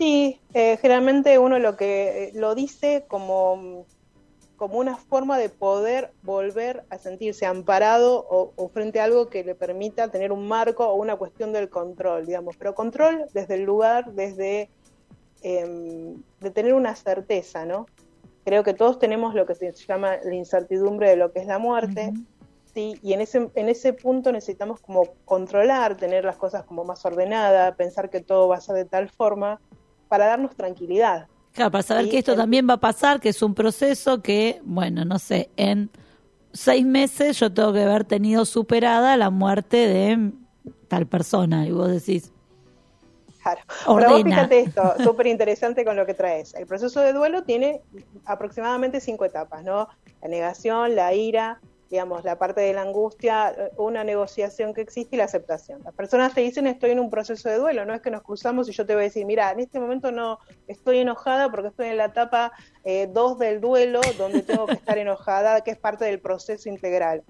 Sí, 0.00 0.40
eh, 0.54 0.78
generalmente 0.80 1.38
uno 1.38 1.58
lo 1.58 1.76
que 1.76 2.28
eh, 2.28 2.32
lo 2.32 2.54
dice 2.54 3.04
como, 3.06 3.84
como 4.56 4.78
una 4.78 4.96
forma 4.96 5.36
de 5.36 5.50
poder 5.50 6.10
volver 6.22 6.84
a 6.88 6.96
sentirse 6.96 7.44
amparado 7.44 8.26
o, 8.30 8.54
o 8.56 8.68
frente 8.70 8.98
a 8.98 9.04
algo 9.04 9.28
que 9.28 9.44
le 9.44 9.54
permita 9.54 10.10
tener 10.10 10.32
un 10.32 10.48
marco 10.48 10.86
o 10.86 10.94
una 10.94 11.16
cuestión 11.16 11.52
del 11.52 11.68
control, 11.68 12.24
digamos, 12.24 12.56
pero 12.56 12.74
control 12.74 13.26
desde 13.34 13.56
el 13.56 13.64
lugar, 13.64 14.10
desde 14.14 14.70
em, 15.42 16.22
de 16.40 16.50
tener 16.50 16.72
una 16.72 16.96
certeza, 16.96 17.66
¿no? 17.66 17.84
Creo 18.46 18.64
que 18.64 18.72
todos 18.72 18.98
tenemos 18.98 19.34
lo 19.34 19.44
que 19.44 19.54
se 19.54 19.70
llama 19.70 20.16
la 20.24 20.34
incertidumbre 20.34 21.10
de 21.10 21.16
lo 21.16 21.30
que 21.30 21.40
es 21.40 21.46
la 21.46 21.58
muerte, 21.58 22.14
Sí, 22.72 22.94
y 23.02 23.14
en 23.14 23.20
ese, 23.20 23.50
en 23.56 23.68
ese 23.68 23.92
punto 23.92 24.30
necesitamos 24.30 24.80
como 24.80 25.02
controlar, 25.24 25.96
tener 25.96 26.24
las 26.24 26.36
cosas 26.36 26.62
como 26.62 26.84
más 26.84 27.04
ordenadas, 27.04 27.74
pensar 27.74 28.10
que 28.10 28.20
todo 28.20 28.46
va 28.46 28.58
a 28.58 28.60
ser 28.60 28.76
de 28.76 28.84
tal 28.84 29.08
forma 29.08 29.60
para 30.10 30.26
darnos 30.26 30.54
tranquilidad. 30.56 31.28
Claro, 31.52 31.70
para 31.70 31.82
saber 31.82 32.08
que 32.10 32.18
esto 32.18 32.32
el- 32.32 32.38
también 32.38 32.68
va 32.68 32.74
a 32.74 32.80
pasar, 32.80 33.20
que 33.20 33.30
es 33.30 33.40
un 33.42 33.54
proceso 33.54 34.20
que, 34.20 34.60
bueno, 34.64 35.04
no 35.04 35.18
sé, 35.18 35.48
en 35.56 35.88
seis 36.52 36.84
meses 36.84 37.38
yo 37.38 37.52
tengo 37.52 37.72
que 37.72 37.82
haber 37.82 38.04
tenido 38.04 38.44
superada 38.44 39.16
la 39.16 39.30
muerte 39.30 39.76
de 39.86 40.32
tal 40.88 41.06
persona. 41.06 41.66
Y 41.66 41.70
vos 41.72 41.88
decís, 41.90 42.32
Claro. 43.42 43.60
Pero 43.66 43.94
vos 43.94 44.04
Ordena. 44.20 44.36
fíjate 44.36 44.60
esto, 44.60 44.82
súper 45.02 45.26
interesante 45.28 45.84
con 45.84 45.96
lo 45.96 46.04
que 46.04 46.12
traes. 46.14 46.52
El 46.54 46.66
proceso 46.66 47.00
de 47.00 47.12
duelo 47.14 47.42
tiene 47.42 47.80
aproximadamente 48.26 49.00
cinco 49.00 49.24
etapas, 49.24 49.64
¿no? 49.64 49.88
La 50.22 50.28
negación, 50.28 50.94
la 50.94 51.14
ira, 51.14 51.58
digamos, 51.90 52.24
la 52.24 52.38
parte 52.38 52.60
de 52.60 52.72
la 52.72 52.82
angustia, 52.82 53.50
eh, 53.50 53.72
una 53.76 54.04
negociación 54.04 54.72
que 54.72 54.80
existe 54.80 55.16
y 55.16 55.18
la 55.18 55.24
aceptación. 55.24 55.82
Las 55.82 55.92
personas 55.92 56.32
te 56.32 56.40
dicen 56.40 56.68
estoy 56.68 56.92
en 56.92 57.00
un 57.00 57.10
proceso 57.10 57.48
de 57.48 57.56
duelo, 57.56 57.84
no 57.84 57.92
es 57.92 58.00
que 58.00 58.12
nos 58.12 58.22
cruzamos 58.22 58.68
y 58.68 58.72
yo 58.72 58.86
te 58.86 58.94
voy 58.94 59.02
a 59.02 59.04
decir, 59.04 59.26
mira, 59.26 59.50
en 59.50 59.60
este 59.60 59.80
momento 59.80 60.12
no 60.12 60.38
estoy 60.68 60.98
enojada 60.98 61.50
porque 61.50 61.68
estoy 61.68 61.88
en 61.88 61.96
la 61.96 62.06
etapa 62.06 62.52
2 62.84 63.38
del 63.38 63.60
duelo, 63.60 64.00
donde 64.16 64.42
tengo 64.42 64.66
que 64.66 64.74
estar 64.74 64.98
enojada, 64.98 65.62
que 65.62 65.72
es 65.72 65.78
parte 65.78 66.04
del 66.04 66.20
proceso 66.20 66.68
integral. 66.68 67.24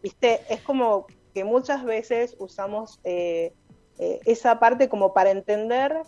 ¿Viste? 0.00 0.42
Es 0.48 0.60
como 0.60 1.06
que 1.34 1.44
muchas 1.44 1.84
veces 1.84 2.36
usamos 2.38 3.00
eh, 3.02 3.52
eh, 3.98 4.20
esa 4.24 4.60
parte 4.60 4.88
como 4.88 5.12
para 5.12 5.30
entender 5.30 6.02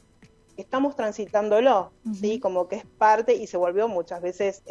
que 0.54 0.62
estamos 0.62 0.94
transitándolo, 0.96 1.92
¿sí? 2.14 2.38
Como 2.40 2.68
que 2.68 2.76
es 2.76 2.86
parte 2.86 3.34
y 3.34 3.46
se 3.46 3.56
volvió 3.56 3.88
muchas 3.88 4.22
veces 4.22 4.62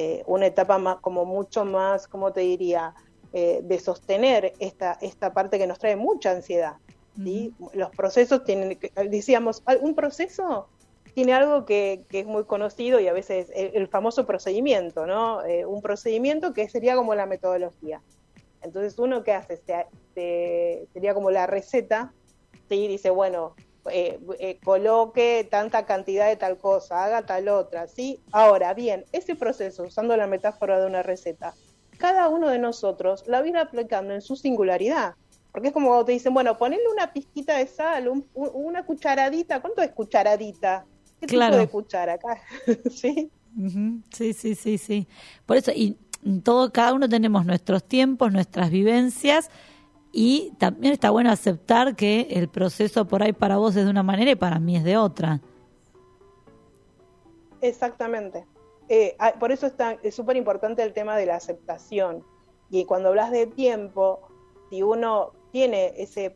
eh, 0.00 0.22
una 0.26 0.46
etapa 0.46 0.78
más, 0.78 0.96
como 1.00 1.24
mucho 1.24 1.64
más, 1.64 2.08
¿cómo 2.08 2.32
te 2.32 2.40
diría? 2.40 2.94
Eh, 3.32 3.60
de 3.62 3.78
sostener 3.78 4.52
esta, 4.58 4.98
esta 5.00 5.32
parte 5.32 5.58
que 5.58 5.66
nos 5.66 5.78
trae 5.78 5.94
mucha 5.94 6.32
ansiedad, 6.32 6.74
¿sí? 7.16 7.52
Los 7.74 7.90
procesos 7.90 8.42
tienen, 8.44 8.76
decíamos, 9.08 9.62
un 9.80 9.94
proceso 9.94 10.68
tiene 11.14 11.32
algo 11.34 11.64
que, 11.64 12.04
que 12.08 12.20
es 12.20 12.26
muy 12.26 12.44
conocido 12.44 12.98
y 12.98 13.06
a 13.08 13.12
veces 13.12 13.50
el, 13.54 13.70
el 13.74 13.86
famoso 13.88 14.26
procedimiento, 14.26 15.06
¿no? 15.06 15.44
Eh, 15.44 15.64
un 15.66 15.80
procedimiento 15.80 16.52
que 16.52 16.68
sería 16.68 16.96
como 16.96 17.14
la 17.14 17.26
metodología. 17.26 18.00
Entonces 18.62 18.98
uno 18.98 19.22
que 19.22 19.32
hace, 19.32 19.56
se, 19.58 19.86
se- 20.14 20.88
sería 20.92 21.14
como 21.14 21.30
la 21.30 21.46
receta, 21.46 22.12
¿sí? 22.68 22.88
dice, 22.88 23.10
bueno, 23.10 23.54
eh, 23.90 24.18
eh, 24.38 24.58
coloque 24.62 25.46
tanta 25.50 25.86
cantidad 25.86 26.28
de 26.28 26.36
tal 26.36 26.58
cosa, 26.58 27.04
haga 27.04 27.22
tal 27.24 27.48
otra, 27.48 27.86
¿sí? 27.86 28.20
Ahora, 28.32 28.74
bien, 28.74 29.04
ese 29.12 29.34
proceso, 29.36 29.84
usando 29.84 30.16
la 30.16 30.26
metáfora 30.26 30.80
de 30.80 30.86
una 30.86 31.02
receta, 31.02 31.54
cada 31.98 32.28
uno 32.28 32.48
de 32.48 32.58
nosotros 32.58 33.24
la 33.26 33.42
viene 33.42 33.60
aplicando 33.60 34.12
en 34.14 34.20
su 34.22 34.36
singularidad. 34.36 35.14
Porque 35.52 35.68
es 35.68 35.74
como 35.74 35.88
cuando 35.88 36.04
te 36.04 36.12
dicen, 36.12 36.32
bueno, 36.32 36.56
ponle 36.56 36.78
una 36.92 37.12
pizquita 37.12 37.56
de 37.58 37.66
sal, 37.66 38.08
un- 38.08 38.26
un- 38.34 38.50
una 38.54 38.84
cucharadita, 38.84 39.60
¿cuánto 39.60 39.82
es 39.82 39.90
cucharadita? 39.90 40.86
¿Qué 41.20 41.26
Claro. 41.26 41.56
tipo 41.56 41.66
de 41.66 41.68
cuchara 41.68 42.12
acá? 42.14 42.40
¿Sí? 42.90 43.30
Sí, 44.12 44.32
sí, 44.32 44.54
sí, 44.54 44.78
sí. 44.78 45.08
Por 45.44 45.56
eso, 45.56 45.72
y 45.74 45.96
todo, 46.44 46.72
cada 46.72 46.92
uno 46.94 47.08
tenemos 47.08 47.44
nuestros 47.44 47.82
tiempos, 47.84 48.32
nuestras 48.32 48.70
vivencias, 48.70 49.50
y 50.12 50.52
también 50.58 50.92
está 50.92 51.10
bueno 51.10 51.30
aceptar 51.30 51.94
que 51.94 52.28
el 52.30 52.48
proceso 52.48 53.06
por 53.06 53.22
ahí 53.22 53.32
para 53.32 53.58
vos 53.58 53.76
es 53.76 53.84
de 53.84 53.90
una 53.90 54.02
manera 54.02 54.30
y 54.30 54.36
para 54.36 54.58
mí 54.58 54.76
es 54.76 54.84
de 54.84 54.96
otra. 54.96 55.40
Exactamente. 57.60 58.46
Eh, 58.88 59.14
ah, 59.18 59.34
por 59.38 59.52
eso 59.52 59.70
es 60.02 60.14
súper 60.14 60.36
importante 60.36 60.82
el 60.82 60.92
tema 60.92 61.16
de 61.16 61.26
la 61.26 61.36
aceptación. 61.36 62.24
Y 62.70 62.84
cuando 62.86 63.10
hablas 63.10 63.30
de 63.30 63.46
tiempo, 63.46 64.20
si 64.68 64.82
uno 64.82 65.32
tiene 65.52 65.94
ese 65.96 66.34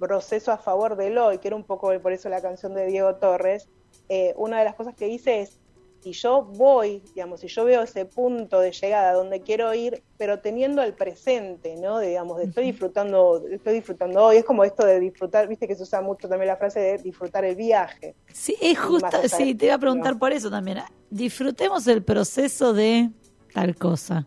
proceso 0.00 0.50
a 0.50 0.58
favor 0.58 0.96
del 0.96 1.16
hoy, 1.18 1.38
que 1.38 1.48
era 1.48 1.56
un 1.56 1.64
poco 1.64 1.92
por 2.00 2.12
eso 2.12 2.28
la 2.28 2.40
canción 2.40 2.74
de 2.74 2.86
Diego 2.86 3.16
Torres, 3.16 3.68
eh, 4.08 4.34
una 4.36 4.58
de 4.58 4.64
las 4.64 4.74
cosas 4.74 4.94
que 4.94 5.06
dice 5.06 5.40
es, 5.40 5.60
si 6.02 6.12
yo 6.12 6.42
voy, 6.42 7.00
digamos, 7.14 7.40
si 7.40 7.46
yo 7.46 7.64
veo 7.64 7.82
ese 7.82 8.04
punto 8.06 8.58
de 8.58 8.72
llegada 8.72 9.12
donde 9.12 9.40
quiero 9.40 9.72
ir, 9.72 10.02
pero 10.18 10.40
teniendo 10.40 10.82
el 10.82 10.94
presente, 10.94 11.76
¿no? 11.76 12.00
Digamos, 12.00 12.38
de 12.38 12.44
estoy 12.44 12.64
disfrutando, 12.64 13.40
estoy 13.48 13.74
disfrutando 13.74 14.24
hoy, 14.24 14.38
es 14.38 14.44
como 14.44 14.64
esto 14.64 14.84
de 14.84 14.98
disfrutar, 14.98 15.46
viste 15.46 15.68
que 15.68 15.76
se 15.76 15.84
usa 15.84 16.00
mucho 16.00 16.28
también 16.28 16.48
la 16.48 16.56
frase 16.56 16.80
de 16.80 16.98
disfrutar 16.98 17.44
el 17.44 17.54
viaje. 17.54 18.16
Sí, 18.32 18.56
es 18.60 18.78
justo, 18.78 19.16
sí, 19.28 19.54
te 19.54 19.66
iba 19.66 19.76
a 19.76 19.78
preguntar 19.78 20.14
¿no? 20.14 20.18
por 20.18 20.32
eso 20.32 20.50
también. 20.50 20.80
Disfrutemos 21.08 21.86
el 21.86 22.02
proceso 22.02 22.72
de 22.72 23.10
tal 23.54 23.76
cosa. 23.76 24.26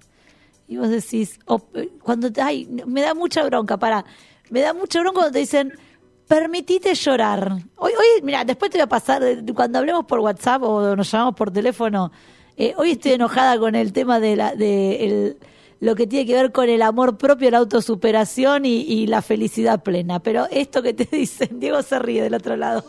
Y 0.67 0.77
vos 0.77 0.89
decís, 0.89 1.39
o, 1.45 1.61
eh, 1.73 1.89
cuando 2.01 2.31
te, 2.31 2.41
ay, 2.41 2.67
me 2.87 3.01
da 3.01 3.13
mucha 3.13 3.43
bronca, 3.43 3.77
para, 3.77 4.05
me 4.49 4.61
da 4.61 4.73
mucha 4.73 5.01
bronca 5.01 5.15
cuando 5.15 5.33
te 5.33 5.39
dicen, 5.39 5.73
permitite 6.27 6.93
llorar. 6.95 7.57
Hoy, 7.77 7.91
hoy, 7.93 8.21
mira, 8.23 8.43
después 8.43 8.71
te 8.71 8.77
voy 8.77 8.83
a 8.83 8.87
pasar, 8.87 9.23
cuando 9.53 9.79
hablemos 9.79 10.05
por 10.05 10.19
WhatsApp 10.19 10.63
o 10.63 10.95
nos 10.95 11.11
llamamos 11.11 11.35
por 11.35 11.51
teléfono, 11.51 12.11
eh, 12.57 12.73
hoy 12.77 12.91
estoy 12.91 13.13
enojada 13.13 13.59
con 13.59 13.75
el 13.75 13.93
tema 13.93 14.19
de 14.19 14.35
la, 14.35 14.55
de 14.55 15.05
el, 15.05 15.37
lo 15.79 15.95
que 15.95 16.07
tiene 16.07 16.25
que 16.25 16.33
ver 16.33 16.51
con 16.51 16.69
el 16.69 16.81
amor 16.81 17.17
propio, 17.17 17.51
la 17.51 17.59
autosuperación 17.59 18.65
y, 18.65 18.81
y 18.81 19.07
la 19.07 19.21
felicidad 19.21 19.83
plena. 19.83 20.19
Pero 20.19 20.47
esto 20.49 20.81
que 20.81 20.93
te 20.93 21.05
dicen, 21.11 21.59
Diego 21.59 21.81
se 21.83 21.99
ríe 21.99 22.23
del 22.23 22.33
otro 22.33 22.55
lado, 22.55 22.85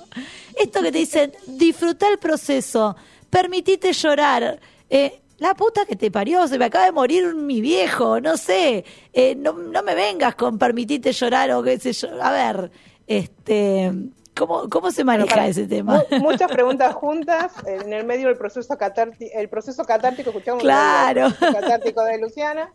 esto 0.54 0.80
que 0.82 0.92
te 0.92 0.98
dicen, 0.98 1.32
disfruta 1.46 2.08
el 2.08 2.18
proceso, 2.18 2.96
permitite 3.28 3.92
llorar. 3.92 4.60
Eh, 4.88 5.20
la 5.38 5.54
puta 5.54 5.84
que 5.84 5.96
te 5.96 6.10
parió, 6.10 6.48
se 6.48 6.58
me 6.58 6.64
acaba 6.64 6.86
de 6.86 6.92
morir 6.92 7.34
mi 7.34 7.60
viejo, 7.60 8.20
no 8.20 8.38
sé, 8.38 8.86
eh, 9.12 9.34
no, 9.34 9.52
no 9.52 9.82
me 9.82 9.94
vengas 9.94 10.34
con 10.34 10.58
permitite 10.58 11.12
llorar 11.12 11.50
o 11.50 11.62
qué 11.62 11.78
sé 11.78 11.92
yo. 11.92 12.08
A 12.22 12.32
ver, 12.32 12.70
este, 13.06 13.92
¿cómo, 14.36 14.68
cómo 14.68 14.90
se 14.90 15.04
maneja 15.04 15.46
ese 15.46 15.66
tema? 15.66 16.02
Mu- 16.10 16.18
Muchas 16.18 16.50
preguntas 16.52 16.94
juntas, 16.94 17.52
en 17.66 17.92
el 17.92 18.04
medio 18.04 18.28
del 18.28 18.36
proceso 18.36 18.76
catártico, 18.76 19.30
el 19.34 19.48
proceso 19.48 19.84
catártico, 19.84 20.30
escuchamos 20.30 20.62
Claro. 20.62 21.26
el 21.26 21.34
proceso 21.34 21.60
catártico 21.60 22.04
de 22.04 22.18
Luciana. 22.18 22.72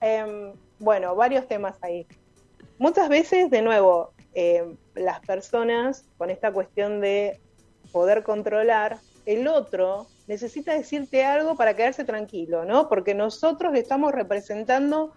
Em, 0.00 0.52
bueno, 0.78 1.14
varios 1.16 1.46
temas 1.48 1.76
ahí. 1.82 2.06
Muchas 2.78 3.08
veces, 3.08 3.50
de 3.50 3.62
nuevo, 3.62 4.12
em, 4.34 4.76
las 4.94 5.20
personas 5.20 6.04
con 6.18 6.30
esta 6.30 6.52
cuestión 6.52 7.00
de 7.00 7.40
poder 7.92 8.22
controlar, 8.22 8.98
el 9.26 9.48
otro 9.48 10.06
necesita 10.26 10.72
decirte 10.74 11.24
algo 11.24 11.56
para 11.56 11.74
quedarse 11.74 12.04
tranquilo, 12.04 12.64
¿no? 12.64 12.88
Porque 12.88 13.14
nosotros 13.14 13.72
le 13.72 13.80
estamos 13.80 14.12
representando 14.12 15.12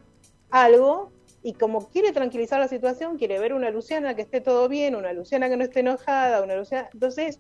algo 0.49 1.12
y 1.43 1.53
como 1.53 1.89
quiere 1.89 2.11
tranquilizar 2.11 2.59
la 2.59 2.67
situación, 2.67 3.17
quiere 3.17 3.39
ver 3.39 3.53
una 3.53 3.71
Luciana 3.71 4.15
que 4.15 4.21
esté 4.21 4.41
todo 4.41 4.69
bien, 4.69 4.95
una 4.95 5.13
Luciana 5.13 5.49
que 5.49 5.57
no 5.57 5.63
esté 5.63 5.79
enojada, 5.79 6.43
una 6.43 6.55
Luciana... 6.55 6.89
Entonces, 6.93 7.39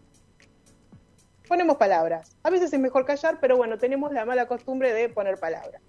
ponemos 1.47 1.77
palabras. 1.77 2.35
A 2.43 2.49
veces 2.49 2.73
es 2.73 2.79
mejor 2.79 3.05
callar, 3.05 3.39
pero 3.39 3.57
bueno, 3.57 3.77
tenemos 3.77 4.11
la 4.11 4.25
mala 4.25 4.47
costumbre 4.47 4.93
de 4.93 5.09
poner 5.09 5.37
palabras. 5.37 5.81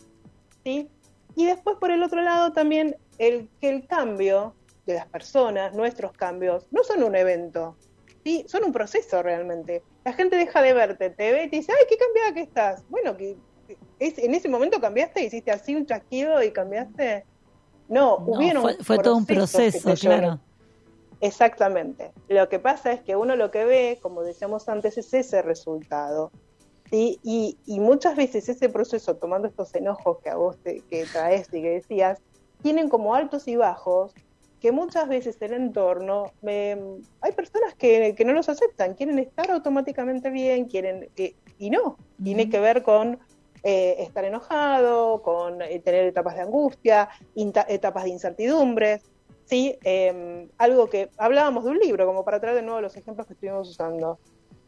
¿Sí? 0.64 0.90
Y 1.34 1.46
después, 1.46 1.78
por 1.78 1.90
el 1.90 2.02
otro 2.02 2.20
lado, 2.20 2.52
también 2.52 2.96
el 3.18 3.48
que 3.60 3.70
el 3.70 3.86
cambio 3.86 4.54
de 4.84 4.94
las 4.94 5.06
personas, 5.06 5.74
nuestros 5.74 6.12
cambios, 6.12 6.66
no 6.70 6.84
son 6.84 7.02
un 7.02 7.16
evento, 7.16 7.76
¿sí? 8.24 8.44
son 8.46 8.64
un 8.64 8.72
proceso 8.72 9.22
realmente. 9.22 9.82
La 10.04 10.12
gente 10.12 10.36
deja 10.36 10.60
de 10.60 10.74
verte, 10.74 11.10
te 11.10 11.32
ve 11.32 11.44
y 11.44 11.50
te 11.50 11.56
dice, 11.56 11.72
ay, 11.72 11.86
qué 11.88 11.96
cambiada 11.96 12.34
que 12.34 12.40
estás. 12.40 12.84
Bueno, 12.90 13.16
que 13.16 13.36
es, 13.98 14.18
en 14.18 14.34
ese 14.34 14.48
momento 14.48 14.80
cambiaste, 14.80 15.24
hiciste 15.24 15.50
así 15.50 15.74
un 15.74 15.86
chasquido 15.86 16.42
y 16.42 16.50
cambiaste. 16.50 17.24
No, 17.88 18.18
No, 18.18 18.24
hubieron 18.26 18.62
fue, 18.62 18.74
fue 18.76 18.98
todo 18.98 19.16
un 19.16 19.26
proceso, 19.26 19.94
claro. 19.94 20.40
Exactamente. 21.20 22.12
Lo 22.28 22.48
que 22.48 22.58
pasa 22.58 22.92
es 22.92 23.00
que 23.02 23.14
uno 23.14 23.36
lo 23.36 23.50
que 23.50 23.64
ve, 23.64 23.98
como 24.02 24.22
decíamos 24.22 24.68
antes, 24.68 24.98
es 24.98 25.14
ese 25.14 25.40
resultado. 25.40 26.32
¿sí? 26.90 27.20
Y, 27.22 27.58
y 27.64 27.78
muchas 27.78 28.16
veces 28.16 28.48
ese 28.48 28.68
proceso, 28.68 29.14
tomando 29.14 29.46
estos 29.46 29.72
enojos 29.76 30.18
que 30.18 30.30
a 30.30 30.36
vos 30.36 30.56
te, 30.58 30.80
que 30.90 31.04
traes 31.04 31.46
y 31.52 31.62
que 31.62 31.70
decías, 31.70 32.18
tienen 32.62 32.88
como 32.88 33.14
altos 33.14 33.46
y 33.46 33.54
bajos 33.54 34.12
que 34.62 34.70
muchas 34.70 35.08
veces 35.08 35.36
el 35.40 35.54
entorno, 35.54 36.32
eh, 36.42 36.80
hay 37.20 37.32
personas 37.32 37.74
que, 37.74 38.14
que 38.14 38.24
no 38.24 38.32
los 38.32 38.48
aceptan, 38.48 38.94
quieren 38.94 39.18
estar 39.18 39.50
automáticamente 39.50 40.30
bien, 40.30 40.66
quieren 40.66 41.08
que, 41.16 41.34
y 41.58 41.70
no, 41.70 41.96
tiene 42.22 42.48
que 42.48 42.60
ver 42.60 42.84
con 42.84 43.18
eh, 43.62 43.96
estar 43.98 44.24
enojado, 44.24 45.22
con 45.22 45.62
eh, 45.62 45.78
tener 45.80 46.06
etapas 46.06 46.34
de 46.36 46.42
angustia, 46.42 47.08
etapas 47.34 48.04
de 48.04 48.10
incertidumbres, 48.10 49.02
¿sí? 49.44 49.78
Eh, 49.84 50.48
algo 50.58 50.88
que 50.88 51.10
hablábamos 51.16 51.64
de 51.64 51.70
un 51.70 51.78
libro, 51.78 52.06
como 52.06 52.24
para 52.24 52.40
traer 52.40 52.56
de 52.56 52.62
nuevo 52.62 52.80
los 52.80 52.96
ejemplos 52.96 53.26
que 53.26 53.34
estuvimos 53.34 53.68
usando. 53.68 54.18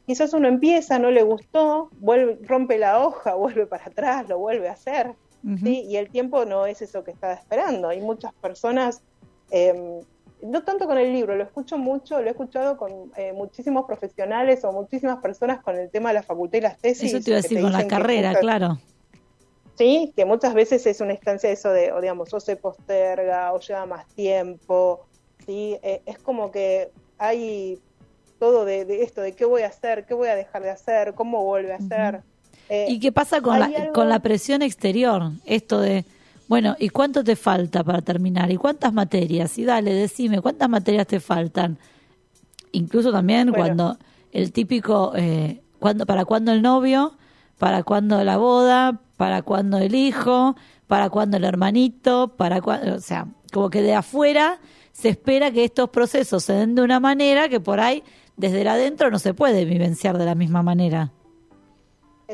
Quizás 0.07 0.35
uno 0.35 0.49
empieza, 0.49 0.99
no 0.99 1.11
le 1.11 1.23
gustó, 1.23 1.89
vuelve, 1.99 2.39
rompe 2.43 2.79
la 2.79 3.05
hoja, 3.05 3.35
vuelve 3.35 3.67
para 3.67 3.87
atrás, 3.87 4.29
lo 4.29 4.39
vuelve 4.39 4.69
a 4.69 4.73
hacer, 4.73 5.15
¿sí? 5.63 5.83
Y 5.89 5.97
el 5.97 6.09
tiempo 6.09 6.45
no 6.45 6.67
es 6.67 6.81
eso 6.83 7.05
que 7.05 7.11
estaba 7.11 7.35
esperando. 7.35 7.89
Hay 7.89 8.01
muchas 8.01 8.33
personas, 8.35 9.03
eh, 9.51 10.01
no 10.45 10.63
tanto 10.65 10.87
con 10.87 10.99
el 10.99 11.13
libro, 11.13 11.35
lo 11.37 11.45
escucho 11.45 11.79
mucho, 11.79 12.21
lo 12.21 12.27
he 12.29 12.31
escuchado 12.31 12.77
con 12.77 13.11
eh, 13.17 13.33
muchísimos 13.33 13.85
profesionales 13.87 14.65
o 14.65 14.73
muchísimas 14.73 15.19
personas 15.21 15.63
con 15.63 15.77
el 15.77 15.91
tema 15.91 16.11
de 16.11 16.15
la 16.17 16.23
facultad 16.23 16.59
y 16.59 16.63
las 16.63 16.79
tesis. 16.79 17.13
Eso 17.13 17.21
te 17.25 17.31
iba 17.31 17.39
a 17.39 17.43
decir 17.43 17.61
con 17.61 17.73
la 17.73 17.87
carrera, 17.89 18.29
muchas- 18.29 18.41
claro. 18.41 18.79
Sí, 19.77 20.13
que 20.17 20.25
muchas 20.25 20.55
veces 20.55 20.87
es 20.87 21.01
una 21.01 21.15
instancia 21.15 21.49
de 21.49 21.55
eso 21.55 21.71
de, 21.71 21.91
o 21.93 22.01
digamos, 22.01 22.33
o 22.33 22.39
se 22.39 22.55
posterga 22.57 23.53
o 23.53 23.59
lleva 23.59 23.87
más 23.87 24.07
tiempo, 24.15 25.01
¿sí? 25.45 25.77
Eh, 25.83 26.01
es 26.07 26.19
como 26.21 26.51
que 26.53 26.91
hay 27.19 27.81
todo 28.39 28.65
de, 28.65 28.85
de 28.85 29.03
esto, 29.03 29.21
de 29.21 29.33
qué 29.35 29.45
voy 29.45 29.63
a 29.63 29.67
hacer, 29.69 30.07
qué 30.07 30.15
voy 30.15 30.29
a 30.29 30.37
dejar 30.37 30.63
de 30.63 30.71
hacer, 30.71 31.15
cómo 31.15 31.43
vuelve 31.45 31.73
a 31.73 31.77
hacer. 31.77 32.23
Eh, 32.69 32.87
¿Y 32.89 33.01
qué 33.01 33.11
pasa 33.11 33.41
con 33.41 33.59
la, 33.59 33.67
algo- 33.67 33.93
con 33.93 34.09
la 34.09 34.21
presión 34.21 34.63
exterior? 34.63 35.23
Esto 35.45 35.81
de, 35.81 36.05
bueno, 36.49 36.77
¿y 36.79 36.89
cuánto 36.91 37.25
te 37.25 37.37
falta 37.37 37.83
para 37.83 38.03
terminar? 38.03 38.51
¿Y 38.51 38.57
cuántas 38.57 38.93
materias? 38.93 39.57
Y 39.59 39.65
dale, 39.65 39.93
decime, 39.95 40.41
¿cuántas 40.41 40.69
materias 40.69 41.07
te 41.07 41.21
faltan? 41.21 41.79
Incluso 42.73 43.13
también 43.13 43.51
Bueno. 43.51 43.65
cuando 43.65 43.99
el 44.33 44.53
típico, 44.53 45.13
eh, 45.17 45.63
cuando, 45.79 46.07
¿para 46.07 46.25
cuándo 46.25 46.53
el 46.53 46.61
novio? 46.63 47.15
¿Para 47.59 47.83
cuándo 47.83 48.23
la 48.25 48.37
boda? 48.37 49.01
¿Para 49.17 49.43
cuándo 49.43 49.79
el 49.79 49.95
hijo? 49.95 50.57
¿Para 50.87 51.09
cuándo 51.09 51.37
el 51.37 51.45
hermanito? 51.45 52.35
¿Para 52.37 52.61
cuándo? 52.61 52.95
O 52.95 53.01
sea, 53.01 53.27
como 53.53 53.71
que 53.71 53.81
de 53.81 53.95
afuera 53.95 54.59
se 54.93 55.09
espera 55.09 55.51
que 55.51 55.65
estos 55.65 55.89
procesos 55.91 56.45
se 56.45 56.53
den 56.53 56.75
de 56.75 56.83
una 56.83 57.01
manera 57.01 57.49
que 57.49 57.61
por 57.61 57.81
ahí 57.81 58.03
desde 58.37 58.63
el 58.63 58.69
adentro 58.69 59.11
no 59.11 59.19
se 59.19 59.35
puede 59.35 59.65
vivenciar 59.65 60.19
de 60.19 60.25
la 60.25 60.35
misma 60.35 60.63
manera. 60.63 61.13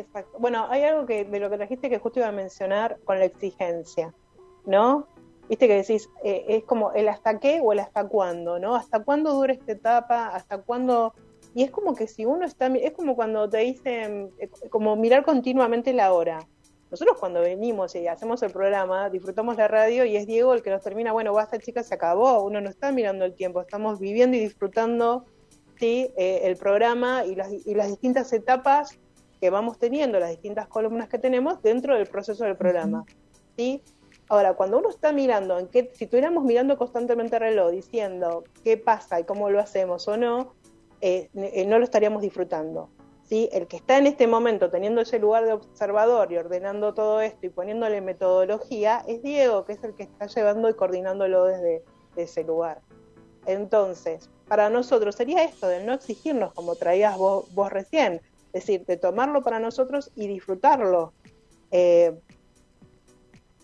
Exacto. 0.00 0.38
Bueno, 0.38 0.66
hay 0.70 0.82
algo 0.84 1.06
que 1.06 1.24
de 1.24 1.40
lo 1.40 1.50
que 1.50 1.56
trajiste 1.56 1.90
que 1.90 1.98
justo 1.98 2.20
iba 2.20 2.28
a 2.28 2.32
mencionar 2.32 2.98
con 3.04 3.18
la 3.18 3.26
exigencia, 3.26 4.14
¿no? 4.64 5.06
Viste 5.48 5.66
que 5.66 5.76
decís, 5.76 6.08
eh, 6.24 6.44
es 6.48 6.64
como 6.64 6.92
el 6.92 7.08
hasta 7.08 7.38
qué 7.38 7.60
o 7.62 7.72
el 7.72 7.80
hasta 7.80 8.08
cuándo, 8.08 8.58
¿no? 8.58 8.76
¿Hasta 8.76 9.04
cuándo 9.04 9.34
dura 9.34 9.52
esta 9.52 9.72
etapa? 9.72 10.28
¿Hasta 10.28 10.62
cuándo? 10.62 11.12
Y 11.54 11.64
es 11.64 11.70
como 11.70 11.94
que 11.94 12.06
si 12.06 12.24
uno 12.24 12.46
está, 12.46 12.68
es 12.68 12.92
como 12.92 13.14
cuando 13.14 13.48
te 13.48 13.58
dicen, 13.58 14.30
eh, 14.38 14.48
como 14.70 14.96
mirar 14.96 15.24
continuamente 15.24 15.92
la 15.92 16.12
hora. 16.12 16.38
Nosotros 16.90 17.18
cuando 17.20 17.40
venimos 17.40 17.94
y 17.94 18.08
hacemos 18.08 18.42
el 18.42 18.50
programa, 18.50 19.10
disfrutamos 19.10 19.56
la 19.56 19.68
radio 19.68 20.04
y 20.04 20.16
es 20.16 20.26
Diego 20.26 20.54
el 20.54 20.62
que 20.62 20.70
nos 20.70 20.82
termina, 20.82 21.12
bueno, 21.12 21.32
basta 21.32 21.58
chicas, 21.58 21.86
se 21.86 21.94
acabó, 21.94 22.42
uno 22.42 22.60
no 22.60 22.70
está 22.70 22.90
mirando 22.90 23.24
el 23.24 23.34
tiempo, 23.34 23.60
estamos 23.60 24.00
viviendo 24.00 24.36
y 24.36 24.40
disfrutando 24.40 25.24
¿sí? 25.78 26.12
Eh, 26.16 26.42
el 26.44 26.56
programa 26.56 27.24
y 27.24 27.34
las, 27.34 27.52
y 27.52 27.74
las 27.74 27.88
distintas 27.88 28.32
etapas 28.32 28.98
que 29.40 29.50
vamos 29.50 29.78
teniendo, 29.78 30.20
las 30.20 30.30
distintas 30.30 30.68
columnas 30.68 31.08
que 31.08 31.18
tenemos 31.18 31.62
dentro 31.62 31.94
del 31.94 32.06
proceso 32.06 32.44
del 32.44 32.56
programa. 32.56 33.04
¿sí? 33.56 33.82
Ahora, 34.28 34.54
cuando 34.54 34.78
uno 34.78 34.90
está 34.90 35.12
mirando, 35.12 35.58
en 35.58 35.68
qué, 35.68 35.90
si 35.94 36.04
estuviéramos 36.04 36.44
mirando 36.44 36.76
constantemente 36.76 37.36
el 37.36 37.42
reloj, 37.42 37.70
diciendo 37.70 38.44
qué 38.62 38.76
pasa 38.76 39.18
y 39.18 39.24
cómo 39.24 39.50
lo 39.50 39.58
hacemos 39.58 40.06
o 40.08 40.16
no, 40.16 40.54
eh, 41.00 41.30
eh, 41.34 41.66
no 41.66 41.78
lo 41.78 41.84
estaríamos 41.84 42.22
disfrutando. 42.22 42.90
¿sí? 43.24 43.48
El 43.52 43.66
que 43.66 43.76
está 43.76 43.96
en 43.96 44.06
este 44.06 44.26
momento 44.26 44.70
teniendo 44.70 45.00
ese 45.00 45.18
lugar 45.18 45.46
de 45.46 45.54
observador 45.54 46.30
y 46.30 46.36
ordenando 46.36 46.92
todo 46.94 47.20
esto 47.20 47.46
y 47.46 47.48
poniéndole 47.48 48.00
metodología 48.02 49.02
es 49.08 49.22
Diego, 49.22 49.64
que 49.64 49.72
es 49.72 49.82
el 49.82 49.94
que 49.94 50.02
está 50.02 50.26
llevando 50.26 50.68
y 50.68 50.74
coordinándolo 50.74 51.46
desde, 51.46 51.82
desde 52.10 52.22
ese 52.22 52.44
lugar. 52.44 52.82
Entonces, 53.46 54.28
para 54.46 54.68
nosotros 54.68 55.14
sería 55.14 55.44
esto 55.44 55.68
de 55.68 55.82
no 55.84 55.94
exigirnos 55.94 56.52
como 56.52 56.76
traías 56.76 57.16
vos, 57.16 57.52
vos 57.54 57.70
recién, 57.70 58.20
es 58.52 58.62
decir, 58.66 58.84
de 58.86 58.96
tomarlo 58.96 59.42
para 59.42 59.58
nosotros 59.60 60.10
y 60.14 60.26
disfrutarlo. 60.26 61.12
Eh, 61.70 62.12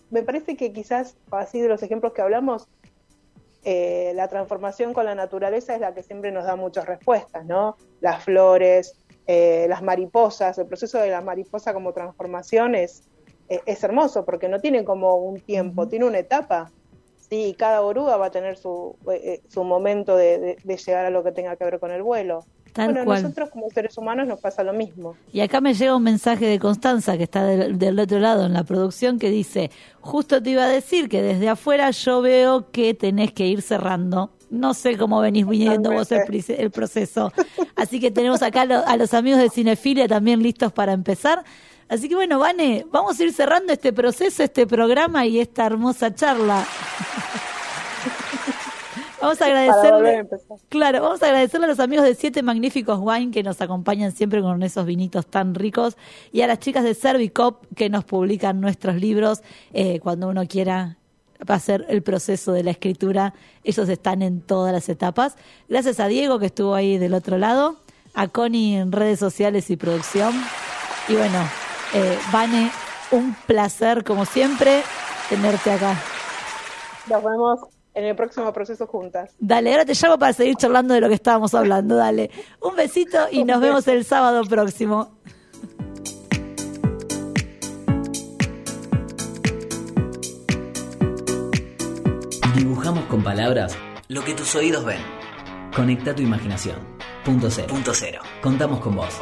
me 0.09 0.23
parece 0.23 0.55
que 0.55 0.71
quizás, 0.71 1.17
así 1.31 1.59
de 1.61 1.67
los 1.67 1.83
ejemplos 1.83 2.13
que 2.13 2.21
hablamos, 2.21 2.67
eh, 3.63 4.13
la 4.15 4.29
transformación 4.29 4.93
con 4.93 5.05
la 5.05 5.15
naturaleza 5.15 5.75
es 5.75 5.81
la 5.81 5.93
que 5.93 6.03
siempre 6.03 6.31
nos 6.31 6.45
da 6.45 6.55
muchas 6.55 6.85
respuestas, 6.85 7.45
¿no? 7.45 7.75
Las 7.99 8.23
flores, 8.23 8.95
eh, 9.25 9.65
las 9.67 9.81
mariposas, 9.83 10.57
el 10.57 10.67
proceso 10.67 10.99
de 10.99 11.09
la 11.09 11.19
mariposa 11.21 11.73
como 11.73 11.91
transformación 11.91 12.75
es, 12.75 13.03
eh, 13.49 13.59
es 13.65 13.83
hermoso 13.83 14.23
porque 14.23 14.47
no 14.47 14.59
tiene 14.61 14.85
como 14.85 15.15
un 15.17 15.41
tiempo, 15.41 15.87
tiene 15.89 16.05
una 16.05 16.19
etapa. 16.19 16.71
Sí, 17.29 17.47
y 17.47 17.53
cada 17.55 17.81
oruga 17.81 18.15
va 18.15 18.27
a 18.27 18.31
tener 18.31 18.55
su, 18.55 18.95
su 19.49 19.63
momento 19.65 20.15
de, 20.15 20.39
de- 20.39 20.57
de 20.63 20.77
llegar 20.77 21.05
a 21.05 21.09
lo 21.09 21.25
que 21.25 21.33
tenga 21.33 21.57
que 21.57 21.65
ver 21.65 21.77
con 21.81 21.91
el 21.91 22.01
vuelo. 22.01 22.45
Tal 22.77 22.91
bueno, 22.93 23.05
cual. 23.05 23.23
nosotros 23.23 23.49
como 23.49 23.69
seres 23.69 23.97
humanos 23.97 24.25
nos 24.27 24.39
pasa 24.39 24.63
lo 24.63 24.71
mismo. 24.71 25.15
Y 25.33 25.41
acá 25.41 25.59
me 25.61 25.73
llega 25.73 25.95
un 25.95 26.03
mensaje 26.03 26.45
de 26.45 26.59
Constanza, 26.59 27.17
que 27.17 27.23
está 27.23 27.43
del, 27.43 27.77
del 27.77 27.99
otro 27.99 28.19
lado 28.19 28.45
en 28.45 28.53
la 28.53 28.63
producción, 28.63 29.19
que 29.19 29.29
dice, 29.29 29.69
justo 29.99 30.41
te 30.41 30.51
iba 30.51 30.63
a 30.63 30.67
decir 30.69 31.09
que 31.09 31.21
desde 31.21 31.49
afuera 31.49 31.91
yo 31.91 32.21
veo 32.21 32.71
que 32.71 32.93
tenés 32.93 33.33
que 33.33 33.47
ir 33.47 33.61
cerrando. 33.61 34.29
No 34.49 34.73
sé 34.73 34.95
cómo 34.97 35.19
venís 35.19 35.45
viniendo 35.45 35.91
vos 35.91 36.09
el, 36.11 36.21
el 36.47 36.71
proceso. 36.71 37.33
Así 37.75 37.99
que 37.99 38.11
tenemos 38.11 38.41
acá 38.41 38.63
lo- 38.63 38.85
a 38.87 38.95
los 38.95 39.13
amigos 39.13 39.41
de 39.41 39.49
Cinefilia 39.49 40.07
también 40.07 40.41
listos 40.41 40.71
para 40.71 40.93
empezar. 40.93 41.43
Así 41.89 42.07
que 42.07 42.15
bueno, 42.15 42.39
Vane, 42.39 42.85
vamos 42.91 43.19
a 43.19 43.23
ir 43.23 43.33
cerrando 43.33 43.73
este 43.73 43.91
proceso, 43.91 44.43
este 44.43 44.65
programa 44.67 45.25
y 45.25 45.39
esta 45.39 45.65
hermosa 45.65 46.13
charla. 46.15 46.65
Vamos 49.21 49.41
a 49.41 49.45
a 49.45 49.47
agradecerle, 49.47 50.15
empezar. 50.17 50.57
claro, 50.69 51.01
vamos 51.01 51.23
a 51.23 51.25
agradecerle 51.25 51.65
a 51.65 51.69
los 51.69 51.79
amigos 51.79 52.05
de 52.05 52.13
Siete 52.15 52.43
Magníficos 52.43 52.99
Wine 53.01 53.31
que 53.31 53.41
nos 53.41 53.61
acompañan 53.61 54.11
siempre 54.11 54.41
con 54.41 54.61
esos 54.61 54.85
vinitos 54.85 55.25
tan 55.25 55.55
ricos 55.55 55.97
y 56.31 56.41
a 56.41 56.47
las 56.47 56.59
chicas 56.59 56.83
de 56.83 56.93
Servicop 56.93 57.65
que 57.75 57.89
nos 57.89 58.03
publican 58.05 58.61
nuestros 58.61 58.95
libros 58.95 59.41
eh, 59.73 59.99
cuando 59.99 60.27
uno 60.27 60.47
quiera 60.47 60.97
hacer 61.47 61.85
el 61.89 62.03
proceso 62.03 62.51
de 62.51 62.63
la 62.63 62.71
escritura. 62.71 63.33
Ellos 63.63 63.89
están 63.89 64.21
en 64.21 64.41
todas 64.41 64.73
las 64.73 64.89
etapas. 64.89 65.35
Gracias 65.67 65.99
a 65.99 66.07
Diego 66.07 66.39
que 66.39 66.47
estuvo 66.47 66.75
ahí 66.75 66.97
del 66.97 67.13
otro 67.13 67.37
lado, 67.37 67.77
a 68.13 68.27
Connie 68.27 68.77
en 68.77 68.91
redes 68.91 69.19
sociales 69.19 69.69
y 69.69 69.77
producción. 69.77 70.33
Y 71.07 71.13
bueno, 71.13 71.39
eh, 71.93 72.17
Vane, 72.31 72.71
un 73.11 73.35
placer 73.45 74.03
como 74.03 74.25
siempre 74.25 74.83
tenerte 75.29 75.71
acá. 75.71 75.95
Nos 77.09 77.23
vemos 77.23 77.59
en 77.97 78.05
el 78.05 78.15
próximo 78.15 78.53
proceso 78.53 78.85
juntas. 78.85 79.33
Dale, 79.39 79.71
ahora 79.71 79.83
te 79.83 79.93
llamo 79.95 80.19
para 80.19 80.31
seguir 80.31 80.55
charlando 80.55 80.93
de 80.93 81.01
lo 81.01 81.07
que 81.07 81.15
estábamos 81.15 81.55
hablando. 81.55 81.95
Dale, 81.95 82.29
un 82.61 82.75
besito 82.75 83.17
y 83.31 83.43
nos 83.43 83.59
vemos 83.59 83.87
el 83.87 84.05
sábado 84.05 84.43
próximo. 84.43 85.17
Dibujamos 92.55 93.05
con 93.05 93.23
palabras 93.23 93.75
lo 94.09 94.23
que 94.23 94.35
tus 94.35 94.53
oídos 94.55 94.85
ven. 94.85 95.01
Conecta 95.75 96.13
tu 96.13 96.21
imaginación. 96.21 96.77
Punto 97.25 97.49
cero. 97.49 97.67
Punto 97.69 97.93
cero. 97.95 98.21
Contamos 98.43 98.79
con 98.79 98.95
vos. 98.95 99.19